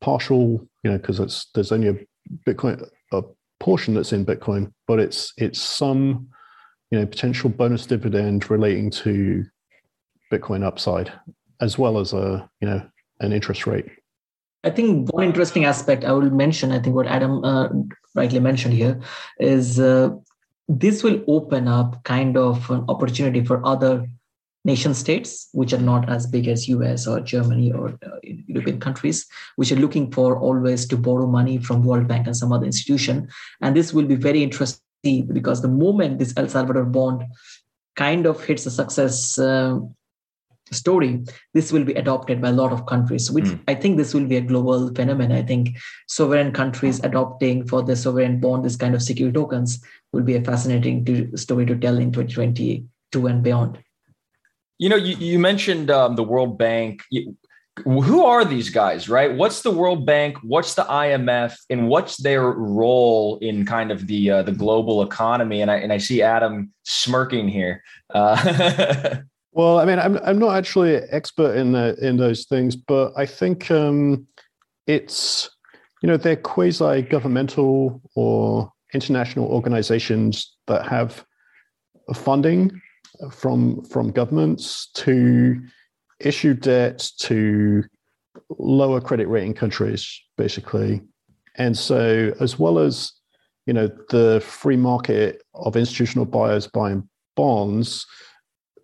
partial, 0.00 0.64
you 0.84 0.90
know, 0.92 0.98
because 0.98 1.18
it's 1.18 1.50
there's 1.52 1.72
only 1.72 1.88
a 1.88 1.96
Bitcoin 2.46 2.88
a 3.12 3.22
portion 3.58 3.94
that's 3.94 4.12
in 4.12 4.24
Bitcoin, 4.24 4.72
but 4.86 5.00
it's 5.00 5.32
it's 5.36 5.60
some 5.60 6.28
you 6.92 7.00
know 7.00 7.06
potential 7.06 7.50
bonus 7.50 7.86
dividend 7.86 8.48
relating 8.50 8.88
to 8.90 9.44
Bitcoin 10.32 10.62
upside, 10.62 11.12
as 11.60 11.76
well 11.76 11.98
as 11.98 12.12
a 12.12 12.48
you 12.60 12.68
know 12.68 12.86
an 13.20 13.32
interest 13.32 13.66
rate. 13.66 13.86
I 14.64 14.70
think 14.70 15.12
one 15.12 15.24
interesting 15.24 15.66
aspect 15.66 16.04
I 16.04 16.12
will 16.12 16.30
mention, 16.30 16.72
I 16.72 16.78
think 16.78 16.96
what 16.96 17.06
Adam 17.06 17.44
uh, 17.44 17.68
rightly 18.14 18.40
mentioned 18.40 18.74
here, 18.74 19.00
is 19.38 19.78
uh, 19.78 20.10
this 20.68 21.02
will 21.02 21.22
open 21.28 21.68
up 21.68 22.02
kind 22.04 22.36
of 22.36 22.70
an 22.70 22.84
opportunity 22.88 23.44
for 23.44 23.64
other 23.66 24.06
nation 24.64 24.94
states 24.94 25.48
which 25.52 25.72
are 25.72 25.80
not 25.80 26.08
as 26.08 26.26
big 26.26 26.48
as 26.48 26.66
us 26.68 27.06
or 27.06 27.20
germany 27.20 27.70
or 27.70 27.98
uh, 28.06 28.18
european 28.22 28.80
countries 28.80 29.26
which 29.56 29.70
are 29.70 29.76
looking 29.76 30.10
for 30.10 30.38
always 30.38 30.86
to 30.86 30.96
borrow 30.96 31.26
money 31.26 31.58
from 31.58 31.84
world 31.84 32.08
bank 32.08 32.26
and 32.26 32.36
some 32.36 32.52
other 32.52 32.64
institution 32.64 33.28
and 33.60 33.76
this 33.76 33.92
will 33.92 34.06
be 34.06 34.14
very 34.14 34.42
interesting 34.42 35.26
because 35.32 35.60
the 35.60 35.68
moment 35.68 36.18
this 36.18 36.32
el 36.38 36.48
salvador 36.48 36.84
bond 36.84 37.22
kind 37.94 38.26
of 38.26 38.42
hits 38.42 38.64
a 38.64 38.70
success 38.70 39.38
uh, 39.38 39.78
story, 40.70 41.22
this 41.52 41.72
will 41.72 41.84
be 41.84 41.94
adopted 41.94 42.40
by 42.40 42.48
a 42.48 42.52
lot 42.52 42.72
of 42.72 42.86
countries. 42.86 43.30
Which 43.30 43.44
mm. 43.44 43.60
I 43.68 43.74
think 43.74 43.96
this 43.96 44.14
will 44.14 44.26
be 44.26 44.36
a 44.36 44.40
global 44.40 44.92
phenomenon. 44.94 45.36
I 45.36 45.42
think 45.42 45.76
sovereign 46.08 46.52
countries 46.52 47.00
adopting 47.04 47.66
for 47.66 47.82
the 47.82 47.96
sovereign 47.96 48.40
bond 48.40 48.64
this 48.64 48.76
kind 48.76 48.94
of 48.94 49.02
secure 49.02 49.32
tokens 49.32 49.82
will 50.12 50.22
be 50.22 50.36
a 50.36 50.42
fascinating 50.42 51.04
to, 51.04 51.36
story 51.36 51.66
to 51.66 51.76
tell 51.76 51.98
in 51.98 52.12
2022 52.12 53.26
and 53.26 53.42
beyond. 53.42 53.78
You 54.78 54.88
know, 54.88 54.96
you, 54.96 55.16
you 55.16 55.38
mentioned 55.38 55.90
um, 55.90 56.16
the 56.16 56.24
World 56.24 56.58
Bank. 56.58 57.02
Who 57.84 58.24
are 58.24 58.44
these 58.44 58.70
guys, 58.70 59.08
right? 59.08 59.34
What's 59.34 59.62
the 59.62 59.70
World 59.70 60.06
Bank? 60.06 60.38
What's 60.42 60.74
the 60.74 60.84
IMF? 60.84 61.56
And 61.70 61.88
what's 61.88 62.18
their 62.18 62.42
role 62.42 63.38
in 63.38 63.66
kind 63.66 63.90
of 63.90 64.06
the 64.06 64.30
uh, 64.30 64.42
the 64.42 64.52
global 64.52 65.02
economy? 65.02 65.60
And 65.60 65.70
I 65.70 65.76
and 65.76 65.92
I 65.92 65.98
see 65.98 66.22
Adam 66.22 66.72
smirking 66.84 67.48
here. 67.48 67.82
Uh, 68.14 69.16
Well, 69.54 69.78
I 69.78 69.84
mean, 69.84 70.00
I'm 70.00 70.18
I'm 70.18 70.38
not 70.40 70.56
actually 70.56 70.96
an 70.96 71.06
expert 71.10 71.54
in 71.54 71.72
the, 71.72 71.96
in 72.02 72.16
those 72.16 72.44
things, 72.44 72.74
but 72.74 73.12
I 73.16 73.24
think 73.24 73.70
um, 73.70 74.26
it's 74.88 75.48
you 76.02 76.08
know 76.08 76.16
they're 76.16 76.34
quasi 76.36 77.02
governmental 77.02 78.02
or 78.16 78.72
international 78.92 79.46
organizations 79.46 80.56
that 80.66 80.86
have 80.88 81.24
funding 82.14 82.80
from 83.30 83.84
from 83.84 84.10
governments 84.10 84.90
to 84.94 85.62
issue 86.18 86.54
debt 86.54 87.08
to 87.20 87.84
lower 88.58 89.00
credit 89.00 89.28
rating 89.28 89.54
countries, 89.54 90.20
basically. 90.36 91.00
And 91.56 91.78
so, 91.78 92.34
as 92.40 92.58
well 92.58 92.80
as 92.80 93.12
you 93.66 93.72
know 93.72 93.88
the 94.10 94.42
free 94.44 94.76
market 94.76 95.44
of 95.54 95.76
institutional 95.76 96.24
buyers 96.24 96.66
buying 96.66 97.08
bonds, 97.36 98.04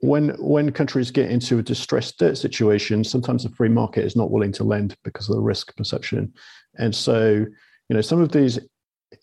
when 0.00 0.30
when 0.38 0.72
countries 0.72 1.10
get 1.10 1.30
into 1.30 1.58
a 1.58 1.62
distressed 1.62 2.18
debt 2.18 2.38
situation, 2.38 3.04
sometimes 3.04 3.44
the 3.44 3.50
free 3.50 3.68
market 3.68 4.04
is 4.04 4.16
not 4.16 4.30
willing 4.30 4.52
to 4.52 4.64
lend 4.64 4.96
because 5.04 5.28
of 5.28 5.36
the 5.36 5.42
risk 5.42 5.76
perception, 5.76 6.32
and 6.78 6.94
so 6.94 7.44
you 7.88 7.94
know 7.94 8.00
some 8.00 8.20
of 8.20 8.32
these 8.32 8.58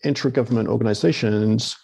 intra-government 0.04 0.68
organizations 0.68 1.76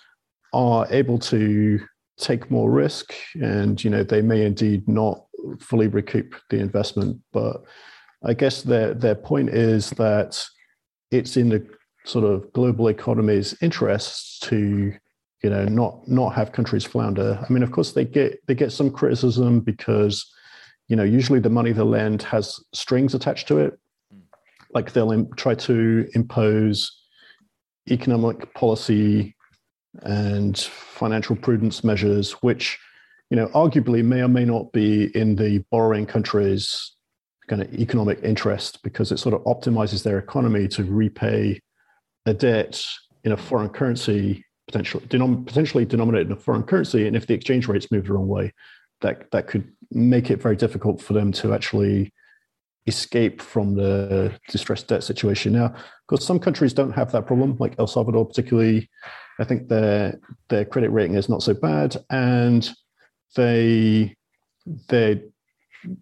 are 0.53 0.87
able 0.91 1.19
to 1.19 1.81
take 2.19 2.51
more 2.51 2.71
risk, 2.71 3.13
and 3.35 3.83
you 3.83 3.91
know 3.91 4.05
they 4.05 4.23
may 4.23 4.45
indeed 4.45 4.87
not 4.89 5.25
fully 5.59 5.89
recoup 5.89 6.37
the 6.51 6.59
investment, 6.59 7.21
but 7.33 7.65
I 8.25 8.35
guess 8.35 8.63
their 8.63 8.95
their 8.95 9.17
point 9.17 9.51
is 9.51 9.91
that 9.91 10.43
it's 11.11 11.37
in 11.37 11.49
the 11.49 11.67
sort 12.05 12.25
of 12.25 12.53
global 12.53 12.89
economy's 12.89 13.57
interests 13.61 14.39
to 14.41 14.93
you 15.45 15.51
know 15.51 15.67
not 15.67 16.09
not 16.09 16.31
have 16.31 16.53
countries 16.53 16.85
flounder. 16.85 17.39
I 17.41 17.53
mean 17.53 17.63
of 17.63 17.71
course 17.71 17.93
they 17.93 18.07
get 18.07 18.41
they 18.47 18.55
get 18.55 18.73
some 18.73 18.91
criticism 18.91 19.61
because 19.61 20.25
you 20.89 20.97
know 20.97 21.05
usually 21.05 21.39
the 21.39 21.51
money 21.51 21.73
they 21.73 21.83
lend 21.83 22.23
has 22.23 22.59
strings 22.73 23.15
attached 23.15 23.47
to 23.49 23.59
it. 23.59 23.79
Hmm. 24.11 24.21
Like 24.73 24.93
they'll 24.93 25.13
Im- 25.13 25.33
try 25.37 25.55
to 25.55 26.09
impose 26.15 26.91
economic 27.91 28.55
policy 28.55 29.37
and 30.03 30.59
financial 30.59 31.37
prudence 31.37 31.85
measures 31.85 32.33
which 32.41 32.79
you 33.29 33.37
know 33.37 33.49
arguably 33.49 34.03
may 34.03 34.23
or 34.23 34.29
may 34.29 34.47
not 34.47 34.73
be 34.73 35.15
in 35.15 35.37
the 35.37 35.63
borrowing 35.71 36.07
countries 36.07 36.97
kind 37.49 37.61
of 37.61 37.73
economic 37.75 38.19
interest 38.23 38.83
because 38.83 39.13
it 39.13 39.19
sort 39.19 39.35
of 39.35 39.43
optimizes 39.45 40.03
their 40.03 40.19
economy 40.19 40.67
to 40.67 40.83
repay 40.85 41.61
a 42.25 42.33
debt 42.33 42.83
in 43.25 43.33
a 43.33 43.37
foreign 43.37 43.69
currency, 43.69 44.45
potentially 44.67 45.05
denom- 45.07 45.47
potentially 45.47 45.85
denominated 45.85 46.29
in 46.29 46.33
a 46.33 46.37
foreign 46.37 46.63
currency, 46.63 47.07
and 47.07 47.17
if 47.17 47.27
the 47.27 47.35
exchange 47.35 47.69
rates 47.69 47.91
move 47.91 48.07
the 48.07 48.13
wrong 48.13 48.29
way, 48.29 48.53
that 49.01 49.31
that 49.31 49.47
could 49.47 49.71
make 49.91 50.31
it 50.31 50.43
very 50.43 50.57
difficult 50.57 51.01
for 51.01 51.13
them 51.13 51.33
to 51.33 51.55
actually 51.55 52.13
escape 52.87 53.41
from 53.41 53.75
the 53.75 54.33
distressed 54.49 54.89
debt 54.89 55.03
situation. 55.03 55.53
Now, 55.53 55.75
because 56.07 56.25
some 56.27 56.39
countries 56.39 56.75
don't 56.75 56.93
have 56.93 57.13
that 57.13 57.27
problem, 57.27 57.57
like 57.59 57.75
El 57.79 57.87
Salvador, 57.87 58.27
particularly, 58.27 58.91
I 59.39 59.45
think 59.45 59.69
their 59.69 60.19
their 60.49 60.65
credit 60.65 60.91
rating 60.91 61.17
is 61.17 61.29
not 61.29 61.43
so 61.43 61.55
bad, 61.55 61.97
and 62.11 62.69
they 63.37 64.15
their 64.89 65.21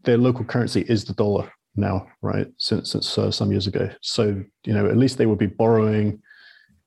their 0.04 0.18
local 0.18 0.44
currency 0.44 0.82
is 0.82 1.04
the 1.04 1.14
dollar 1.14 1.50
now, 1.76 2.06
right? 2.20 2.46
Since 2.58 2.92
since 2.92 3.18
uh, 3.18 3.30
some 3.30 3.50
years 3.50 3.66
ago, 3.66 3.90
so 4.00 4.42
you 4.64 4.72
know 4.72 4.86
at 4.86 4.96
least 4.96 5.18
they 5.18 5.26
would 5.26 5.38
be 5.38 5.46
borrowing 5.46 6.22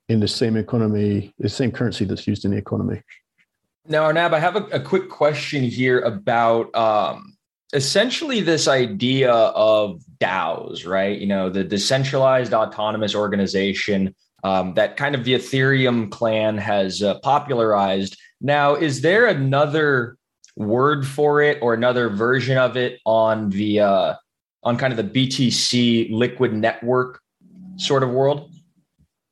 in 0.08 0.20
the 0.20 0.28
same 0.28 0.56
economy, 0.56 1.34
the 1.38 1.48
same 1.48 1.72
currency 1.72 2.04
that's 2.04 2.26
used 2.26 2.44
in 2.44 2.52
the 2.52 2.56
economy. 2.56 3.02
Now, 3.88 4.04
Arnab, 4.04 4.34
I 4.34 4.40
have 4.40 4.56
a, 4.56 4.64
a 4.66 4.80
quick 4.80 5.08
question 5.08 5.62
here 5.62 6.00
about 6.00 6.74
um, 6.74 7.36
essentially 7.72 8.40
this 8.40 8.68
idea 8.68 9.32
of 9.32 10.02
DAOs, 10.18 10.86
right? 10.86 11.18
You 11.18 11.26
know, 11.26 11.50
the 11.50 11.64
decentralized 11.64 12.52
autonomous 12.52 13.14
organization 13.14 14.14
um, 14.44 14.74
that 14.74 14.96
kind 14.96 15.14
of 15.14 15.24
the 15.24 15.34
Ethereum 15.34 16.10
clan 16.10 16.58
has 16.58 17.02
uh, 17.02 17.18
popularized. 17.20 18.16
Now, 18.40 18.74
is 18.74 19.00
there 19.00 19.26
another 19.26 20.16
word 20.56 21.06
for 21.06 21.42
it 21.42 21.58
or 21.60 21.74
another 21.74 22.08
version 22.08 22.56
of 22.56 22.76
it 22.76 23.00
on 23.04 23.50
the 23.50 23.80
uh, 23.80 24.14
on 24.62 24.76
kind 24.76 24.92
of 24.92 24.96
the 24.96 25.26
BTC 25.28 26.12
liquid 26.12 26.52
network 26.52 27.20
sort 27.76 28.02
of 28.02 28.10
world? 28.10 28.52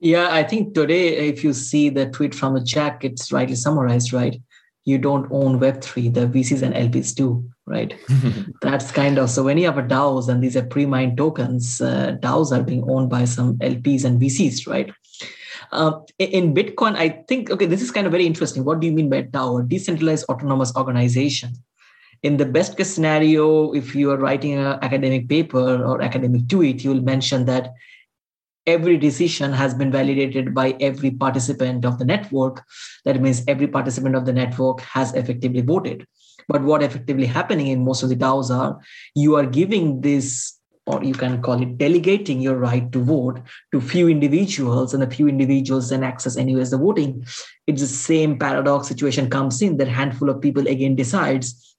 Yeah, 0.05 0.28
I 0.30 0.42
think 0.42 0.74
today, 0.74 1.28
if 1.28 1.42
you 1.42 1.55
see 1.55 1.88
the 1.88 2.11
tweet 2.11 2.34
from 2.34 2.57
a 2.57 2.62
Jack, 2.62 3.05
it's 3.05 3.32
rightly 3.32 3.57
summarized, 3.57 4.12
right? 4.12 4.40
You 4.84 4.98
don't 4.98 5.26
own 5.32 5.59
Web3, 5.59 6.12
the 6.12 6.26
VCs 6.26 6.61
and 6.61 6.74
LPs 6.74 7.14
do 7.14 7.48
right? 7.66 7.94
That's 8.61 8.90
kind 8.90 9.18
of 9.18 9.30
so 9.30 9.42
when 9.42 9.59
you 9.59 9.64
have 9.64 9.78
a 9.78 9.82
DAOs 9.82 10.28
and 10.28 10.42
these 10.42 10.57
are 10.57 10.64
pre-mined 10.64 11.16
tokens, 11.16 11.80
uh, 11.80 12.16
DAOs 12.20 12.52
are 12.52 12.62
being 12.62 12.84
owned 12.88 13.09
by 13.09 13.24
some 13.24 13.57
LPs 13.59 14.05
and 14.05 14.20
VCs, 14.20 14.66
right? 14.68 14.92
Uh, 15.72 16.00
in 16.18 16.55
Bitcoin, 16.55 16.94
I 16.96 17.24
think 17.26 17.50
okay, 17.50 17.66
this 17.66 17.82
is 17.82 17.90
kind 17.90 18.07
of 18.07 18.12
very 18.12 18.26
interesting. 18.26 18.64
What 18.64 18.80
do 18.80 18.86
you 18.86 18.92
mean 18.92 19.09
by 19.09 19.22
DAO? 19.22 19.66
Decentralized 19.66 20.26
autonomous 20.28 20.76
organization. 20.76 21.55
In 22.22 22.36
the 22.36 22.46
best 22.46 22.76
case 22.76 22.92
scenario, 22.92 23.72
if 23.72 23.94
you 23.94 24.11
are 24.11 24.16
writing 24.16 24.52
an 24.52 24.78
academic 24.82 25.28
paper 25.28 25.82
or 25.82 26.00
academic 26.00 26.48
tweet, 26.48 26.84
you 26.84 26.90
will 26.90 27.02
mention 27.02 27.44
that 27.46 27.72
every 28.66 28.96
decision 28.96 29.52
has 29.52 29.74
been 29.74 29.92
validated 29.92 30.54
by 30.54 30.76
every 30.80 31.10
participant 31.10 31.84
of 31.84 31.98
the 31.98 32.04
network. 32.04 32.64
That 33.04 33.20
means 33.20 33.42
every 33.46 33.66
participant 33.66 34.16
of 34.16 34.26
the 34.26 34.32
network 34.32 34.80
has 34.80 35.12
effectively 35.14 35.60
voted. 35.60 36.06
But 36.48 36.62
what 36.62 36.82
effectively 36.82 37.26
happening 37.26 37.68
in 37.68 37.84
most 37.84 38.02
of 38.02 38.08
the 38.08 38.16
DAOs 38.16 38.50
are 38.50 38.80
you 39.14 39.36
are 39.36 39.46
giving 39.46 40.00
this, 40.00 40.58
or 40.86 41.02
you 41.02 41.14
can 41.14 41.40
call 41.40 41.62
it 41.62 41.78
delegating 41.78 42.40
your 42.40 42.56
right 42.56 42.90
to 42.92 43.02
vote 43.02 43.40
to 43.72 43.80
few 43.80 44.08
individuals, 44.08 44.92
and 44.92 45.02
a 45.02 45.10
few 45.10 45.28
individuals 45.28 45.88
then 45.88 46.04
access 46.04 46.36
anyways 46.36 46.70
the 46.70 46.78
voting. 46.78 47.24
It's 47.66 47.80
the 47.80 47.88
same 47.88 48.38
paradox 48.38 48.88
situation 48.88 49.30
comes 49.30 49.62
in 49.62 49.78
that 49.78 49.88
handful 49.88 50.28
of 50.28 50.40
people 50.40 50.66
again 50.66 50.96
decides. 50.96 51.74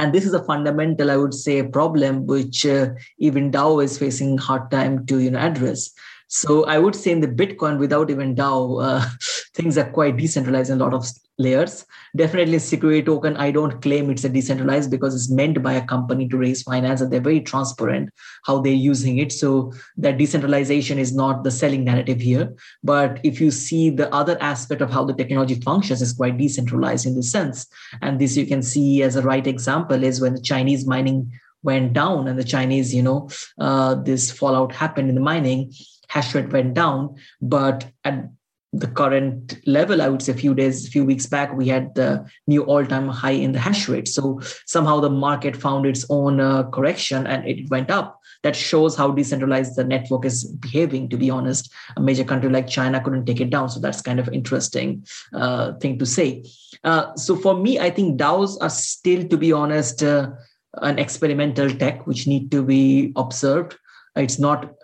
And 0.00 0.14
this 0.14 0.24
is 0.24 0.32
a 0.32 0.42
fundamental, 0.42 1.10
I 1.10 1.18
would 1.18 1.34
say, 1.34 1.62
problem 1.62 2.24
which 2.24 2.64
uh, 2.64 2.88
even 3.18 3.50
DAO 3.50 3.84
is 3.84 3.98
facing 3.98 4.38
hard 4.38 4.70
time 4.70 5.04
to 5.04 5.18
you 5.18 5.30
know 5.30 5.38
address. 5.38 5.90
So 6.32 6.64
I 6.64 6.78
would 6.78 6.94
say 6.94 7.10
in 7.10 7.20
the 7.20 7.26
Bitcoin, 7.26 7.78
without 7.78 8.08
even 8.08 8.36
DAO, 8.36 8.82
uh, 8.82 9.04
things 9.54 9.76
are 9.76 9.90
quite 9.90 10.16
decentralized 10.16 10.70
in 10.70 10.80
a 10.80 10.84
lot 10.84 10.94
of 10.94 11.04
layers. 11.38 11.84
Definitely 12.14 12.60
security 12.60 13.02
token, 13.02 13.36
I 13.36 13.50
don't 13.50 13.82
claim 13.82 14.10
it's 14.10 14.22
a 14.22 14.28
decentralized 14.28 14.92
because 14.92 15.12
it's 15.12 15.28
meant 15.28 15.60
by 15.60 15.72
a 15.72 15.84
company 15.84 16.28
to 16.28 16.36
raise 16.36 16.62
finance 16.62 17.00
and 17.00 17.12
they're 17.12 17.20
very 17.20 17.40
transparent 17.40 18.10
how 18.44 18.60
they're 18.60 18.72
using 18.72 19.18
it. 19.18 19.32
So 19.32 19.72
that 19.96 20.18
decentralization 20.18 21.00
is 21.00 21.12
not 21.12 21.42
the 21.42 21.50
selling 21.50 21.82
narrative 21.82 22.20
here. 22.20 22.54
But 22.84 23.18
if 23.24 23.40
you 23.40 23.50
see 23.50 23.90
the 23.90 24.12
other 24.14 24.38
aspect 24.40 24.82
of 24.82 24.92
how 24.92 25.04
the 25.04 25.14
technology 25.14 25.56
functions 25.56 26.00
is 26.00 26.12
quite 26.12 26.38
decentralized 26.38 27.06
in 27.06 27.16
this 27.16 27.32
sense. 27.32 27.66
And 28.02 28.20
this 28.20 28.36
you 28.36 28.46
can 28.46 28.62
see 28.62 29.02
as 29.02 29.16
a 29.16 29.22
right 29.22 29.46
example 29.46 30.04
is 30.04 30.20
when 30.20 30.34
the 30.34 30.42
Chinese 30.42 30.86
mining 30.86 31.32
went 31.62 31.92
down 31.92 32.28
and 32.28 32.38
the 32.38 32.44
Chinese, 32.44 32.94
you 32.94 33.02
know, 33.02 33.28
uh, 33.58 33.94
this 33.94 34.30
fallout 34.30 34.72
happened 34.72 35.08
in 35.08 35.14
the 35.14 35.20
mining, 35.20 35.72
hash 36.10 36.34
rate 36.34 36.52
went 36.52 36.74
down. 36.74 37.16
But 37.40 37.86
at 38.04 38.28
the 38.72 38.86
current 38.86 39.58
level 39.66 40.00
i 40.00 40.08
would 40.08 40.22
say 40.22 40.30
a 40.32 40.42
few 40.42 40.54
days 40.54 40.86
a 40.86 40.90
few 40.90 41.04
weeks 41.04 41.26
back 41.26 41.52
we 41.56 41.66
had 41.66 41.92
the 41.96 42.24
new 42.46 42.62
all-time 42.62 43.08
high 43.08 43.32
in 43.46 43.50
the 43.50 43.58
hash 43.58 43.88
rate. 43.88 44.06
So 44.06 44.40
somehow 44.66 45.00
the 45.00 45.10
market 45.10 45.56
found 45.56 45.86
its 45.86 46.06
own 46.08 46.40
uh, 46.40 46.70
correction 46.70 47.26
and 47.26 47.48
it 47.48 47.68
went 47.68 47.90
up. 47.90 48.20
That 48.44 48.54
shows 48.54 48.94
how 48.96 49.10
decentralized 49.10 49.74
the 49.74 49.82
network 49.84 50.24
is 50.24 50.44
behaving 50.44 51.08
to 51.08 51.16
be 51.16 51.30
honest. 51.30 51.72
A 51.96 52.00
major 52.00 52.22
country 52.22 52.48
like 52.48 52.68
china 52.68 53.02
couldn't 53.02 53.26
take 53.26 53.40
it 53.40 53.50
down 53.50 53.68
so 53.68 53.80
that's 53.80 54.02
kind 54.02 54.20
of 54.20 54.28
interesting 54.28 55.04
uh, 55.34 55.72
thing 55.74 55.98
to 55.98 56.06
say. 56.06 56.44
Uh, 56.84 57.12
so 57.16 57.34
for 57.36 57.54
me 57.54 57.78
i 57.80 57.90
think 57.90 58.18
daos 58.20 58.56
are 58.60 58.70
still 58.70 59.26
to 59.26 59.36
be 59.36 59.52
honest 59.52 60.02
uh, 60.02 60.30
an 60.74 60.98
experimental 60.98 61.68
tech 61.68 62.06
which 62.06 62.26
need 62.26 62.50
to 62.52 62.62
be 62.62 63.12
observed. 63.16 63.76
It's 64.16 64.38
not 64.38 64.74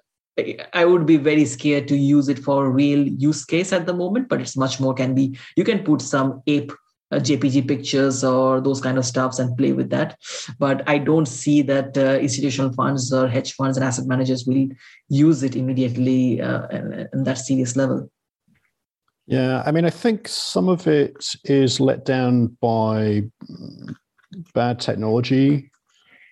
I 0.75 0.85
would 0.85 1.07
be 1.07 1.17
very 1.17 1.45
scared 1.47 1.89
to 1.89 1.97
use 1.97 2.29
it 2.29 2.39
for 2.39 2.71
real 2.71 3.07
use 3.09 3.45
case 3.45 3.73
at 3.73 3.87
the 3.87 3.95
moment, 3.95 4.29
but 4.29 4.41
it's 4.41 4.57
much 4.57 4.79
more 4.81 4.93
can 4.93 5.15
be. 5.15 5.39
You 5.57 5.65
can 5.65 5.83
put 5.83 6.03
some 6.03 6.43
ape 6.47 6.73
uh, 7.13 7.17
JPG 7.17 7.69
pictures 7.69 8.25
or 8.25 8.61
those 8.61 8.81
kind 8.81 8.99
of 8.99 9.05
stuffs 9.05 9.39
and 9.39 9.57
play 9.57 9.73
with 9.73 9.91
that. 9.91 10.19
But 10.59 10.83
I 10.89 10.99
don't 10.99 11.27
see 11.27 11.63
that 11.63 11.97
uh, 11.97 12.19
institutional 12.19 12.73
funds 12.73 13.13
or 13.13 13.29
hedge 13.29 13.55
funds 13.55 13.77
and 13.77 13.87
asset 13.87 14.07
managers 14.07 14.45
will 14.45 14.69
use 15.09 15.43
it 15.43 15.57
immediately 15.57 16.41
uh, 16.41 16.67
in 17.13 17.25
that 17.25 17.39
serious 17.39 17.77
level. 17.77 18.11
Yeah, 19.27 19.63
I 19.65 19.73
mean, 19.73 19.85
I 19.85 19.91
think 19.91 20.29
some 20.29 20.69
of 20.69 20.87
it 20.87 21.25
is 21.45 21.81
let 21.81 22.05
down 22.05 22.57
by 22.61 23.23
bad 24.55 24.81
technology. 24.81 25.71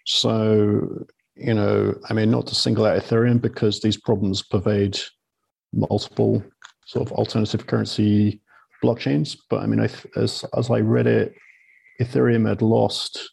So 0.07 1.07
you 1.37 1.55
know, 1.55 1.95
I 2.09 2.13
mean, 2.13 2.31
not 2.31 2.47
to 2.49 2.55
single 2.55 2.87
out 2.87 3.01
Ethereum 3.01 3.41
because 3.41 3.81
these 3.81 3.97
problems 3.97 4.43
pervade 4.43 4.99
multiple 5.73 6.43
sort 6.87 7.07
of 7.07 7.13
alternative 7.13 7.67
currency 7.67 8.41
blockchains. 8.83 9.37
But 9.51 9.63
I 9.63 9.67
mean, 9.67 9.81
I, 9.81 9.89
as 10.17 10.45
as 10.57 10.71
I 10.71 10.81
read 10.81 11.07
it, 11.07 11.35
Ethereum 12.01 12.49
had 12.49 12.63
lost. 12.63 13.31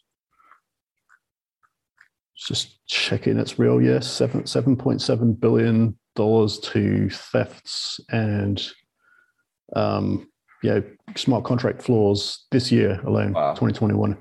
Just 2.36 2.84
checking 2.88 3.38
it's 3.38 3.58
real. 3.58 3.80
Yes, 3.80 4.10
seven 4.10 4.46
seven 4.46 4.76
point 4.76 5.00
seven 5.00 5.32
billion 5.32 5.96
dollars 6.16 6.58
to 6.58 7.08
thefts 7.08 8.00
and 8.10 8.62
um, 9.76 10.28
yeah, 10.62 10.80
smart 11.16 11.44
contract 11.44 11.82
flaws 11.82 12.46
this 12.50 12.70
year 12.70 13.00
alone, 13.04 13.32
wow. 13.32 13.50
2021. 13.54 14.20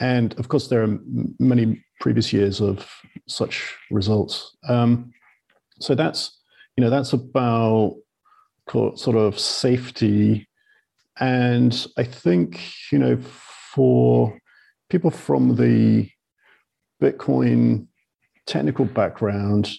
And 0.00 0.38
of 0.38 0.48
course, 0.48 0.68
there 0.68 0.82
are 0.82 0.98
many 1.38 1.84
previous 2.00 2.32
years 2.32 2.60
of 2.60 2.88
such 3.26 3.74
results. 3.90 4.56
Um, 4.68 5.12
so 5.80 5.94
that's 5.94 6.38
you 6.76 6.84
know 6.84 6.90
that's 6.90 7.12
about 7.12 7.96
sort 8.66 9.16
of 9.16 9.38
safety, 9.38 10.48
and 11.18 11.86
I 11.96 12.04
think 12.04 12.60
you 12.92 12.98
know 12.98 13.18
for 13.74 14.38
people 14.90 15.10
from 15.10 15.56
the 15.56 16.08
Bitcoin 17.02 17.86
technical 18.46 18.84
background, 18.84 19.70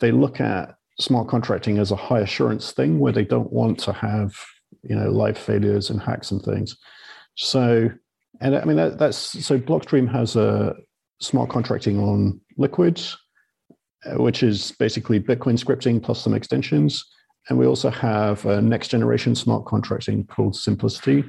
they 0.00 0.10
look 0.10 0.40
at 0.40 0.74
smart 1.00 1.28
contracting 1.28 1.78
as 1.78 1.92
a 1.92 1.96
high 1.96 2.20
assurance 2.20 2.72
thing 2.72 2.98
where 2.98 3.12
they 3.12 3.24
don't 3.24 3.52
want 3.52 3.78
to 3.78 3.92
have 3.92 4.34
you 4.82 4.96
know 4.96 5.10
live 5.10 5.38
failures 5.38 5.90
and 5.90 6.00
hacks 6.00 6.30
and 6.30 6.42
things. 6.42 6.76
So 7.36 7.90
and 8.40 8.56
I 8.56 8.64
mean 8.64 8.76
that, 8.76 8.98
that's 8.98 9.16
so 9.16 9.58
Blockstream 9.58 10.10
has 10.12 10.36
a 10.36 10.74
smart 11.20 11.50
contracting 11.50 11.98
on 11.98 12.40
Liquids, 12.56 13.16
uh, 14.04 14.22
which 14.22 14.42
is 14.42 14.72
basically 14.78 15.20
Bitcoin 15.20 15.58
scripting 15.58 16.02
plus 16.02 16.22
some 16.22 16.34
extensions. 16.34 17.04
And 17.48 17.58
we 17.58 17.66
also 17.66 17.90
have 17.90 18.44
a 18.46 18.60
next 18.60 18.88
generation 18.88 19.34
smart 19.34 19.64
contracting 19.64 20.24
called 20.26 20.54
Simplicity, 20.54 21.24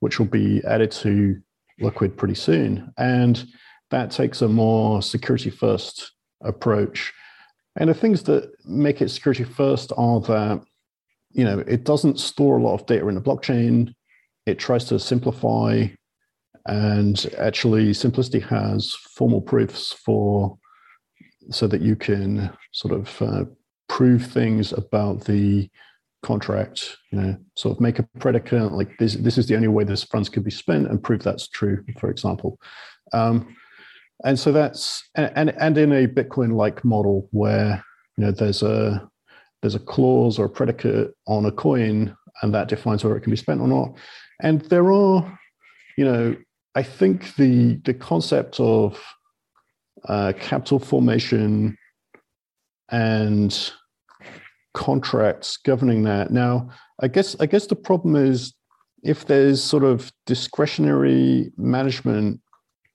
which 0.00 0.18
will 0.18 0.26
be 0.26 0.62
added 0.64 0.90
to 0.92 1.40
Liquid 1.80 2.16
pretty 2.16 2.34
soon. 2.34 2.92
And 2.98 3.44
that 3.90 4.10
takes 4.10 4.42
a 4.42 4.48
more 4.48 5.02
security 5.02 5.50
first 5.50 6.12
approach. 6.42 7.12
And 7.76 7.90
the 7.90 7.94
things 7.94 8.22
that 8.24 8.52
make 8.64 9.00
it 9.00 9.10
security 9.10 9.44
first 9.44 9.92
are 9.96 10.20
that, 10.20 10.62
you 11.32 11.44
know, 11.44 11.60
it 11.60 11.84
doesn't 11.84 12.20
store 12.20 12.58
a 12.58 12.62
lot 12.62 12.74
of 12.74 12.86
data 12.86 13.06
in 13.08 13.14
the 13.14 13.20
blockchain. 13.20 13.94
It 14.46 14.58
tries 14.58 14.84
to 14.86 14.98
simplify 14.98 15.86
and 16.66 17.32
actually, 17.38 17.94
Simplicity 17.94 18.40
has 18.40 18.94
formal 19.14 19.40
proofs 19.40 19.92
for 19.92 20.58
so 21.50 21.66
that 21.66 21.80
you 21.80 21.96
can 21.96 22.50
sort 22.72 22.94
of 22.94 23.22
uh, 23.22 23.44
prove 23.88 24.26
things 24.26 24.72
about 24.72 25.24
the 25.24 25.68
contract, 26.22 26.96
you 27.10 27.20
know, 27.20 27.36
sort 27.56 27.76
of 27.76 27.80
make 27.80 27.98
a 27.98 28.08
predicate 28.18 28.72
like 28.72 28.96
this. 28.98 29.14
This 29.14 29.38
is 29.38 29.46
the 29.46 29.56
only 29.56 29.68
way 29.68 29.84
this 29.84 30.04
funds 30.04 30.28
could 30.28 30.44
be 30.44 30.50
spent, 30.50 30.86
and 30.88 31.02
prove 31.02 31.22
that's 31.22 31.48
true. 31.48 31.82
For 31.98 32.10
example, 32.10 32.58
um, 33.12 33.56
and 34.24 34.38
so 34.38 34.52
that's 34.52 35.08
and 35.14 35.50
and 35.50 35.78
in 35.78 35.92
a 35.92 36.06
Bitcoin-like 36.06 36.84
model 36.84 37.28
where 37.32 37.82
you 38.16 38.24
know 38.24 38.32
there's 38.32 38.62
a 38.62 39.08
there's 39.62 39.74
a 39.74 39.80
clause 39.80 40.38
or 40.38 40.46
a 40.46 40.50
predicate 40.50 41.14
on 41.26 41.46
a 41.46 41.52
coin, 41.52 42.14
and 42.42 42.54
that 42.54 42.68
defines 42.68 43.02
whether 43.02 43.16
it 43.16 43.22
can 43.22 43.30
be 43.30 43.36
spent 43.36 43.60
or 43.60 43.68
not. 43.68 43.96
And 44.42 44.62
there 44.62 44.92
are, 44.92 45.38
you 45.96 46.04
know, 46.04 46.36
I 46.74 46.82
think 46.82 47.34
the 47.36 47.76
the 47.84 47.94
concept 47.94 48.60
of 48.60 49.02
uh, 50.04 50.32
capital 50.38 50.78
formation 50.78 51.76
and 52.90 53.72
contracts 54.74 55.56
governing 55.56 56.04
that. 56.04 56.30
Now, 56.30 56.70
I 57.00 57.08
guess 57.08 57.36
I 57.40 57.46
guess 57.46 57.66
the 57.66 57.76
problem 57.76 58.16
is 58.16 58.54
if 59.02 59.26
there's 59.26 59.62
sort 59.62 59.84
of 59.84 60.12
discretionary 60.26 61.50
management 61.56 62.40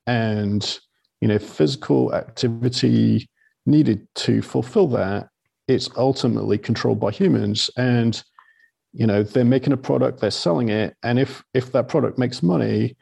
and 0.07 0.79
you 1.21 1.27
know 1.27 1.39
physical 1.39 2.13
activity 2.13 3.29
needed 3.65 4.07
to 4.15 4.41
fulfill 4.41 4.87
that, 4.87 5.29
it's 5.67 5.89
ultimately 5.97 6.57
controlled 6.57 6.99
by 6.99 7.11
humans 7.11 7.69
and 7.77 8.23
you 8.93 9.05
know 9.05 9.23
they're 9.23 9.43
making 9.43 9.73
a 9.73 9.77
product 9.77 10.21
they're 10.21 10.31
selling 10.31 10.69
it 10.69 10.95
and 11.03 11.19
if 11.19 11.43
if 11.53 11.71
that 11.73 11.89
product 11.89 12.17
makes 12.17 12.41
money 12.41 12.95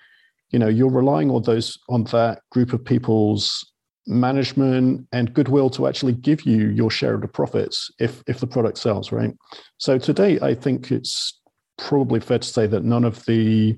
you 0.54 0.60
know 0.60 0.70
you're 0.70 0.90
relying 0.90 1.30
on 1.30 1.42
those 1.44 1.78
on 1.90 2.06
that 2.06 2.40
group 2.52 2.72
of 2.72 2.86
people's 2.86 3.70
management 4.06 5.08
and 5.12 5.34
goodwill 5.34 5.70
to 5.70 5.88
actually 5.88 6.14
give 6.14 6.44
you 6.46 6.70
your 6.70 6.92
share 6.92 7.16
of 7.16 7.22
the 7.22 7.28
profits 7.28 7.90
if 8.00 8.24
if 8.28 8.40
the 8.40 8.48
product 8.48 8.78
sells 8.78 9.12
right 9.12 9.34
so 9.78 9.98
today 9.98 10.40
i 10.42 10.54
think 10.54 10.92
it's 10.92 11.42
probably 11.78 12.20
fair 12.20 12.40
to 12.40 12.48
say 12.48 12.68
that 12.68 12.84
none 12.84 13.04
of 13.04 13.26
the 13.26 13.78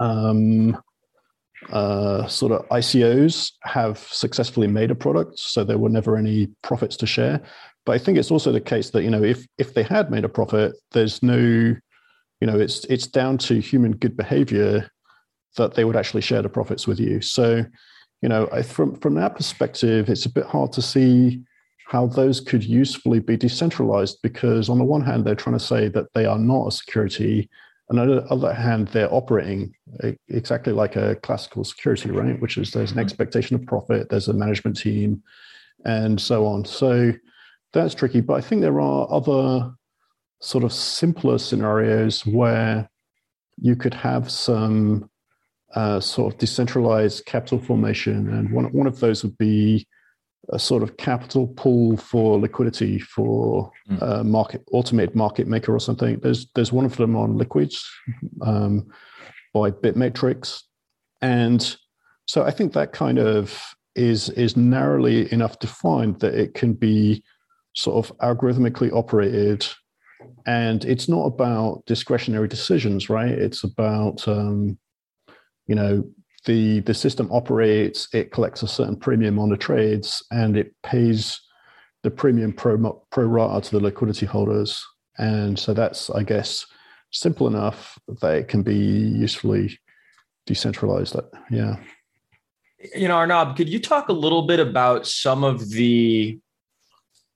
um, 0.00 0.76
uh, 1.70 2.26
sort 2.26 2.52
of 2.52 2.68
ICOs 2.68 3.52
have 3.62 3.98
successfully 3.98 4.66
made 4.66 4.90
a 4.90 4.94
product, 4.94 5.38
so 5.38 5.64
there 5.64 5.78
were 5.78 5.88
never 5.88 6.16
any 6.16 6.48
profits 6.62 6.96
to 6.96 7.06
share. 7.06 7.40
But 7.86 7.92
I 7.92 7.98
think 7.98 8.18
it's 8.18 8.30
also 8.30 8.52
the 8.52 8.60
case 8.60 8.90
that 8.90 9.02
you 9.02 9.10
know 9.10 9.22
if 9.22 9.46
if 9.58 9.74
they 9.74 9.82
had 9.82 10.10
made 10.10 10.24
a 10.24 10.28
profit, 10.28 10.74
there's 10.92 11.22
no, 11.22 11.36
you 11.36 12.46
know, 12.46 12.58
it's 12.58 12.84
it's 12.86 13.06
down 13.06 13.38
to 13.38 13.60
human 13.60 13.92
good 13.92 14.16
behavior 14.16 14.90
that 15.56 15.74
they 15.74 15.84
would 15.84 15.96
actually 15.96 16.22
share 16.22 16.42
the 16.42 16.48
profits 16.48 16.86
with 16.86 16.98
you. 17.00 17.20
So 17.20 17.64
you 18.22 18.28
know, 18.28 18.48
I, 18.52 18.62
from 18.62 18.94
from 18.96 19.14
that 19.14 19.36
perspective, 19.36 20.08
it's 20.08 20.26
a 20.26 20.32
bit 20.32 20.46
hard 20.46 20.72
to 20.74 20.82
see 20.82 21.42
how 21.86 22.06
those 22.06 22.40
could 22.40 22.64
usefully 22.64 23.18
be 23.18 23.36
decentralized 23.36 24.18
because 24.22 24.68
on 24.68 24.78
the 24.78 24.84
one 24.84 25.02
hand, 25.02 25.24
they're 25.24 25.34
trying 25.34 25.58
to 25.58 25.64
say 25.64 25.88
that 25.88 26.06
they 26.14 26.24
are 26.24 26.38
not 26.38 26.68
a 26.68 26.72
security, 26.72 27.50
and 27.90 27.98
on 27.98 28.08
the 28.08 28.24
other 28.26 28.54
hand, 28.54 28.88
they're 28.88 29.12
operating 29.12 29.74
exactly 30.28 30.72
like 30.72 30.94
a 30.94 31.16
classical 31.16 31.64
security, 31.64 32.10
right? 32.10 32.40
Which 32.40 32.56
is 32.56 32.70
there's 32.70 32.92
an 32.92 32.96
mm-hmm. 32.96 33.04
expectation 33.04 33.56
of 33.56 33.66
profit, 33.66 34.08
there's 34.08 34.28
a 34.28 34.32
management 34.32 34.78
team, 34.78 35.22
and 35.84 36.20
so 36.20 36.46
on. 36.46 36.64
So 36.64 37.12
that's 37.72 37.94
tricky. 37.94 38.20
But 38.20 38.34
I 38.34 38.40
think 38.40 38.60
there 38.60 38.80
are 38.80 39.08
other 39.10 39.74
sort 40.40 40.62
of 40.62 40.72
simpler 40.72 41.38
scenarios 41.38 42.24
where 42.24 42.88
you 43.60 43.74
could 43.76 43.94
have 43.94 44.30
some 44.30 45.10
uh, 45.74 46.00
sort 46.00 46.32
of 46.32 46.38
decentralized 46.38 47.24
capital 47.26 47.58
formation. 47.58 48.32
And 48.32 48.52
one, 48.52 48.66
one 48.72 48.86
of 48.86 49.00
those 49.00 49.22
would 49.22 49.38
be 49.38 49.86
a 50.50 50.58
sort 50.58 50.82
of 50.82 50.96
capital 50.96 51.46
pool 51.46 51.96
for 51.96 52.38
liquidity 52.38 52.98
for 52.98 53.70
mm. 53.88 54.02
uh, 54.02 54.24
market 54.24 54.62
automated 54.72 55.14
market 55.14 55.46
maker 55.46 55.74
or 55.74 55.80
something. 55.80 56.18
There's 56.20 56.48
there's 56.54 56.72
one 56.72 56.84
of 56.84 56.96
them 56.96 57.16
on 57.16 57.38
Liquids 57.38 57.88
um, 58.42 58.88
by 59.54 59.70
Bitmatrix, 59.70 60.62
and 61.20 61.76
so 62.26 62.42
I 62.42 62.50
think 62.50 62.72
that 62.72 62.92
kind 62.92 63.18
of 63.18 63.62
is 63.94 64.30
is 64.30 64.56
narrowly 64.56 65.32
enough 65.32 65.58
defined 65.58 66.20
that 66.20 66.34
it 66.34 66.54
can 66.54 66.72
be 66.72 67.22
sort 67.74 68.04
of 68.04 68.16
algorithmically 68.18 68.92
operated, 68.92 69.66
and 70.44 70.84
it's 70.84 71.08
not 71.08 71.24
about 71.24 71.84
discretionary 71.86 72.48
decisions, 72.48 73.08
right? 73.08 73.30
It's 73.30 73.62
about 73.62 74.26
um, 74.26 74.78
you 75.72 75.76
know 75.76 76.04
the 76.44 76.80
the 76.80 76.92
system 76.92 77.30
operates 77.32 78.08
it 78.12 78.30
collects 78.30 78.62
a 78.62 78.68
certain 78.68 78.94
premium 78.94 79.38
on 79.38 79.48
the 79.48 79.56
trades 79.56 80.22
and 80.30 80.54
it 80.54 80.74
pays 80.82 81.40
the 82.02 82.10
premium 82.10 82.52
pro 82.52 82.76
pro 83.10 83.24
rata 83.24 83.66
to 83.66 83.78
the 83.78 83.82
liquidity 83.82 84.26
holders. 84.26 84.84
And 85.16 85.58
so 85.58 85.72
that's 85.72 86.10
i 86.10 86.22
guess 86.22 86.66
simple 87.10 87.46
enough 87.46 87.98
that 88.20 88.34
it 88.34 88.48
can 88.48 88.62
be 88.62 88.76
usefully 88.76 89.78
decentralized 90.44 91.16
yeah. 91.50 91.76
You 92.94 93.08
know 93.08 93.16
arnab 93.16 93.56
could 93.56 93.70
you 93.70 93.80
talk 93.80 94.10
a 94.10 94.18
little 94.24 94.42
bit 94.42 94.60
about 94.60 95.06
some 95.06 95.42
of 95.44 95.70
the 95.70 96.38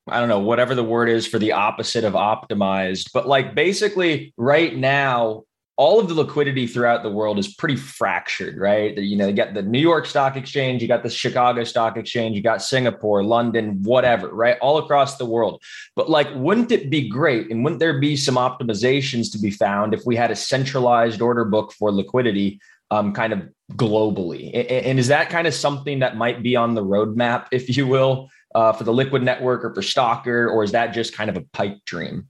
I 0.08 0.20
don't 0.20 0.28
know, 0.28 0.38
whatever 0.38 0.76
the 0.76 0.84
word 0.84 1.08
is 1.08 1.26
for 1.26 1.40
the 1.40 1.52
opposite 1.52 2.04
of 2.04 2.12
optimized, 2.12 3.10
but 3.12 3.26
like 3.26 3.56
basically 3.56 4.32
right 4.36 4.76
now, 4.76 5.45
all 5.78 6.00
of 6.00 6.08
the 6.08 6.14
liquidity 6.14 6.66
throughout 6.66 7.02
the 7.02 7.10
world 7.10 7.38
is 7.38 7.54
pretty 7.54 7.76
fractured, 7.76 8.56
right? 8.56 8.96
You 8.96 9.14
know, 9.16 9.28
you 9.28 9.34
got 9.34 9.52
the 9.52 9.62
New 9.62 9.78
York 9.78 10.06
Stock 10.06 10.34
Exchange, 10.34 10.80
you 10.80 10.88
got 10.88 11.02
the 11.02 11.10
Chicago 11.10 11.64
Stock 11.64 11.98
Exchange, 11.98 12.34
you 12.34 12.42
got 12.42 12.62
Singapore, 12.62 13.22
London, 13.22 13.82
whatever, 13.82 14.28
right? 14.28 14.56
All 14.60 14.78
across 14.78 15.18
the 15.18 15.26
world. 15.26 15.62
But 15.94 16.08
like, 16.08 16.28
wouldn't 16.34 16.72
it 16.72 16.88
be 16.88 17.08
great 17.08 17.50
and 17.50 17.62
wouldn't 17.62 17.80
there 17.80 18.00
be 18.00 18.16
some 18.16 18.36
optimizations 18.36 19.30
to 19.32 19.38
be 19.38 19.50
found 19.50 19.92
if 19.92 20.00
we 20.06 20.16
had 20.16 20.30
a 20.30 20.36
centralized 20.36 21.20
order 21.20 21.44
book 21.44 21.72
for 21.72 21.92
liquidity 21.92 22.58
um, 22.90 23.12
kind 23.12 23.34
of 23.34 23.42
globally? 23.72 24.50
And 24.86 24.98
is 24.98 25.08
that 25.08 25.28
kind 25.28 25.46
of 25.46 25.52
something 25.52 25.98
that 25.98 26.16
might 26.16 26.42
be 26.42 26.56
on 26.56 26.74
the 26.74 26.82
roadmap, 26.82 27.48
if 27.52 27.76
you 27.76 27.86
will, 27.86 28.30
uh, 28.54 28.72
for 28.72 28.84
the 28.84 28.92
Liquid 28.94 29.22
Network 29.22 29.62
or 29.62 29.74
for 29.74 29.82
Stokr, 29.82 30.50
or 30.50 30.64
is 30.64 30.72
that 30.72 30.94
just 30.94 31.14
kind 31.14 31.28
of 31.28 31.36
a 31.36 31.42
pipe 31.52 31.84
dream? 31.84 32.28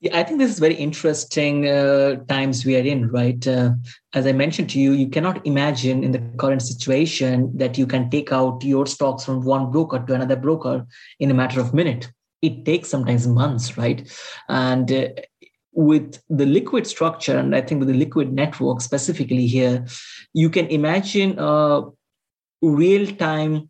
Yeah, 0.00 0.16
I 0.16 0.22
think 0.22 0.38
this 0.38 0.52
is 0.52 0.60
very 0.60 0.76
interesting 0.76 1.66
uh, 1.68 2.16
times 2.28 2.64
we 2.64 2.76
are 2.76 2.84
in, 2.84 3.08
right? 3.10 3.44
Uh, 3.44 3.72
as 4.14 4.28
I 4.28 4.32
mentioned 4.32 4.70
to 4.70 4.78
you, 4.80 4.92
you 4.92 5.08
cannot 5.08 5.44
imagine 5.44 6.04
in 6.04 6.12
the 6.12 6.20
current 6.38 6.62
situation 6.62 7.50
that 7.58 7.76
you 7.76 7.86
can 7.86 8.08
take 8.08 8.30
out 8.30 8.62
your 8.62 8.86
stocks 8.86 9.24
from 9.24 9.44
one 9.44 9.72
broker 9.72 10.04
to 10.06 10.14
another 10.14 10.36
broker 10.36 10.86
in 11.18 11.32
a 11.32 11.34
matter 11.34 11.60
of 11.60 11.74
minute. 11.74 12.12
It 12.42 12.64
takes 12.64 12.88
sometimes 12.88 13.26
months, 13.26 13.76
right? 13.76 14.08
And 14.48 14.92
uh, 14.92 15.08
with 15.72 16.22
the 16.28 16.46
liquid 16.46 16.86
structure, 16.86 17.36
and 17.36 17.56
I 17.56 17.60
think 17.60 17.80
with 17.80 17.88
the 17.88 17.94
liquid 17.94 18.32
network 18.32 18.80
specifically 18.80 19.48
here, 19.48 19.84
you 20.32 20.48
can 20.48 20.66
imagine 20.66 21.34
a 21.38 21.82
real-time 22.62 23.68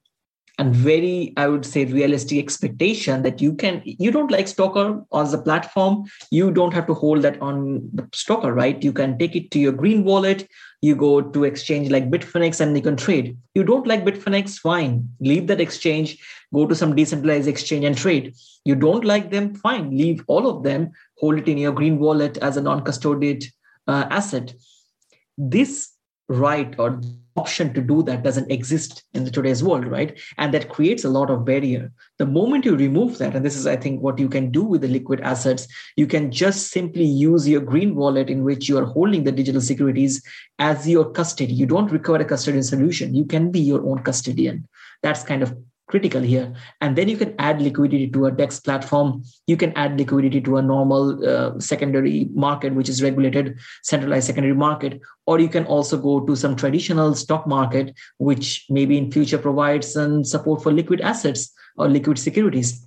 and 0.59 0.74
very 0.74 1.32
i 1.36 1.46
would 1.46 1.64
say 1.64 1.84
realistic 1.84 2.38
expectation 2.38 3.22
that 3.22 3.40
you 3.40 3.54
can 3.54 3.80
you 3.84 4.11
don't 4.11 4.30
like 4.30 4.46
Stokr 4.46 5.04
as 5.14 5.32
a 5.32 5.38
platform 5.38 6.04
you 6.30 6.50
don't 6.50 6.74
have 6.74 6.86
to 6.88 6.94
hold 6.94 7.22
that 7.22 7.40
on 7.40 7.88
the 7.92 8.02
Stokr 8.02 8.54
right? 8.54 8.82
You 8.82 8.92
can 8.92 9.18
take 9.18 9.36
it 9.36 9.50
to 9.52 9.59
your 9.59 9.72
green 9.72 10.04
wallet 10.04 10.48
you 10.80 10.94
go 10.94 11.20
to 11.20 11.44
exchange 11.44 11.90
like 11.90 12.11
bitfinex 12.11 12.61
and 12.61 12.76
you 12.76 12.82
can 12.82 12.96
trade. 12.96 13.36
You 13.54 13.64
don't 13.64 13.86
like 13.86 14.04
bitfinex 14.04 14.59
fine 14.59 15.09
leave 15.20 15.46
that 15.46 15.61
exchange 15.61 16.18
go 16.52 16.66
to 16.66 16.74
some 16.74 16.94
decentralized 16.94 17.48
exchange 17.48 17.84
and 17.84 17.96
trade. 17.96 18.34
You 18.64 18.74
don't 18.74 19.04
like 19.04 19.30
them 19.30 19.54
fine 19.54 19.90
leave 19.90 20.24
all 20.26 20.48
of 20.48 20.62
them 20.64 20.90
hold 21.18 21.38
it 21.38 21.48
in 21.48 21.59
your 21.59 21.72
green 21.72 21.98
wallet 21.98 22.36
as 22.38 22.56
a 22.56 22.62
non-custodied 22.62 23.44
uh, 23.86 24.06
asset. 24.11 24.54
This 25.36 25.92
right 26.28 26.74
or 26.78 27.00
option 27.39 27.72
to 27.74 27.82
do 27.93 28.03
that 28.03 28.22
doesn't 28.22 28.51
exist 28.51 29.05
in 29.14 29.24
the 29.24 29.30
today's 29.30 29.62
world 29.62 29.86
right? 29.86 30.18
And 30.39 30.55
that 30.55 30.68
creates 30.68 31.05
a 31.05 31.14
lot 31.18 31.30
of 31.30 31.45
barrier. 31.45 31.91
The 32.18 32.26
moment 32.26 32.64
you 32.64 32.76
remove 32.76 33.18
that 33.18 33.34
and 33.36 33.45
this 33.45 33.57
is 33.57 33.66
i 33.66 33.76
think 33.76 34.03
what 34.03 34.18
you 34.18 34.28
can 34.36 34.51
do 34.51 34.62
with 34.62 34.80
the 34.82 34.95
liquid 34.97 35.20
assets 35.32 35.68
you 35.97 36.07
can 36.14 36.30
just 36.30 36.70
simply 36.76 37.05
use 37.05 37.49
your 37.49 37.61
green 37.72 37.95
wallet 37.95 38.28
in 38.34 38.45
which 38.49 38.68
you 38.68 38.78
are 38.78 38.84
holding 38.84 39.24
the 39.24 39.32
digital 39.41 39.61
securities 39.61 40.22
as 40.59 40.89
your 40.89 41.11
custody. 41.11 41.53
You 41.53 41.66
don't 41.66 41.93
require 41.93 42.20
a 42.20 42.24
custodian 42.24 42.62
solution. 42.62 43.14
You 43.14 43.24
can 43.24 43.51
be 43.51 43.61
your 43.61 43.86
own 43.86 44.03
custodian. 44.03 44.66
That's 45.03 45.22
kind 45.22 45.43
of 45.43 45.57
critical 45.89 46.20
here. 46.20 46.55
And 46.80 46.97
then 46.97 47.09
you 47.09 47.16
can 47.16 47.34
add 47.39 47.61
liquidity 47.61 48.09
to 48.11 48.26
a 48.26 48.30
DEX 48.30 48.61
platform. 48.61 49.24
You 49.47 49.57
can 49.57 49.72
add 49.72 49.99
liquidity 49.99 50.41
to 50.43 50.59
a 50.59 50.62
normal 50.62 51.26
uh, 51.26 51.59
secondary 51.59 52.28
market, 52.32 52.74
which 52.74 52.89
is 52.89 53.03
regulated, 53.03 53.59
centralized 53.82 54.26
secondary 54.26 54.55
market. 54.55 55.01
Or 55.26 55.41
you 55.41 55.49
can 55.49 55.64
also 55.64 55.99
go 55.99 56.20
to 56.20 56.36
some 56.36 56.55
traditional 56.57 57.14
stock 57.14 57.47
market, 57.47 57.95
which 58.18 58.66
maybe 58.68 58.97
in 58.97 59.11
future 59.11 59.39
provides 59.39 59.93
some 59.93 60.24
support 60.24 60.62
for 60.62 60.72
liquid 60.72 61.01
assets 61.01 61.53
or 61.76 61.89
liquid 61.89 62.18
securities. 62.18 62.86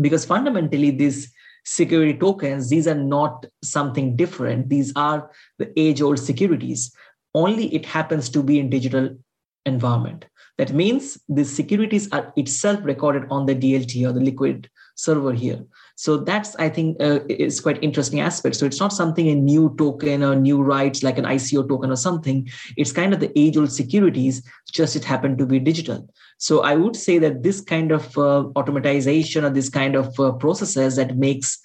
Because 0.00 0.24
fundamentally, 0.24 0.90
these 0.90 1.32
security 1.64 2.16
tokens, 2.16 2.68
these 2.68 2.86
are 2.86 2.94
not 2.94 3.46
something 3.62 4.14
different. 4.14 4.68
These 4.68 4.92
are 4.94 5.30
the 5.58 5.72
age 5.78 6.02
old 6.02 6.18
securities. 6.18 6.94
Only 7.34 7.74
it 7.74 7.86
happens 7.86 8.28
to 8.30 8.42
be 8.42 8.58
in 8.58 8.70
digital 8.70 9.16
environment 9.64 10.26
that 10.58 10.72
means 10.72 11.18
the 11.28 11.44
securities 11.44 12.10
are 12.12 12.32
itself 12.36 12.80
recorded 12.82 13.26
on 13.30 13.46
the 13.46 13.54
DLT 13.54 14.08
or 14.08 14.12
the 14.12 14.20
liquid 14.20 14.70
server 14.94 15.32
here. 15.32 15.62
So 15.96 16.18
that's, 16.18 16.56
I 16.56 16.68
think, 16.68 17.02
uh, 17.02 17.20
is 17.28 17.60
quite 17.60 17.82
interesting 17.82 18.20
aspect. 18.20 18.56
So 18.56 18.66
it's 18.66 18.80
not 18.80 18.92
something 18.92 19.28
a 19.28 19.34
new 19.34 19.74
token 19.76 20.22
or 20.22 20.34
new 20.34 20.62
rights 20.62 21.02
like 21.02 21.18
an 21.18 21.24
ICO 21.24 21.68
token 21.68 21.90
or 21.90 21.96
something. 21.96 22.48
It's 22.76 22.92
kind 22.92 23.12
of 23.12 23.20
the 23.20 23.32
age-old 23.38 23.72
securities, 23.72 24.42
just 24.72 24.96
it 24.96 25.04
happened 25.04 25.38
to 25.38 25.46
be 25.46 25.58
digital. 25.58 26.08
So 26.38 26.62
I 26.62 26.74
would 26.74 26.96
say 26.96 27.18
that 27.18 27.42
this 27.42 27.60
kind 27.60 27.92
of 27.92 28.06
uh, 28.18 28.48
automatization 28.56 29.42
or 29.42 29.50
this 29.50 29.68
kind 29.68 29.94
of 29.94 30.18
uh, 30.20 30.32
processes 30.32 30.96
that 30.96 31.16
makes 31.16 31.58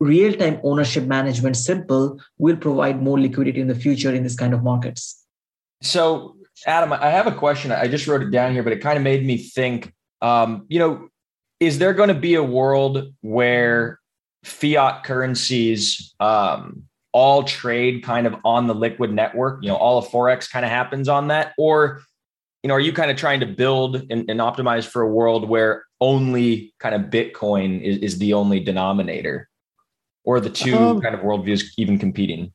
real-time 0.00 0.60
ownership 0.64 1.04
management 1.04 1.56
simple 1.56 2.20
will 2.38 2.56
provide 2.56 3.02
more 3.02 3.18
liquidity 3.18 3.60
in 3.60 3.68
the 3.68 3.74
future 3.74 4.12
in 4.12 4.22
this 4.22 4.36
kind 4.36 4.54
of 4.54 4.62
markets. 4.62 5.24
So 5.82 6.36
Adam, 6.66 6.92
I 6.92 7.10
have 7.10 7.26
a 7.26 7.32
question. 7.32 7.72
I 7.72 7.88
just 7.88 8.06
wrote 8.06 8.22
it 8.22 8.30
down 8.30 8.52
here, 8.52 8.62
but 8.62 8.72
it 8.72 8.80
kind 8.80 8.96
of 8.96 9.02
made 9.02 9.24
me 9.24 9.36
think. 9.36 9.92
Um, 10.22 10.66
you 10.68 10.78
know, 10.78 11.08
is 11.60 11.78
there 11.78 11.92
going 11.92 12.08
to 12.08 12.14
be 12.14 12.34
a 12.34 12.42
world 12.42 13.12
where 13.20 13.98
fiat 14.44 15.04
currencies 15.04 16.14
um, 16.20 16.84
all 17.12 17.42
trade 17.42 18.02
kind 18.02 18.26
of 18.26 18.36
on 18.44 18.66
the 18.66 18.74
liquid 18.74 19.12
network? 19.12 19.62
You 19.62 19.68
know, 19.68 19.76
all 19.76 19.98
of 19.98 20.06
forex 20.08 20.50
kind 20.50 20.64
of 20.64 20.70
happens 20.70 21.08
on 21.08 21.28
that, 21.28 21.52
or 21.58 22.02
you 22.62 22.68
know, 22.68 22.74
are 22.74 22.80
you 22.80 22.94
kind 22.94 23.10
of 23.10 23.18
trying 23.18 23.40
to 23.40 23.46
build 23.46 23.96
and, 24.10 24.30
and 24.30 24.40
optimize 24.40 24.86
for 24.86 25.02
a 25.02 25.08
world 25.08 25.48
where 25.48 25.84
only 26.00 26.72
kind 26.78 26.94
of 26.94 27.10
Bitcoin 27.10 27.82
is, 27.82 27.98
is 27.98 28.18
the 28.18 28.32
only 28.32 28.58
denominator, 28.58 29.48
or 30.24 30.40
the 30.40 30.50
two 30.50 30.76
um, 30.76 31.00
kind 31.00 31.14
of 31.14 31.20
worldviews 31.20 31.64
even 31.76 31.98
competing? 31.98 32.52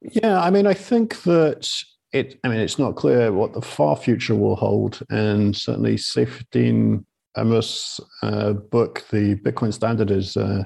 Yeah, 0.00 0.40
I 0.40 0.50
mean, 0.50 0.66
I 0.66 0.74
think 0.74 1.22
that 1.22 1.70
it, 2.14 2.38
I 2.44 2.48
mean, 2.48 2.60
it's 2.60 2.78
not 2.78 2.94
clear 2.94 3.32
what 3.32 3.52
the 3.52 3.60
far 3.60 3.96
future 3.96 4.36
will 4.36 4.54
hold, 4.54 5.00
and 5.10 5.54
certainly 5.54 5.96
Saifedean 5.96 7.04
Ammous's 7.36 8.00
uh, 8.22 8.52
book, 8.52 9.04
the 9.10 9.34
Bitcoin 9.34 9.74
Standard, 9.74 10.12
is 10.12 10.36
uh, 10.36 10.62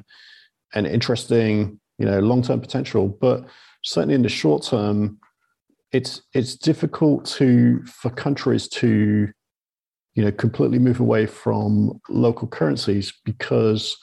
an 0.75 0.85
interesting, 0.85 1.81
you 1.97 2.05
know, 2.05 2.21
long-term 2.21 2.61
potential. 2.61 3.09
But 3.09 3.47
certainly 3.83 4.15
in 4.15 4.23
the 4.23 4.29
short 4.29 4.63
term, 4.63 5.19
it's 5.91 6.21
it's 6.35 6.55
difficult 6.55 7.25
to 7.39 7.83
for 7.87 8.11
countries 8.11 8.69
to, 8.69 9.29
you 10.15 10.23
know, 10.23 10.33
completely 10.33 10.79
move 10.79 11.01
away 11.01 11.25
from 11.25 11.99
local 12.11 12.47
currencies 12.47 13.11
because, 13.25 13.97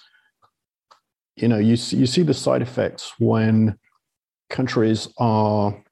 you 1.36 1.48
know, 1.48 1.60
you 1.60 1.78
see, 1.78 1.98
you 1.98 2.08
see 2.08 2.24
the 2.24 2.34
side 2.34 2.64
effects 2.64 3.14
when 3.20 3.78
countries 4.50 5.08
are 5.20 5.85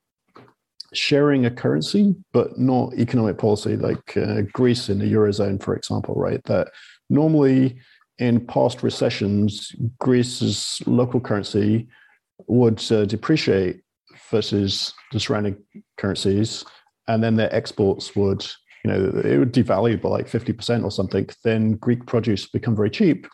sharing 0.93 1.45
a 1.45 1.51
currency, 1.51 2.15
but 2.31 2.57
not 2.57 2.93
economic 2.93 3.37
policy, 3.37 3.75
like 3.75 4.15
uh, 4.17 4.41
Greece 4.53 4.89
in 4.89 4.99
the 4.99 5.11
Eurozone, 5.11 5.61
for 5.61 5.75
example, 5.75 6.15
right? 6.15 6.43
That 6.45 6.69
normally 7.09 7.79
in 8.19 8.45
past 8.45 8.83
recessions, 8.83 9.75
Greece's 9.99 10.81
local 10.85 11.19
currency 11.19 11.87
would 12.47 12.83
uh, 12.91 13.05
depreciate 13.05 13.81
versus 14.29 14.93
the 15.11 15.19
surrounding 15.19 15.57
currencies, 15.97 16.65
and 17.07 17.23
then 17.23 17.35
their 17.35 17.53
exports 17.53 18.15
would, 18.15 18.45
you 18.83 18.91
know, 18.91 19.21
it 19.23 19.37
would 19.37 19.53
devalue 19.53 20.01
by 20.01 20.09
like 20.09 20.27
50% 20.27 20.83
or 20.83 20.91
something. 20.91 21.27
Then 21.43 21.73
Greek 21.73 22.05
produce 22.05 22.47
become 22.47 22.75
very 22.75 22.89
cheap, 22.89 23.27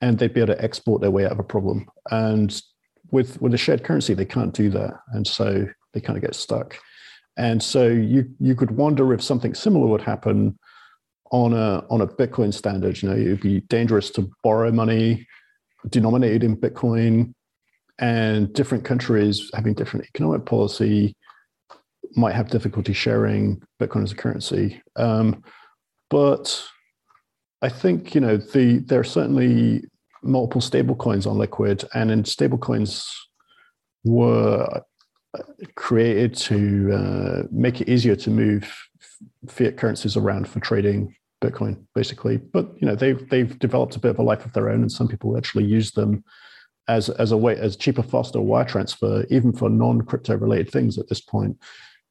and 0.00 0.18
they'd 0.18 0.34
be 0.34 0.40
able 0.40 0.54
to 0.54 0.62
export 0.62 1.00
their 1.00 1.10
way 1.10 1.24
out 1.24 1.32
of 1.32 1.38
a 1.38 1.44
problem. 1.44 1.86
And 2.10 2.60
with 3.10 3.40
with 3.40 3.54
a 3.54 3.58
shared 3.58 3.84
currency, 3.84 4.14
they 4.14 4.24
can't 4.24 4.54
do 4.54 4.70
that, 4.70 4.92
and 5.12 5.26
so 5.26 5.66
they 5.92 6.00
kind 6.00 6.16
of 6.16 6.22
get 6.22 6.34
stuck. 6.34 6.78
And 7.38 7.62
so 7.62 7.86
you 7.86 8.28
you 8.40 8.54
could 8.54 8.72
wonder 8.72 9.14
if 9.14 9.22
something 9.22 9.54
similar 9.54 9.86
would 9.86 10.02
happen 10.02 10.58
on 11.30 11.54
a 11.54 11.84
on 11.88 12.00
a 12.00 12.06
Bitcoin 12.06 12.52
standard. 12.52 13.00
You 13.00 13.08
know, 13.08 13.16
it 13.16 13.28
would 13.28 13.40
be 13.40 13.60
dangerous 13.60 14.10
to 14.10 14.28
borrow 14.42 14.72
money 14.72 15.26
denominated 15.88 16.42
in 16.42 16.56
Bitcoin, 16.56 17.32
and 18.00 18.52
different 18.52 18.84
countries 18.84 19.50
having 19.54 19.74
different 19.74 20.06
economic 20.06 20.44
policy 20.44 21.14
might 22.16 22.34
have 22.34 22.50
difficulty 22.50 22.92
sharing 22.92 23.62
Bitcoin 23.80 24.02
as 24.02 24.12
a 24.12 24.16
currency. 24.16 24.82
Um, 24.96 25.44
but 26.10 26.64
I 27.62 27.68
think 27.68 28.16
you 28.16 28.20
know 28.20 28.36
the 28.36 28.78
there 28.78 29.00
are 29.00 29.04
certainly 29.04 29.84
multiple 30.24 30.60
stable 30.60 30.96
coins 30.96 31.24
on 31.24 31.38
Liquid, 31.38 31.84
and 31.94 32.10
in 32.10 32.24
stable 32.24 32.58
coins 32.58 33.08
were 34.04 34.82
created 35.74 36.34
to 36.34 36.92
uh, 36.92 37.42
make 37.50 37.80
it 37.80 37.88
easier 37.88 38.16
to 38.16 38.30
move 38.30 38.74
fiat 39.48 39.76
currencies 39.76 40.16
around 40.16 40.48
for 40.48 40.60
trading 40.60 41.14
Bitcoin, 41.42 41.84
basically. 41.94 42.36
But 42.38 42.70
you 42.80 42.86
know, 42.86 42.94
they've 42.94 43.28
they've 43.28 43.58
developed 43.58 43.96
a 43.96 44.00
bit 44.00 44.10
of 44.10 44.18
a 44.18 44.22
life 44.22 44.44
of 44.44 44.52
their 44.52 44.68
own, 44.68 44.82
and 44.82 44.92
some 44.92 45.08
people 45.08 45.36
actually 45.36 45.64
use 45.64 45.92
them 45.92 46.24
as 46.88 47.08
as 47.10 47.32
a 47.32 47.36
way 47.36 47.56
as 47.56 47.76
cheaper, 47.76 48.02
faster 48.02 48.40
wire 48.40 48.64
transfer, 48.64 49.24
even 49.30 49.52
for 49.52 49.68
non-crypto 49.68 50.36
related 50.36 50.70
things 50.70 50.98
at 50.98 51.08
this 51.08 51.20
point. 51.20 51.56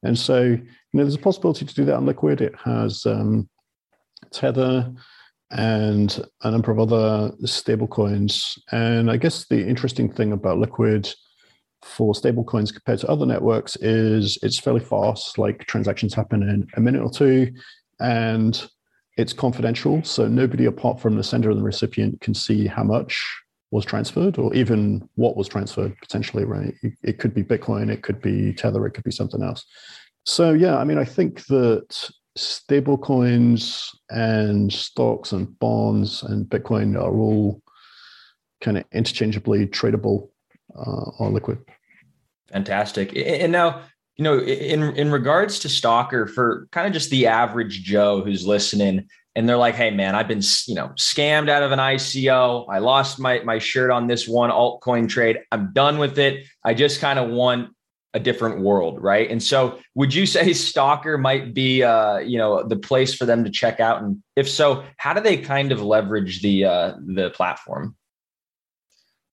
And 0.02 0.18
so, 0.18 0.42
you 0.42 0.66
know, 0.92 1.02
there's 1.02 1.16
a 1.16 1.18
possibility 1.18 1.66
to 1.66 1.74
do 1.74 1.84
that 1.86 1.96
on 1.96 2.06
Liquid. 2.06 2.40
It 2.40 2.54
has 2.64 3.04
um, 3.04 3.48
Tether 4.30 4.92
and 5.50 6.24
a 6.42 6.50
number 6.50 6.70
of 6.70 6.78
other 6.78 7.32
stable 7.44 7.88
coins. 7.88 8.58
And 8.70 9.10
I 9.10 9.16
guess 9.16 9.46
the 9.46 9.66
interesting 9.66 10.10
thing 10.10 10.32
about 10.32 10.58
Liquid 10.58 11.12
for 11.82 12.12
stablecoins 12.12 12.72
compared 12.72 12.98
to 13.00 13.08
other 13.08 13.26
networks 13.26 13.76
is 13.76 14.38
it's 14.42 14.58
fairly 14.58 14.80
fast, 14.80 15.38
like 15.38 15.66
transactions 15.66 16.14
happen 16.14 16.42
in 16.42 16.66
a 16.76 16.80
minute 16.80 17.02
or 17.02 17.10
two, 17.10 17.52
and 18.00 18.68
it's 19.16 19.32
confidential. 19.32 20.02
So 20.04 20.28
nobody 20.28 20.66
apart 20.66 21.00
from 21.00 21.16
the 21.16 21.24
sender 21.24 21.50
and 21.50 21.58
the 21.58 21.64
recipient 21.64 22.20
can 22.20 22.34
see 22.34 22.66
how 22.66 22.84
much 22.84 23.24
was 23.70 23.84
transferred 23.84 24.38
or 24.38 24.54
even 24.54 25.08
what 25.16 25.36
was 25.36 25.48
transferred 25.48 25.96
potentially, 26.00 26.44
right? 26.44 26.74
It 27.02 27.18
could 27.18 27.34
be 27.34 27.42
Bitcoin, 27.42 27.90
it 27.90 28.02
could 28.02 28.20
be 28.20 28.52
Tether, 28.54 28.86
it 28.86 28.92
could 28.92 29.04
be 29.04 29.10
something 29.10 29.42
else. 29.42 29.64
So 30.24 30.52
yeah, 30.52 30.78
I 30.78 30.84
mean, 30.84 30.98
I 30.98 31.04
think 31.04 31.44
that 31.46 32.10
stablecoins 32.38 33.88
and 34.10 34.72
stocks 34.72 35.32
and 35.32 35.58
bonds 35.58 36.22
and 36.22 36.46
Bitcoin 36.46 36.96
are 36.96 37.18
all 37.18 37.60
kind 38.60 38.78
of 38.78 38.84
interchangeably 38.92 39.66
tradable 39.66 40.28
uh, 40.76 41.10
on 41.18 41.32
Liquid. 41.34 41.58
Fantastic. 42.52 43.14
And 43.16 43.52
now, 43.52 43.82
you 44.16 44.24
know, 44.24 44.40
in 44.40 44.82
in 44.96 45.12
regards 45.12 45.60
to 45.60 45.68
Stokr, 45.68 46.28
for 46.28 46.66
kind 46.72 46.86
of 46.86 46.92
just 46.92 47.10
the 47.10 47.26
average 47.26 47.82
Joe 47.82 48.22
who's 48.22 48.46
listening, 48.46 49.08
and 49.36 49.48
they're 49.48 49.56
like, 49.56 49.74
"Hey, 49.74 49.90
man, 49.90 50.14
I've 50.14 50.26
been, 50.26 50.42
you 50.66 50.74
know, 50.74 50.88
scammed 50.96 51.48
out 51.48 51.62
of 51.62 51.70
an 51.72 51.78
ICO. 51.78 52.66
I 52.68 52.78
lost 52.78 53.20
my 53.20 53.40
my 53.40 53.58
shirt 53.58 53.90
on 53.90 54.06
this 54.06 54.26
one 54.26 54.50
altcoin 54.50 55.08
trade. 55.08 55.38
I'm 55.52 55.72
done 55.72 55.98
with 55.98 56.18
it. 56.18 56.46
I 56.64 56.74
just 56.74 57.00
kind 57.00 57.18
of 57.18 57.30
want 57.30 57.70
a 58.14 58.18
different 58.18 58.60
world, 58.60 59.00
right?" 59.00 59.30
And 59.30 59.42
so, 59.42 59.78
would 59.94 60.12
you 60.12 60.26
say 60.26 60.50
Stokr 60.50 61.20
might 61.20 61.54
be, 61.54 61.84
uh, 61.84 62.18
you 62.18 62.38
know, 62.38 62.66
the 62.66 62.76
place 62.76 63.14
for 63.14 63.26
them 63.26 63.44
to 63.44 63.50
check 63.50 63.78
out? 63.78 64.02
And 64.02 64.22
if 64.34 64.48
so, 64.48 64.84
how 64.96 65.12
do 65.12 65.20
they 65.20 65.36
kind 65.36 65.70
of 65.70 65.82
leverage 65.82 66.42
the 66.42 66.64
uh, 66.64 66.94
the 66.98 67.30
platform? 67.30 67.94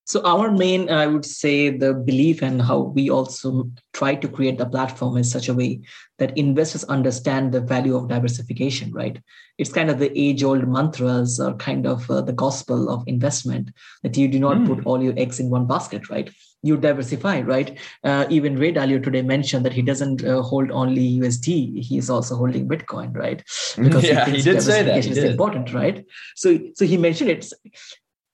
So 0.06 0.22
our 0.24 0.52
main, 0.52 0.90
I 0.92 1.08
would 1.08 1.26
say, 1.26 1.70
the 1.70 1.94
belief 1.94 2.44
and 2.44 2.62
how 2.62 2.80
we 2.80 3.10
also 3.10 3.72
try 3.94 4.14
to 4.14 4.28
create 4.28 4.60
the 4.60 4.68
platform 4.68 5.18
in 5.18 5.24
such 5.24 5.50
a 5.50 5.54
way 5.54 5.82
that 6.20 6.38
investors 6.38 6.84
understand 6.84 7.52
the 7.52 7.60
value 7.60 7.96
of 7.96 8.08
diversification. 8.08 8.92
Right? 8.94 9.20
It's 9.58 9.74
kind 9.74 9.90
of 9.90 9.98
the 9.98 10.16
age-old 10.18 10.68
mantras 10.68 11.40
or 11.40 11.56
kind 11.56 11.88
of 11.88 12.10
uh, 12.12 12.22
the 12.22 12.34
gospel 12.34 12.90
of 12.90 13.04
investment 13.08 13.72
that 14.04 14.16
you 14.16 14.28
do 14.28 14.40
not 14.40 14.58
mm. 14.58 14.68
put 14.68 14.86
all 14.86 15.02
your 15.02 15.14
eggs 15.18 15.40
in 15.40 15.50
one 15.50 15.66
basket. 15.66 16.08
Right? 16.08 16.30
You 16.62 16.78
diversify. 16.78 17.42
Right? 17.42 17.80
Uh, 18.04 18.28
even 18.30 18.60
Ray 18.60 18.74
Dalio 18.74 19.04
today 19.04 19.24
mentioned 19.24 19.66
that 19.66 19.74
he 19.74 19.82
doesn't 19.82 20.24
uh, 20.24 20.44
hold 20.44 20.70
only 20.70 21.18
USD; 21.18 21.84
he's 21.84 22.12
also 22.12 22.36
holding 22.36 22.70
Bitcoin. 22.70 23.16
Right? 23.16 23.42
Because 23.76 24.04
yeah, 24.04 24.26
he, 24.26 24.38
he 24.38 24.42
did 24.44 24.62
say 24.62 24.84
that. 24.84 25.04
He 25.04 25.10
is 25.10 25.18
did. 25.18 25.32
important. 25.32 25.74
Right? 25.74 26.06
So, 26.36 26.60
so 26.76 26.86
he 26.86 26.98
mentioned 26.98 27.32
it 27.32 27.52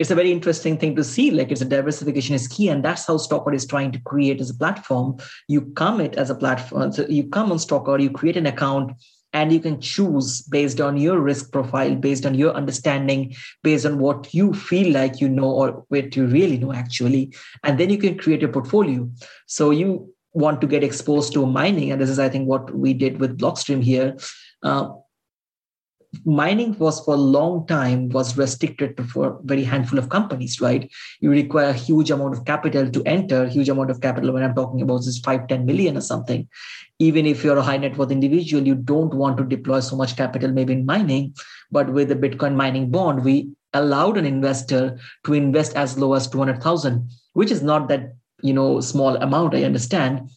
it's 0.01 0.09
a 0.09 0.15
very 0.15 0.31
interesting 0.31 0.79
thing 0.79 0.95
to 0.95 1.03
see 1.03 1.29
like 1.29 1.51
it's 1.51 1.61
a 1.61 1.65
diversification 1.65 2.33
is 2.33 2.47
key 2.47 2.69
and 2.69 2.83
that's 2.83 3.05
how 3.05 3.17
Stokr 3.17 3.53
is 3.53 3.67
trying 3.67 3.91
to 3.91 3.99
create 3.99 4.41
as 4.41 4.49
a 4.49 4.55
platform. 4.55 5.17
You 5.47 5.61
come 5.61 6.01
it 6.01 6.15
as 6.15 6.31
a 6.31 6.35
platform 6.35 6.91
so 6.91 7.05
you 7.07 7.27
come 7.29 7.51
on 7.51 7.59
Stokr 7.59 8.01
you 8.01 8.09
create 8.09 8.35
an 8.35 8.47
account 8.47 8.93
and 9.31 9.53
you 9.53 9.59
can 9.59 9.79
choose 9.79 10.41
based 10.41 10.81
on 10.81 10.97
your 10.97 11.19
risk 11.19 11.51
profile 11.51 11.93
based 11.93 12.25
on 12.25 12.33
your 12.33 12.51
understanding 12.53 13.35
based 13.61 13.85
on 13.85 13.99
what 13.99 14.33
you 14.33 14.53
feel 14.53 14.91
like 14.91 15.21
you 15.21 15.29
know 15.29 15.51
or 15.51 15.85
what 15.89 16.15
you 16.15 16.25
really 16.25 16.57
know 16.57 16.73
actually 16.73 17.31
and 17.63 17.79
then 17.79 17.91
you 17.91 17.99
can 17.99 18.17
create 18.17 18.41
a 18.41 18.47
portfolio. 18.47 19.07
So 19.45 19.69
you 19.69 20.11
want 20.33 20.61
to 20.61 20.67
get 20.67 20.83
exposed 20.83 21.31
to 21.33 21.45
mining 21.45 21.91
and 21.91 22.01
this 22.01 22.09
is 22.09 22.17
i 22.17 22.27
think 22.27 22.47
what 22.47 22.73
we 22.73 22.95
did 22.95 23.19
with 23.19 23.37
blockstream 23.37 23.83
here. 23.83 24.17
Uh, 24.63 24.89
mining 26.25 26.77
was 26.77 27.03
for 27.05 27.13
a 27.13 27.17
long 27.17 27.65
time 27.67 28.09
was 28.09 28.37
restricted 28.37 28.97
to 28.97 29.03
for 29.03 29.39
very 29.43 29.63
handful 29.63 29.97
of 29.97 30.09
companies 30.09 30.59
right? 30.59 30.91
You 31.21 31.29
require 31.29 31.69
a 31.69 31.73
huge 31.73 32.11
amount 32.11 32.35
of 32.35 32.45
capital 32.45 32.89
to 32.89 33.03
enter 33.05 33.47
huge 33.47 33.69
amount 33.69 33.91
of 33.91 34.01
capital 34.01 34.33
when 34.33 34.43
i'm 34.43 34.53
talking 34.53 34.81
about 34.81 34.99
is 35.01 35.19
5 35.19 35.47
10 35.47 35.65
million 35.65 35.97
or 35.97 36.01
something. 36.01 36.47
Even 36.99 37.25
if 37.25 37.43
you're 37.43 37.57
a 37.57 37.63
high 37.63 37.77
net 37.77 37.97
worth 37.97 38.11
individual 38.11 38.67
you 38.67 38.75
don't 38.75 39.13
want 39.13 39.37
to 39.37 39.45
deploy 39.45 39.79
so 39.79 39.95
much 39.95 40.17
capital 40.17 40.51
maybe 40.51 40.73
in 40.73 40.85
mining. 40.85 41.33
But 41.71 41.93
with 41.93 42.09
the 42.09 42.15
bitcoin 42.15 42.55
mining 42.55 42.91
bond 42.91 43.23
we 43.23 43.49
allowed 43.73 44.17
an 44.17 44.25
investor 44.25 44.99
to 45.25 45.33
invest 45.33 45.75
as 45.75 45.97
low 45.97 46.13
as 46.13 46.27
200,000, 46.27 47.09
which 47.33 47.51
is 47.51 47.63
not 47.63 47.87
that 47.87 48.13
you 48.41 48.53
know 48.53 48.81
small 48.81 49.15
amount. 49.17 49.55
I 49.55 49.63
understand, 49.63 50.29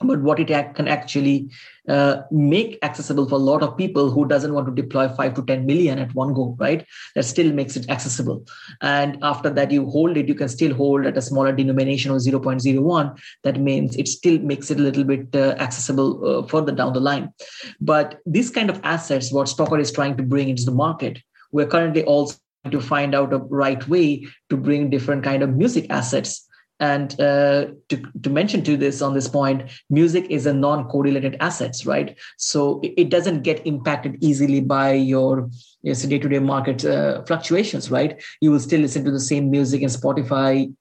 but 0.00 0.20
what 0.20 0.38
it 0.38 0.48
can 0.48 0.88
actually 0.88 1.50
uh, 1.88 2.22
make 2.30 2.78
accessible 2.82 3.26
for 3.28 3.36
a 3.36 3.38
lot 3.38 3.62
of 3.62 3.76
people 3.78 4.10
who 4.10 4.26
doesn't 4.28 4.52
want 4.52 4.66
to 4.66 4.82
deploy 4.82 5.08
5 5.08 5.34
to 5.34 5.42
10 5.44 5.64
million 5.64 5.98
at 5.98 6.14
one 6.14 6.34
go 6.34 6.54
right? 6.58 6.86
That 7.14 7.24
still 7.24 7.52
makes 7.52 7.76
it 7.76 7.88
accessible. 7.88 8.44
And 8.82 9.18
after 9.22 9.48
that 9.50 9.70
you 9.70 9.88
hold 9.88 10.16
it 10.16 10.28
you 10.28 10.34
can 10.34 10.48
still 10.48 10.74
hold 10.74 11.06
at 11.06 11.16
a 11.16 11.22
smaller 11.22 11.52
denomination 11.52 12.10
of 12.10 12.18
0.01 12.18 13.18
that 13.42 13.60
means 13.60 13.96
it 13.96 14.08
still 14.08 14.38
makes 14.40 14.70
it 14.70 14.78
a 14.78 14.82
little 14.82 15.04
bit 15.04 15.28
uh, 15.34 15.54
accessible 15.58 16.26
uh, 16.26 16.46
further 16.46 16.72
down 16.72 16.92
the 16.92 17.00
line. 17.00 17.32
But 17.80 18.20
this 18.26 18.50
kind 18.50 18.68
of 18.68 18.80
assets 18.84 19.32
what 19.32 19.48
stokr 19.48 19.80
is 19.80 19.92
trying 19.92 20.16
to 20.18 20.22
bring 20.22 20.48
into 20.48 20.64
the 20.64 20.72
market 20.72 21.18
we're 21.52 21.66
currently 21.66 22.04
also 22.04 22.36
to 22.70 22.80
find 22.80 23.14
out 23.14 23.32
a 23.32 23.38
right 23.38 23.86
way 23.88 24.26
to 24.50 24.56
bring 24.56 24.90
different 24.90 25.22
kind 25.22 25.42
of 25.42 25.54
music 25.54 25.86
assets 25.90 26.45
and 26.80 27.18
uh, 27.20 27.66
to, 27.88 28.02
to 28.22 28.30
mention 28.30 28.62
to 28.62 28.76
this 28.76 29.00
on 29.00 29.14
this 29.14 29.28
point 29.28 29.70
music 29.88 30.26
is 30.28 30.46
a 30.46 30.52
non-correlated 30.52 31.36
assets 31.40 31.86
right? 31.86 32.18
So 32.36 32.80
it 32.82 33.08
doesn't 33.08 33.42
get 33.42 33.66
impacted 33.66 34.16
easily 34.20 34.60
by 34.60 34.92
your 34.92 35.48
yes, 35.82 36.02
day-to-day 36.02 36.40
market 36.40 36.84
uh, 36.84 37.22
fluctuations 37.24 37.90
right? 37.90 38.22
You 38.40 38.50
will 38.50 38.60
still 38.60 38.80
listen 38.80 39.04
to 39.04 39.10
the 39.10 39.20
same 39.20 39.50
music 39.50 39.82
in 39.82 39.88
spotify 39.88 40.72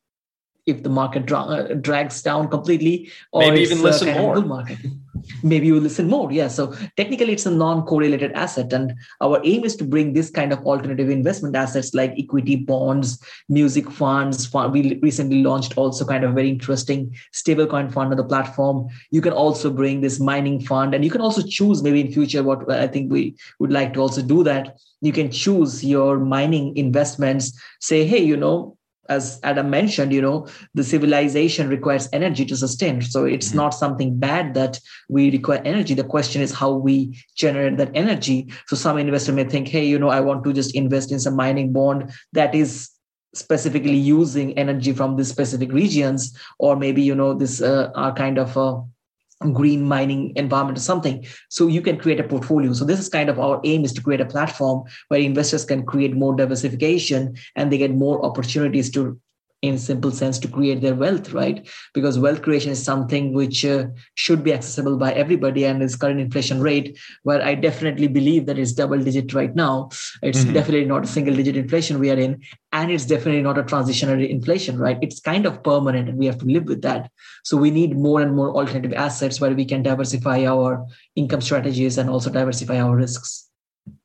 if 0.66 0.84
the 0.84 0.90
market 0.90 1.26
dra- 1.26 1.42
uh, 1.42 1.74
drags 1.76 2.22
down 2.22 2.50
completely 2.50 3.12
or 3.32 3.42
maybe 3.42 3.62
even 3.62 3.82
listen 3.82 4.14
more. 4.14 4.42
market 4.42 4.80
maybe 5.44 5.68
you 5.68 5.80
listen 5.80 6.08
more. 6.10 6.32
Yeah 6.32 6.48
so 6.48 6.74
technically 6.98 7.34
it's 7.34 7.46
a 7.46 7.52
non-correlated 7.52 8.32
asset 8.34 8.74
and 8.74 8.94
our 9.22 9.40
aim 9.44 9.64
is 9.64 9.76
to 9.78 9.84
bring 9.84 10.14
this 10.14 10.30
kind 10.30 10.52
of 10.52 10.66
alternative 10.66 11.10
investment 11.10 11.56
assets 11.56 11.94
like 11.94 12.14
equity 12.18 12.56
bonds 12.56 13.24
music 13.50 13.90
funds 13.92 14.54
we 14.72 15.00
recently 15.02 15.42
launched 15.44 15.78
also 15.78 16.06
kind 16.06 16.24
of 16.24 16.34
very 16.34 16.50
interesting 16.50 17.16
stablecoin 17.34 17.92
fund 17.92 18.12
on 18.12 18.18
the 18.18 18.24
platform. 18.24 18.88
You 19.12 19.22
can 19.22 19.34
also 19.34 19.70
bring 19.70 20.02
this 20.02 20.20
mining 20.20 20.60
fund 20.60 20.94
and 20.94 21.04
you 21.04 21.12
can 21.12 21.22
also 21.22 21.42
choose 21.42 21.84
maybe 21.84 22.02
in 22.02 22.12
future 22.12 22.44
what 22.44 22.70
uh, 22.70 22.76
i 22.76 22.88
think 22.88 23.12
we 23.12 23.36
would 23.60 23.72
like 23.72 23.94
to 23.94 24.02
also 24.02 24.22
do 24.22 24.44
that. 24.44 24.78
You 25.02 25.12
can 25.12 25.30
choose 25.32 25.84
your 25.84 26.20
mining 26.20 26.76
investments. 26.78 27.60
Say 27.80 28.06
hey 28.06 28.24
you 28.24 28.38
know 28.38 28.78
as 29.10 29.40
adam 29.44 29.70
mentioned 29.70 30.12
you 30.12 30.22
know 30.22 30.48
the 30.74 30.84
civilization 30.84 31.70
requires 31.70 32.10
energy 32.14 32.46
to 32.46 32.56
sustain. 32.56 33.02
So 33.02 33.26
it's 33.26 33.50
mm-hmm. 33.50 33.58
not 33.58 33.74
something 33.74 34.18
bad 34.20 34.54
that 34.56 34.80
we 35.10 35.32
require 35.32 35.62
energy. 35.66 35.94
The 35.94 36.04
question 36.04 36.42
is 36.42 36.54
how 36.54 36.72
we 36.72 37.18
generate 37.36 37.78
that 37.78 37.92
energy. 37.94 38.52
So 38.68 38.76
some 38.76 38.98
investor 38.98 39.34
may 39.34 39.44
think 39.44 39.68
hey 39.68 39.86
you 39.86 40.00
know 40.00 40.10
i 40.10 40.20
want 40.20 40.44
to 40.44 40.54
just 40.54 40.76
invest 40.76 41.12
in 41.12 41.20
some 41.20 41.36
mining 41.36 41.72
bond 41.74 42.12
that 42.34 42.56
is 42.56 42.90
specifically 43.34 43.98
using 43.98 44.58
energy 44.58 44.94
from 44.94 45.16
these 45.18 45.28
specific 45.28 45.72
regions 45.72 46.38
or 46.58 46.76
maybe 46.76 47.02
you 47.02 47.14
know 47.14 47.34
this 47.34 47.62
uh, 47.62 47.92
are 47.96 48.14
kind 48.14 48.38
of 48.38 48.58
uh, 48.58 48.80
green 49.54 49.84
mining 49.84 50.34
environment 50.36 50.78
or 50.78 50.82
something. 50.82 51.26
So 51.50 51.68
you 51.68 51.82
can 51.82 51.98
create 51.98 52.20
a 52.20 52.24
portfolio. 52.24 52.74
So 52.74 52.86
this 52.86 53.00
is 53.00 53.10
kind 53.10 53.30
of 53.30 53.40
our 53.40 53.60
aim 53.64 53.84
is 53.84 53.94
to 53.94 54.02
create 54.02 54.22
a 54.22 54.26
platform 54.26 54.84
where 55.10 55.20
investors 55.20 55.66
can 55.66 55.86
create 55.86 56.16
more 56.16 56.36
diversification 56.36 57.36
and 57.56 57.72
they 57.72 57.78
get 57.78 57.94
more 57.94 58.24
opportunities 58.26 58.90
to 58.92 59.20
in 59.62 59.78
simple 59.78 60.12
sense 60.12 60.38
to 60.38 60.48
create 60.48 60.82
their 60.82 60.94
wealth 60.94 61.34
right? 61.34 61.68
Because 61.94 62.20
wealth 62.20 62.42
creation 62.42 62.72
is 62.72 62.84
something 62.84 63.34
which 63.34 63.66
uh, 63.66 63.86
should 64.14 64.44
be 64.44 64.54
accessible 64.54 64.98
by 64.98 65.12
everybody 65.14 65.66
and 65.66 65.82
its 65.82 65.96
current 65.96 66.20
inflation 66.20 66.62
rate 66.62 67.00
where 67.24 67.42
i 67.42 67.56
definitely 67.56 68.08
believe 68.08 68.46
that 68.46 68.60
it's 68.60 68.74
double 68.74 69.00
digit 69.00 69.34
right 69.34 69.56
now. 69.56 69.90
It's 70.22 70.44
mm-hmm. 70.44 70.54
definitely 70.54 70.86
not 70.86 71.06
a 71.06 71.08
single 71.08 71.36
digit 71.36 71.58
inflation 71.58 72.00
we 72.00 72.12
are 72.12 72.20
in 72.20 72.42
and 72.76 72.92
it's 72.92 73.06
definitely 73.06 73.42
not 73.42 73.58
a 73.58 73.64
transitionary 73.64 74.30
inflation 74.30 74.78
right 74.78 74.98
it's 75.02 75.20
kind 75.20 75.46
of 75.46 75.64
permanent 75.64 76.10
and 76.10 76.18
we 76.18 76.26
have 76.26 76.38
to 76.38 76.46
live 76.46 76.66
with 76.66 76.82
that 76.82 77.10
so 77.44 77.58
we 77.58 77.72
need 77.72 77.98
more 77.98 78.22
and 78.22 78.36
more 78.36 78.50
alternative 78.56 78.94
assets 78.94 79.42
where 79.42 79.56
we 79.60 79.66
can 79.66 79.82
diversify 79.82 80.46
our 80.46 80.86
income 81.16 81.42
strategies 81.42 81.98
and 81.98 82.10
also 82.10 82.30
diversify 82.30 82.80
our 82.80 82.96
risks 82.96 83.50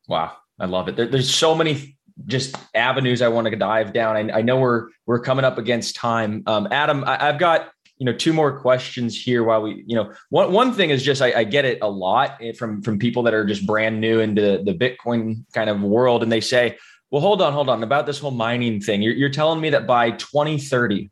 wow 0.09 0.31
I 0.61 0.67
love 0.67 0.89
it. 0.89 0.97
There, 0.97 1.07
there's 1.07 1.35
so 1.35 1.55
many 1.55 1.97
just 2.27 2.55
avenues 2.75 3.23
I 3.23 3.29
want 3.29 3.49
to 3.49 3.57
dive 3.57 3.93
down. 3.93 4.17
I, 4.17 4.39
I 4.39 4.43
know 4.43 4.61
we're 4.61 4.89
we're 5.07 5.21
coming 5.21 5.45
up 5.45 5.59
against 5.59 5.97
time. 5.97 6.43
Um, 6.47 6.69
Adam, 6.71 7.03
I, 7.07 7.17
have 7.25 7.39
got 7.39 7.71
you 7.97 8.05
know 8.05 8.13
two 8.13 8.35
more 8.35 8.61
questions 8.61 9.21
here. 9.21 9.43
While 9.43 9.63
we, 9.63 9.83
you 9.87 9.97
know, 9.97 10.13
one 10.29 10.53
one 10.53 10.73
thing 10.75 10.91
is 10.91 11.03
just 11.03 11.23
I, 11.23 11.33
I, 11.33 11.45
get 11.45 11.65
it 11.65 11.79
a 11.81 11.89
lot 11.89 12.41
from 12.57 12.83
from 12.83 12.99
people 12.99 13.23
that 13.23 13.35
are 13.35 13.47
just 13.47 13.67
brand 13.67 14.01
new 14.01 14.21
into 14.21 14.63
the 14.63 14.75
Bitcoin 14.75 15.45
kind 15.55 15.71
of 15.71 15.81
world, 15.81 16.23
and 16.23 16.31
they 16.31 16.43
say, 16.43 16.77
"Well, 17.11 17.23
hold 17.23 17.43
on, 17.43 17.53
hold 17.53 17.69
on 17.69 17.83
about 17.83 18.07
this 18.07 18.19
whole 18.19 18.31
mining 18.31 18.81
thing. 18.81 19.03
You're, 19.03 19.15
you're 19.15 19.31
telling 19.31 19.61
me 19.61 19.71
that 19.71 19.87
by 19.87 20.13
2030, 20.13 21.11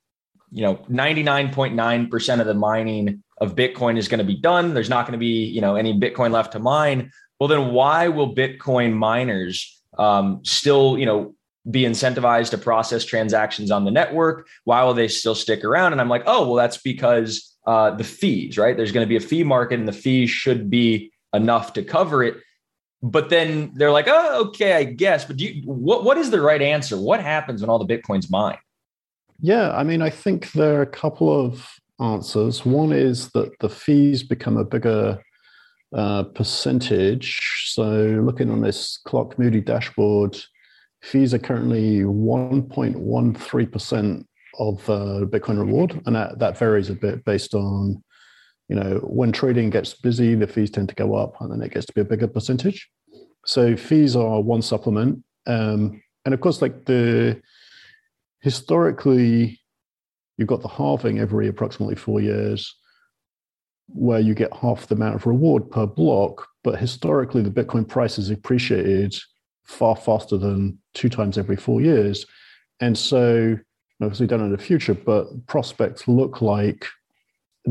you 0.53 0.63
know, 0.63 0.77
99.9 0.91 2.11
percent 2.11 2.41
of 2.41 2.47
the 2.47 2.55
mining 2.55 3.23
of 3.41 3.55
Bitcoin 3.55 3.99
is 3.99 4.09
going 4.09 4.19
to 4.19 4.25
be 4.25 4.37
done. 4.37 4.75
There's 4.75 4.89
not 4.89 5.07
going 5.07 5.13
to 5.13 5.19
be 5.19 5.45
you 5.45 5.61
know 5.61 5.77
any 5.77 5.99
Bitcoin 5.99 6.31
left 6.31 6.53
to 6.53 6.59
mine. 6.59 7.11
Well, 7.39 7.49
then 7.49 7.73
why 7.73 8.09
will 8.09 8.35
Bitcoin 8.35 8.95
miners 8.95 9.81
um, 9.97 10.41
still, 10.45 10.99
you 10.99 11.07
know, 11.07 11.35
be 11.71 11.83
incentivized 11.83 12.51
to 12.51 12.59
process 12.59 13.05
transactions 13.05 13.71
on 13.71 13.85
the 13.85 13.91
network? 13.91 14.49
Why 14.65 14.83
will 14.85 14.95
they 14.95 15.09
still 15.09 15.35
stick 15.35 15.65
around? 15.65 15.93
And 15.93 16.01
I'm 16.01 16.09
like, 16.09 16.25
oh, 16.27 16.47
well, 16.47 16.55
that's 16.55 16.79
because 16.79 17.57
uh, 17.67 17.91
the 17.91 18.05
fees, 18.05 18.59
right? 18.59 18.77
There's 18.77 18.93
going 18.93 19.05
to 19.05 19.09
be 19.09 19.17
a 19.17 19.21
fee 19.21 19.45
market, 19.45 19.79
and 19.79 19.87
the 19.87 19.93
fees 19.93 20.31
should 20.31 20.71
be 20.71 21.13
enough 21.35 21.75
to 21.75 21.83
cover 21.83 22.25
it. 22.25 22.39
But 23.03 23.31
then 23.31 23.73
they're 23.75 23.93
like, 23.93 24.07
oh, 24.09 24.49
okay, 24.49 24.73
I 24.73 24.83
guess. 24.85 25.25
But 25.25 25.37
do 25.37 25.45
you, 25.45 25.63
what 25.65 26.05
what 26.05 26.19
is 26.19 26.31
the 26.31 26.41
right 26.41 26.61
answer? 26.61 26.99
What 26.99 27.21
happens 27.21 27.61
when 27.61 27.71
all 27.71 27.79
the 27.79 27.87
bitcoins 27.87 28.31
mine? 28.31 28.59
Yeah, 29.41 29.71
I 29.71 29.85
mean, 29.85 30.03
I 30.03 30.11
think 30.11 30.51
there 30.53 30.79
are 30.79 30.83
a 30.83 30.87
couple 30.87 31.31
of 31.31 31.65
answers. 32.01 32.67
One 32.67 32.93
is 32.93 33.31
that 33.31 33.57
the 33.61 33.69
fees 33.69 34.25
become 34.25 34.57
a 34.57 34.65
bigger 34.65 35.23
uh, 35.95 36.25
percentage. 36.25 37.71
So 37.73 38.21
looking 38.25 38.51
on 38.51 38.61
this 38.61 38.99
Clark 39.05 39.39
Moody 39.39 39.61
dashboard, 39.61 40.37
fees 41.03 41.33
are 41.35 41.39
currently 41.39 42.01
1.13% 42.01 44.25
of 44.59 44.91
uh, 44.91 45.25
Bitcoin 45.27 45.59
reward. 45.59 46.03
And 46.07 46.17
that, 46.17 46.41
that 46.41 46.59
varies 46.59 46.91
a 46.91 46.95
bit 46.95 47.25
based 47.25 47.55
on, 47.55 48.03
you 48.69 48.77
know, 48.77 49.01
when 49.03 49.33
trading 49.33 49.71
gets 49.71 49.95
busy, 49.95 50.35
the 50.35 50.47
fees 50.47 50.71
tend 50.71 50.89
to 50.91 50.95
go 50.95 51.15
up 51.15 51.41
and 51.41 51.51
then 51.51 51.63
it 51.63 51.73
gets 51.73 51.87
to 51.87 51.93
be 51.95 52.03
a 52.03 52.05
bigger 52.05 52.29
percentage. 52.29 52.89
So 53.47 53.77
fees 53.77 54.15
are 54.15 54.41
one 54.41 54.63
supplement. 54.63 55.25
Um, 55.47 56.03
and 56.25 56.35
of 56.35 56.41
course, 56.41 56.61
like 56.61 56.85
the 56.85 57.41
historically, 58.41 59.59
you've 60.37 60.49
got 60.49 60.61
the 60.61 60.69
halving 60.69 61.19
every 61.19 61.49
approximately 61.49 61.97
four 61.97 62.21
years 62.21 62.75
where 63.89 64.21
you 64.21 64.35
get 64.35 64.53
half 64.53 64.87
the 64.87 64.95
amount 64.95 65.15
of 65.15 65.27
reward 65.27 65.71
per 65.71 65.87
block. 65.87 66.47
But 66.63 66.79
historically, 66.79 67.41
the 67.41 67.51
Bitcoin 67.51 67.89
price 67.89 68.17
has 68.17 68.29
appreciated 68.29 69.17
far 69.65 69.97
faster 69.97 70.37
than 70.37 70.79
two 70.93 71.09
times 71.09 71.39
every 71.39 71.57
four 71.57 71.81
years. 71.81 72.27
And 72.81 72.97
so, 72.97 73.59
obviously, 74.03 74.27
don't 74.27 74.41
know 74.41 74.47
in 74.47 74.53
the 74.53 74.59
future, 74.59 74.95
but 74.95 75.47
prospects 75.47 76.07
look 76.07 76.43
like 76.43 76.87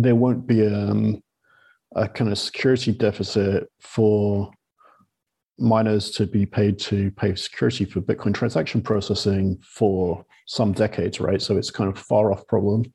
there 0.04 0.16
won't 0.16 0.46
be 0.48 0.66
um, 0.66 1.22
a 1.96 2.08
kind 2.08 2.32
of 2.32 2.38
security 2.38 2.92
deficit 2.92 3.70
for 3.80 4.52
miners 5.60 6.12
to 6.12 6.28
be 6.28 6.46
paid 6.46 6.78
to 6.78 7.10
pay 7.12 7.34
security 7.36 7.84
for 7.84 8.02
Bitcoin 8.02 8.34
transaction 8.34 8.82
processing 8.82 9.58
for 9.64 10.24
some 10.46 10.72
decades, 10.72 11.20
right? 11.20 11.42
So 11.42 11.58
it's 11.58 11.72
kind 11.72 11.90
of 11.90 11.98
far 11.98 12.32
off 12.32 12.46
problem 12.48 12.92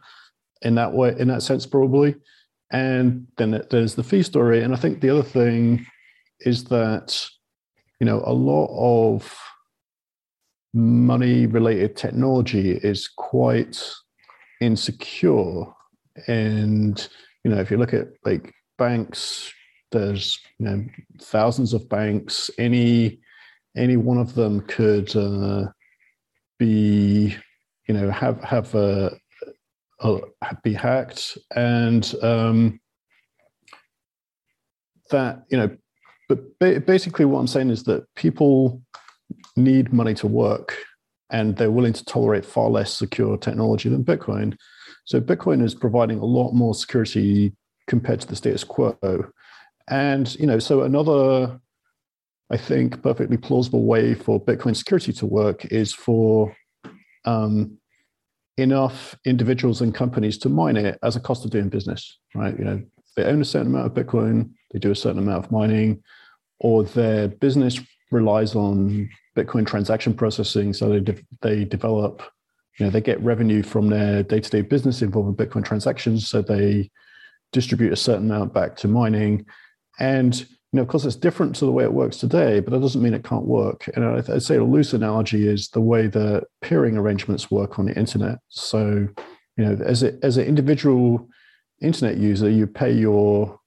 in 0.63 0.75
that 0.77 0.93
way, 0.93 1.15
in 1.19 1.29
that 1.29 1.43
sense, 1.43 1.67
probably. 1.67 2.15
And 2.71 3.27
then 3.37 3.63
there's 3.71 3.95
the 3.95 4.05
fee 4.05 4.23
story. 4.23 4.63
And 4.63 4.73
I 4.73 4.77
think 4.77 5.01
the 5.01 5.11
other 5.11 5.23
thing 5.23 5.85
is 6.41 6.65
that, 6.65 7.29
you 8.01 8.07
know, 8.07 8.23
a 8.25 8.33
lot 8.33 8.71
of 8.73 9.37
money 10.73 11.47
related 11.47 11.97
technology 11.97 12.73
is 12.73 13.09
quite 13.09 13.83
insecure. 14.61 15.65
And, 16.27 17.09
you 17.45 17.51
know, 17.51 17.61
if 17.61 17.71
you 17.71 17.77
look 17.77 17.95
at 17.95 18.09
like 18.25 18.53
banks, 18.79 19.53
there's, 19.91 20.39
you 20.59 20.67
know, 20.67 20.85
thousands 21.21 21.73
of 21.73 21.89
banks. 21.89 22.51
Any, 22.59 23.21
any 23.77 23.97
one 23.97 24.19
of 24.19 24.35
them 24.35 24.61
could 24.63 25.15
uh, 25.17 25.67
be, 26.59 27.37
you 27.89 27.95
know, 27.95 28.11
have, 28.11 28.43
have 28.43 28.75
a, 28.75 29.17
uh, 30.03 30.19
be 30.63 30.73
hacked, 30.73 31.39
and 31.55 32.15
um, 32.23 32.81
that 35.11 35.45
you 35.49 35.57
know. 35.57 35.77
But 36.29 36.59
basically, 36.59 37.25
what 37.25 37.41
I'm 37.41 37.47
saying 37.47 37.71
is 37.71 37.85
that 37.85 38.07
people 38.17 38.83
need 39.57 39.93
money 39.93 40.15
to 40.15 40.27
work, 40.27 40.77
and 41.31 41.57
they're 41.57 41.71
willing 41.71 41.93
to 41.93 42.05
tolerate 42.05 42.45
far 42.45 42.69
less 42.69 42.93
secure 42.93 43.37
technology 43.37 43.89
than 43.89 44.05
Bitcoin. 44.05 44.57
So 45.05 45.21
Bitcoin 45.21 45.63
is 45.63 45.75
providing 45.75 46.19
a 46.19 46.25
lot 46.25 46.53
more 46.53 46.75
security 46.75 47.53
compared 47.89 48.21
to 48.21 48.29
the 48.29 48.37
status 48.37 48.65
quo. 48.65 48.97
And 49.89 50.35
you 50.37 50.47
know, 50.47 50.59
so 50.59 50.83
another 50.83 51.61
I 52.53 52.59
think, 52.59 53.03
perfectly 53.03 53.39
plausible 53.39 53.85
way 53.85 54.13
for 54.13 54.39
Bitcoin 54.39 54.77
security 54.77 55.13
to 55.15 55.27
work 55.27 55.65
is 55.67 55.95
for 55.95 56.55
um, 57.25 57.79
enough 58.59 59.17
individuals 59.25 59.81
and 59.81 59.95
companies 59.95 60.37
to 60.39 60.51
mine 60.51 60.77
it 60.77 60.99
as 61.03 61.17
a 61.17 61.21
cost 61.21 61.47
of 61.47 61.51
doing 61.51 61.71
business, 61.71 62.19
right? 62.35 62.57
You 62.59 62.65
know, 62.67 62.83
they 63.17 63.25
own 63.25 63.41
a 63.41 63.47
certain 63.47 63.69
amount 63.69 63.87
of 63.87 63.95
Bitcoin, 63.95 64.51
they 64.71 64.79
do 64.79 64.91
a 64.91 64.95
certain 64.95 65.19
amount 65.19 65.47
of 65.47 65.51
mining, 65.51 66.03
or 66.61 66.85
their 66.85 67.29
business 67.29 67.81
relies 68.11 68.55
on 68.55 69.09
Bitcoin 69.35 69.67
transaction 69.67 70.13
processing, 70.13 70.75
so 70.75 70.91
they 70.91 71.01
de- 71.01 71.25
they 71.41 71.65
develop, 71.65 72.23
you 72.79 72.87
know, 72.87 72.91
they 72.91 73.01
get 73.01 73.21
revenue 73.21 73.63
from 73.63 73.89
their 73.89 74.23
day 74.23 74.41
to 74.41 74.51
day 74.51 74.63
business 74.63 75.03
involving 75.03 75.35
Bitcoin 75.35 75.65
transactions, 75.65 76.29
so 76.29 76.43
they 76.43 76.91
distribute 77.53 77.93
a 77.93 77.97
certain 77.97 78.31
amount 78.31 78.55
back 78.55 78.77
to 78.77 78.89
mining, 78.89 79.45
and 79.99 80.47
you 80.73 80.79
know, 80.79 80.83
of 80.83 80.89
course, 80.89 81.05
it's 81.05 81.17
different 81.17 81.55
to 81.57 81.67
the 81.67 81.71
way 81.71 81.85
it 81.85 81.93
works 81.93 82.17
today, 82.17 82.61
but 82.61 82.71
that 82.71 82.81
doesn't 82.81 83.03
mean 83.03 83.13
it 83.13 83.25
can't 83.25 83.45
work. 83.45 83.91
And 83.95 84.05
I'd 84.07 84.43
say 84.43 84.57
a 84.57 84.65
loose 84.65 84.95
analogy 84.95 85.47
is 85.47 85.69
the 85.69 85.83
way 85.83 86.07
the 86.07 86.45
peering 86.63 86.97
arrangements 86.97 87.51
work 87.51 87.79
on 87.79 87.85
the 87.85 87.95
internet. 87.95 88.39
So, 88.49 89.07
you 89.59 89.65
know, 89.65 89.79
as 89.85 90.03
a, 90.03 90.15
as 90.25 90.39
an 90.39 90.47
individual 90.47 91.29
internet 91.83 92.17
user, 92.17 92.49
you 92.49 92.67
pay 92.67 92.91
your, 92.91 93.61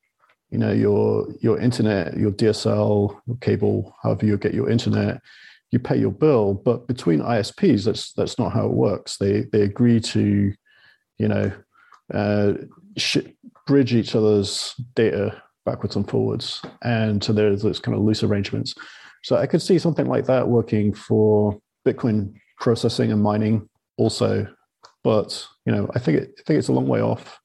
you 0.50 0.58
know, 0.58 0.72
your 0.72 1.28
your 1.42 1.60
internet, 1.60 2.18
your 2.18 2.32
DSL, 2.32 3.20
your 3.28 3.38
cable, 3.38 3.96
however 4.02 4.26
you 4.26 4.36
get 4.38 4.56
your 4.56 4.72
internet, 4.72 5.22
you 5.72 5.80
pay 5.80 5.98
your 5.98 6.12
bill. 6.12 6.54
But 6.54 6.88
between 6.88 7.20
ISPs, 7.20 7.86
that's 7.86 8.14
that's 8.14 8.40
not 8.40 8.54
how 8.54 8.66
it 8.66 8.74
works. 8.74 9.18
They 9.18 9.46
they 9.52 9.62
agree 9.62 10.00
to, 10.00 10.54
you 11.18 11.28
know, 11.28 11.52
uh, 12.14 12.54
sh- 12.98 13.18
bridge 13.68 13.94
each 13.94 14.16
other's 14.16 14.76
data 14.96 15.42
backwards 15.66 15.96
and 15.96 16.10
forwards. 16.10 16.62
And 16.84 17.24
so 17.24 17.34
there's 17.34 17.64
those 17.64 17.80
kind 17.80 17.98
of 17.98 18.04
loose 18.04 18.24
arrangements. 18.24 18.76
So 19.24 19.38
I 19.38 19.48
could 19.48 19.62
see 19.62 19.80
something 19.80 20.06
like 20.06 20.26
that 20.26 20.48
working 20.48 20.94
for 20.94 21.60
Bitcoin 21.86 22.34
processing 22.60 23.12
and 23.12 23.22
mining 23.22 23.68
also. 23.98 24.48
But 25.04 25.46
you 25.66 25.74
know, 25.74 25.90
I 25.96 26.00
think 26.00 26.20
it, 26.20 26.36
I 26.40 26.42
think 26.44 26.60
it's 26.60 26.68
a 26.68 26.74
long 26.74 26.88
way 26.88 27.02
off. 27.02 27.40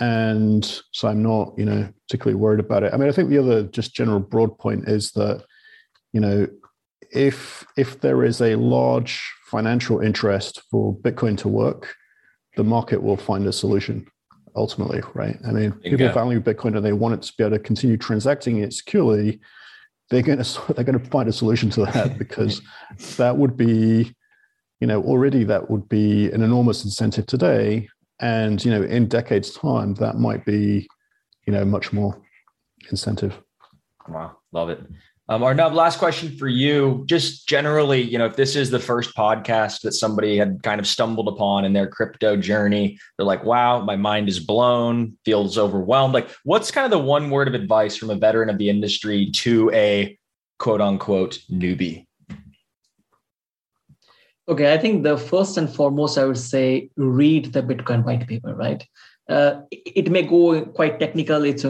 And 0.00 0.64
so 0.92 1.06
I'm 1.08 1.22
not, 1.22 1.52
you 1.56 1.64
know, 1.64 1.88
particularly 2.08 2.40
worried 2.40 2.60
about 2.60 2.82
it. 2.82 2.92
I 2.92 2.96
mean, 2.96 3.08
I 3.08 3.12
think 3.12 3.28
the 3.28 3.38
other 3.38 3.62
just 3.64 3.94
general 3.94 4.20
broad 4.20 4.58
point 4.58 4.88
is 4.88 5.12
that, 5.12 5.44
you 6.12 6.20
know, 6.20 6.48
if 7.10 7.64
if 7.76 8.00
there 8.00 8.24
is 8.24 8.40
a 8.40 8.56
large 8.56 9.32
financial 9.46 10.00
interest 10.00 10.62
for 10.70 10.94
Bitcoin 10.96 11.36
to 11.38 11.48
work, 11.48 11.94
the 12.56 12.64
market 12.64 13.02
will 13.02 13.16
find 13.16 13.46
a 13.46 13.52
solution 13.52 14.06
ultimately, 14.54 15.00
right? 15.14 15.36
I 15.46 15.52
mean, 15.52 15.70
Bingo. 15.82 15.96
people 15.96 16.12
value 16.12 16.40
Bitcoin 16.40 16.76
and 16.76 16.84
they 16.84 16.92
want 16.92 17.14
it 17.14 17.22
to 17.22 17.32
be 17.36 17.44
able 17.44 17.56
to 17.56 17.62
continue 17.62 17.96
transacting 17.96 18.58
it 18.58 18.72
securely. 18.72 19.40
They're 20.10 20.22
going 20.22 20.42
to 20.42 20.72
they're 20.74 20.84
going 20.84 20.98
to 20.98 21.10
find 21.10 21.28
a 21.28 21.32
solution 21.32 21.70
to 21.70 21.84
that 21.86 22.18
because 22.22 22.60
that 23.16 23.36
would 23.36 23.56
be, 23.56 24.14
you 24.80 24.86
know, 24.86 25.02
already 25.02 25.44
that 25.44 25.70
would 25.70 25.88
be 25.88 26.30
an 26.30 26.42
enormous 26.42 26.84
incentive 26.84 27.26
today, 27.26 27.88
and 28.20 28.64
you 28.64 28.70
know, 28.70 28.82
in 28.82 29.08
decades' 29.08 29.52
time, 29.52 29.94
that 29.94 30.16
might 30.16 30.44
be, 30.44 30.88
you 31.46 31.52
know, 31.52 31.64
much 31.64 31.92
more 31.92 32.20
incentive. 32.90 33.40
Wow, 34.08 34.36
love 34.52 34.68
it. 34.68 34.80
Um, 35.28 35.44
Arnab, 35.44 35.72
last 35.72 35.98
question 35.98 36.36
for 36.36 36.48
you. 36.48 37.04
Just 37.06 37.48
generally, 37.48 38.02
you 38.02 38.18
know, 38.18 38.26
if 38.26 38.34
this 38.34 38.56
is 38.56 38.70
the 38.70 38.80
first 38.80 39.14
podcast 39.14 39.82
that 39.82 39.92
somebody 39.92 40.36
had 40.36 40.62
kind 40.64 40.80
of 40.80 40.86
stumbled 40.86 41.28
upon 41.28 41.64
in 41.64 41.72
their 41.72 41.86
crypto 41.86 42.36
journey, 42.36 42.98
they're 43.16 43.26
like, 43.26 43.44
wow, 43.44 43.80
my 43.80 43.94
mind 43.94 44.28
is 44.28 44.40
blown, 44.40 45.16
feels 45.24 45.56
overwhelmed. 45.56 46.12
Like, 46.12 46.28
what's 46.44 46.72
kind 46.72 46.84
of 46.84 46.90
the 46.90 46.98
one 46.98 47.30
word 47.30 47.46
of 47.46 47.54
advice 47.54 47.96
from 47.96 48.10
a 48.10 48.16
veteran 48.16 48.50
of 48.50 48.58
the 48.58 48.68
industry 48.68 49.30
to 49.36 49.70
a 49.72 50.18
quote 50.58 50.80
unquote 50.80 51.38
newbie? 51.50 52.06
Okay, 54.48 54.74
I 54.74 54.78
think 54.78 55.04
the 55.04 55.16
first 55.16 55.56
and 55.56 55.72
foremost, 55.72 56.18
I 56.18 56.24
would 56.24 56.36
say 56.36 56.90
read 56.96 57.52
the 57.52 57.62
Bitcoin 57.62 58.04
white 58.04 58.26
paper, 58.26 58.54
right? 58.54 58.84
Uh, 59.28 59.60
it 59.70 60.10
may 60.10 60.22
go 60.22 60.64
quite 60.66 60.98
technical. 60.98 61.44
It's 61.44 61.64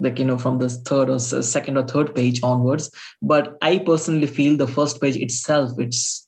like 0.00 0.18
you 0.18 0.24
know 0.24 0.38
from 0.38 0.58
the 0.58 0.68
third 0.68 1.10
or 1.10 1.18
second 1.18 1.76
or 1.76 1.86
third 1.86 2.14
page 2.14 2.40
onwards. 2.42 2.90
But 3.22 3.56
i 3.62 3.78
personally 3.78 4.26
feel 4.26 4.56
the 4.56 4.66
first 4.66 5.00
page 5.00 5.16
itself 5.16 5.72
it's 5.78 6.26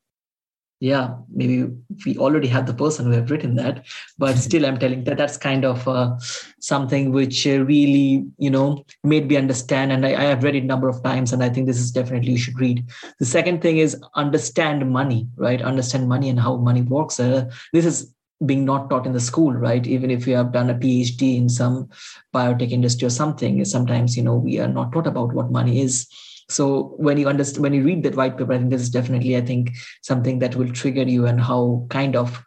yeah 0.80 1.14
maybe 1.30 1.70
we 2.06 2.16
already 2.16 2.48
have 2.48 2.64
the 2.66 2.72
person 2.72 3.04
who 3.06 3.12
have 3.12 3.30
written 3.30 3.54
that. 3.56 3.86
But 4.18 4.38
still 4.46 4.66
i'm 4.66 4.78
telling 4.78 5.04
that 5.04 5.18
that's 5.18 5.36
kind 5.36 5.64
of 5.64 5.86
uh, 5.86 6.16
something 6.60 7.12
which 7.12 7.46
uh, 7.46 7.64
really 7.64 8.24
you 8.38 8.50
know 8.50 8.84
made 9.04 9.28
me 9.28 9.36
understand. 9.36 9.92
And 9.92 10.06
I, 10.06 10.10
I 10.10 10.24
have 10.24 10.42
read 10.42 10.56
it 10.56 10.64
a 10.64 10.66
number 10.66 10.88
of 10.88 11.02
times 11.02 11.32
and 11.32 11.42
i 11.42 11.48
think 11.48 11.66
this 11.66 11.78
is 11.78 11.90
definitely 11.90 12.32
you 12.32 12.38
should 12.38 12.58
read. 12.60 12.84
The 13.18 13.26
second 13.26 13.62
thing 13.62 13.78
is 13.78 14.00
understand 14.14 14.90
money 14.90 15.28
right? 15.36 15.62
Understand 15.62 16.08
money 16.08 16.28
and 16.28 16.40
how 16.40 16.56
money 16.56 16.82
works. 16.82 17.20
Uh, 17.20 17.50
this 17.72 17.84
is 17.84 18.14
being 18.47 18.64
not 18.64 18.88
taught 18.88 19.07
in 19.07 19.12
the 19.12 19.20
school 19.20 19.53
right? 19.53 19.86
Even 19.86 20.11
if 20.11 20.26
you 20.26 20.34
have 20.34 20.53
done 20.53 20.70
a 20.70 20.74
phd 20.74 21.36
in 21.36 21.49
some 21.49 21.88
biotech 22.34 22.70
industry 22.70 23.07
or 23.07 23.11
something 23.11 23.64
sometimes 23.64 24.16
you 24.16 24.22
know 24.22 24.34
we 24.34 24.59
are 24.59 24.68
not 24.68 24.93
taught 24.93 25.07
about 25.07 25.32
what 25.32 25.51
money 25.51 25.80
is. 25.80 26.07
So 26.49 26.95
when 26.97 27.18
you 27.18 27.28
understand 27.28 27.62
when 27.62 27.74
you 27.74 27.84
read 27.84 28.03
that 28.03 28.16
white 28.16 28.36
paper 28.36 28.53
i 28.53 28.59
think 28.59 28.70
this 28.70 28.82
is 28.82 28.91
definitely 28.91 29.36
i 29.36 29.41
think 29.41 29.70
something 30.03 30.41
that 30.41 30.57
will 30.57 30.72
trigger 30.72 31.03
you 31.03 31.26
and 31.26 31.41
how 31.41 31.86
kind 31.91 32.16
of 32.16 32.43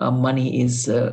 uh, 0.00 0.10
money 0.10 0.60
is 0.60 0.88
uh, 0.88 1.12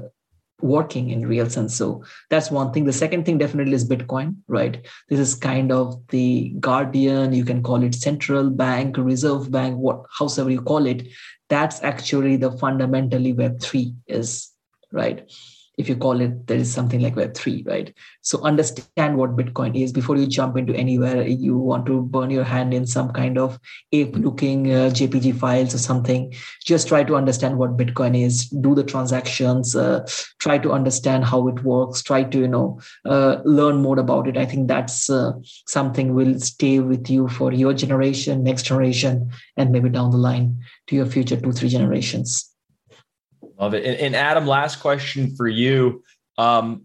working 0.61 1.09
in 1.09 1.27
real 1.27 1.49
sense. 1.49 1.75
So 1.75 2.03
that's 2.29 2.49
one 2.49 2.71
thing. 2.71 2.85
The 2.85 2.93
second 2.93 3.25
thing 3.25 3.37
definitely 3.37 3.73
is 3.73 3.87
bitcoin 3.87 4.35
right? 4.47 4.85
This 5.09 5.19
is 5.19 5.35
kind 5.35 5.71
of 5.71 6.01
the 6.07 6.53
guardian 6.59 7.33
you 7.33 7.45
can 7.45 7.63
call 7.63 7.83
it 7.83 7.95
central 7.95 8.49
bank 8.49 8.97
reserve 8.97 9.51
bank 9.51 9.77
what 9.77 10.03
however 10.17 10.49
you 10.49 10.61
call 10.61 10.85
it. 10.85 11.07
That's 11.49 11.81
actually 11.83 12.37
the 12.37 12.51
fundamentally 12.51 13.33
web3 13.33 13.95
is 14.07 14.51
right 14.91 15.29
if 15.77 15.89
you 15.89 15.95
call 15.95 16.21
it 16.21 16.47
there 16.47 16.57
is 16.57 16.71
something 16.71 17.01
like 17.01 17.15
web3 17.15 17.67
right? 17.67 17.93
So 18.21 18.41
understand 18.43 19.17
what 19.17 19.35
bitcoin 19.35 19.81
is 19.81 19.91
before 19.91 20.17
you 20.17 20.27
jump 20.27 20.57
into 20.57 20.73
anywhere. 20.75 21.25
You 21.25 21.57
want 21.57 21.85
to 21.87 22.01
burn 22.01 22.29
your 22.29 22.43
hand 22.43 22.73
in 22.73 22.85
some 22.85 23.11
kind 23.11 23.37
of 23.37 23.59
ape 23.91 24.15
looking 24.15 24.71
uh, 24.71 24.89
jpg 24.89 25.37
files 25.37 25.73
or 25.73 25.79
something. 25.79 26.33
Just 26.63 26.87
try 26.87 27.03
to 27.03 27.15
understand 27.15 27.57
what 27.57 27.77
bitcoin 27.77 28.21
is. 28.21 28.49
Do 28.49 28.75
the 28.75 28.83
transactions 28.83 29.75
uh, 29.75 30.05
try 30.39 30.57
to 30.59 30.71
understand 30.71 31.25
how 31.25 31.47
it 31.47 31.63
works. 31.63 32.03
Try 32.03 32.23
to 32.23 32.39
you 32.39 32.47
know 32.47 32.79
uh, 33.05 33.37
learn 33.43 33.77
more 33.81 33.99
about 33.99 34.27
it. 34.27 34.37
I 34.37 34.45
think 34.45 34.67
that's 34.67 35.09
uh, 35.09 35.33
something 35.67 36.13
will 36.13 36.39
stay 36.39 36.79
with 36.79 37.09
you 37.09 37.27
for 37.27 37.51
your 37.51 37.73
generation 37.73 38.43
next 38.43 38.63
generation 38.63 39.31
and 39.57 39.71
maybe 39.71 39.89
down 39.89 40.11
the 40.11 40.17
line 40.17 40.59
to 40.87 40.95
your 40.95 41.05
future 41.05 41.39
two 41.39 41.51
three 41.51 41.69
generations 41.69 42.52
Love 43.63 43.73
it. 43.75 43.85
And, 43.85 43.97
and, 43.97 44.13
Adam, 44.13 44.45
last 44.45 44.81
question 44.81 45.33
for 45.37 45.47
you. 45.47 46.03
Um, 46.37 46.83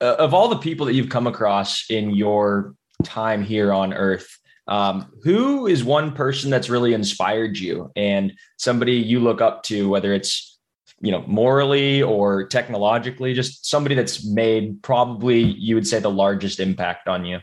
uh, 0.00 0.14
of 0.20 0.32
all 0.32 0.46
the 0.46 0.58
people 0.58 0.86
that 0.86 0.94
you've 0.94 1.08
come 1.08 1.26
across 1.26 1.90
in 1.90 2.10
your 2.10 2.76
time 3.02 3.42
here 3.42 3.72
on 3.72 3.92
Earth, 3.92 4.38
um, 4.68 5.12
who 5.24 5.66
is 5.66 5.82
one 5.82 6.12
person 6.12 6.48
that's 6.48 6.70
really 6.70 6.94
inspired 6.94 7.58
you 7.58 7.90
and 7.96 8.32
somebody 8.58 8.92
you 8.92 9.18
look 9.18 9.40
up 9.40 9.64
to, 9.64 9.88
whether 9.88 10.14
it's 10.14 10.56
you 11.00 11.10
know 11.10 11.24
morally 11.26 12.00
or 12.00 12.46
technologically, 12.46 13.34
just 13.34 13.66
somebody 13.66 13.96
that's 13.96 14.24
made 14.24 14.80
probably 14.84 15.40
you 15.40 15.74
would 15.74 15.88
say 15.88 15.98
the 15.98 16.08
largest 16.08 16.60
impact 16.60 17.08
on 17.08 17.24
you? 17.24 17.40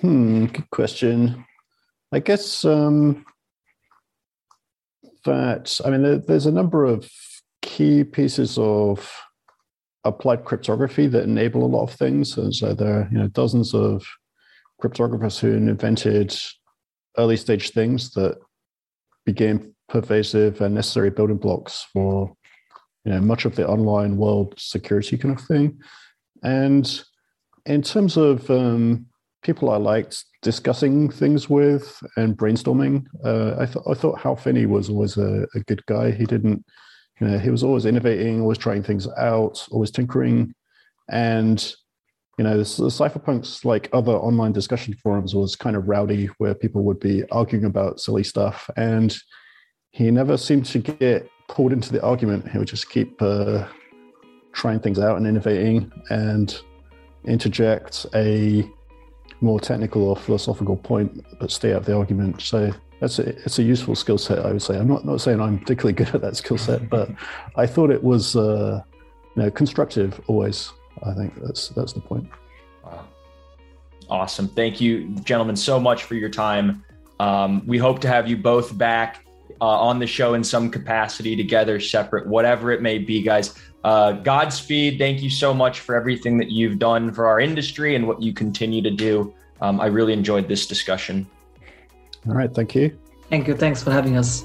Hmm, 0.00 0.46
good 0.46 0.70
question. 0.70 1.44
I 2.12 2.20
guess 2.20 2.64
um, 2.64 3.24
that 5.24 5.80
I 5.84 5.90
mean, 5.90 6.02
there, 6.02 6.18
there's 6.18 6.46
a 6.46 6.52
number 6.52 6.84
of 6.84 7.10
key 7.62 8.04
pieces 8.04 8.58
of 8.58 9.10
applied 10.04 10.44
cryptography 10.44 11.06
that 11.06 11.24
enable 11.24 11.64
a 11.64 11.74
lot 11.74 11.84
of 11.84 11.92
things. 11.92 12.36
And 12.36 12.54
so 12.54 12.74
there 12.74 13.00
are 13.00 13.08
you 13.10 13.18
know, 13.18 13.28
dozens 13.28 13.72
of 13.72 14.04
cryptographers 14.82 15.38
who 15.38 15.52
invented 15.52 16.36
early 17.18 17.36
stage 17.36 17.70
things 17.70 18.10
that 18.10 18.36
became 19.24 19.74
pervasive 19.88 20.60
and 20.60 20.74
necessary 20.74 21.10
building 21.10 21.36
blocks 21.36 21.86
for 21.92 22.34
you 23.04 23.12
know 23.12 23.20
much 23.20 23.44
of 23.44 23.56
the 23.56 23.68
online 23.68 24.16
world 24.16 24.54
security 24.56 25.16
kind 25.18 25.38
of 25.38 25.44
thing. 25.44 25.78
And 26.42 27.02
in 27.66 27.82
terms 27.82 28.16
of 28.16 28.50
um, 28.50 29.06
people 29.42 29.70
I 29.70 29.76
liked 29.76 30.24
discussing 30.40 31.10
things 31.10 31.48
with 31.48 32.00
and 32.16 32.36
brainstorming, 32.36 33.04
uh, 33.24 33.56
I 33.60 33.66
thought 33.66 33.84
I 33.88 33.94
thought 33.94 34.20
Hal 34.20 34.36
Finney 34.36 34.66
was 34.66 34.88
always 34.88 35.16
a, 35.16 35.46
a 35.54 35.60
good 35.60 35.84
guy. 35.86 36.10
He 36.10 36.24
didn't 36.24 36.64
you 37.22 37.28
know, 37.28 37.38
he 37.38 37.50
was 37.50 37.62
always 37.62 37.86
innovating, 37.86 38.40
always 38.40 38.58
trying 38.58 38.82
things 38.82 39.06
out, 39.16 39.64
always 39.70 39.92
tinkering. 39.92 40.52
And, 41.08 41.72
you 42.36 42.42
know, 42.42 42.56
the 42.56 42.64
cypherpunks, 42.64 43.64
like 43.64 43.88
other 43.92 44.10
online 44.10 44.50
discussion 44.50 44.94
forums, 44.94 45.32
was 45.32 45.54
kind 45.54 45.76
of 45.76 45.88
rowdy 45.88 46.26
where 46.38 46.52
people 46.52 46.82
would 46.82 46.98
be 46.98 47.22
arguing 47.30 47.64
about 47.64 48.00
silly 48.00 48.24
stuff. 48.24 48.68
And 48.76 49.16
he 49.92 50.10
never 50.10 50.36
seemed 50.36 50.66
to 50.66 50.80
get 50.80 51.30
pulled 51.48 51.72
into 51.72 51.92
the 51.92 52.02
argument. 52.02 52.50
He 52.50 52.58
would 52.58 52.66
just 52.66 52.90
keep 52.90 53.22
uh, 53.22 53.68
trying 54.52 54.80
things 54.80 54.98
out 54.98 55.16
and 55.16 55.24
innovating 55.24 55.92
and 56.10 56.60
interject 57.24 58.04
a 58.16 58.68
more 59.42 59.60
technical 59.60 60.04
or 60.04 60.16
philosophical 60.16 60.76
point, 60.76 61.24
but 61.38 61.50
stay 61.50 61.72
out 61.72 61.78
of 61.78 61.84
the 61.86 61.96
argument. 61.96 62.40
So 62.40 62.72
that's 63.00 63.18
a, 63.18 63.28
it's 63.44 63.58
a 63.58 63.62
useful 63.62 63.94
skill 63.94 64.18
set, 64.18 64.38
I 64.38 64.52
would 64.52 64.62
say. 64.62 64.78
I'm 64.78 64.88
not, 64.88 65.04
not 65.04 65.20
saying 65.20 65.40
I'm 65.40 65.58
particularly 65.58 65.92
good 65.94 66.08
at 66.14 66.20
that 66.20 66.36
skill 66.36 66.58
set, 66.58 66.88
but 66.88 67.10
I 67.56 67.66
thought 67.66 67.90
it 67.90 68.02
was 68.02 68.36
uh, 68.36 68.82
you 69.34 69.42
know, 69.42 69.50
constructive 69.50 70.20
always. 70.26 70.72
I 71.02 71.12
think 71.14 71.34
that's 71.42 71.70
that's 71.70 71.92
the 71.92 72.00
point. 72.00 72.28
Awesome. 74.08 74.46
Thank 74.46 74.80
you, 74.80 75.08
gentlemen, 75.24 75.56
so 75.56 75.80
much 75.80 76.04
for 76.04 76.14
your 76.14 76.28
time. 76.28 76.84
Um, 77.18 77.66
we 77.66 77.78
hope 77.78 77.98
to 78.00 78.08
have 78.08 78.28
you 78.28 78.36
both 78.36 78.76
back 78.76 79.24
uh, 79.62 79.64
on 79.64 80.00
the 80.00 80.06
show 80.08 80.34
in 80.34 80.42
some 80.42 80.68
capacity 80.68 81.36
together, 81.36 81.78
separate, 81.78 82.26
whatever 82.26 82.72
it 82.72 82.82
may 82.82 82.98
be, 82.98 83.22
guys. 83.22 83.54
Uh, 83.84 84.10
Godspeed. 84.10 84.98
Thank 84.98 85.22
you 85.22 85.30
so 85.30 85.54
much 85.54 85.80
for 85.80 85.94
everything 85.94 86.36
that 86.38 86.50
you've 86.50 86.80
done 86.80 87.12
for 87.12 87.26
our 87.26 87.38
industry 87.38 87.94
and 87.94 88.08
what 88.08 88.20
you 88.20 88.32
continue 88.32 88.82
to 88.82 88.90
do. 88.90 89.32
Um, 89.60 89.80
I 89.80 89.86
really 89.86 90.14
enjoyed 90.14 90.48
this 90.48 90.66
discussion. 90.66 91.28
All 92.26 92.34
right. 92.34 92.52
Thank 92.52 92.74
you. 92.74 92.98
Thank 93.30 93.46
you. 93.46 93.54
Thanks 93.54 93.84
for 93.84 93.92
having 93.92 94.16
us. 94.16 94.44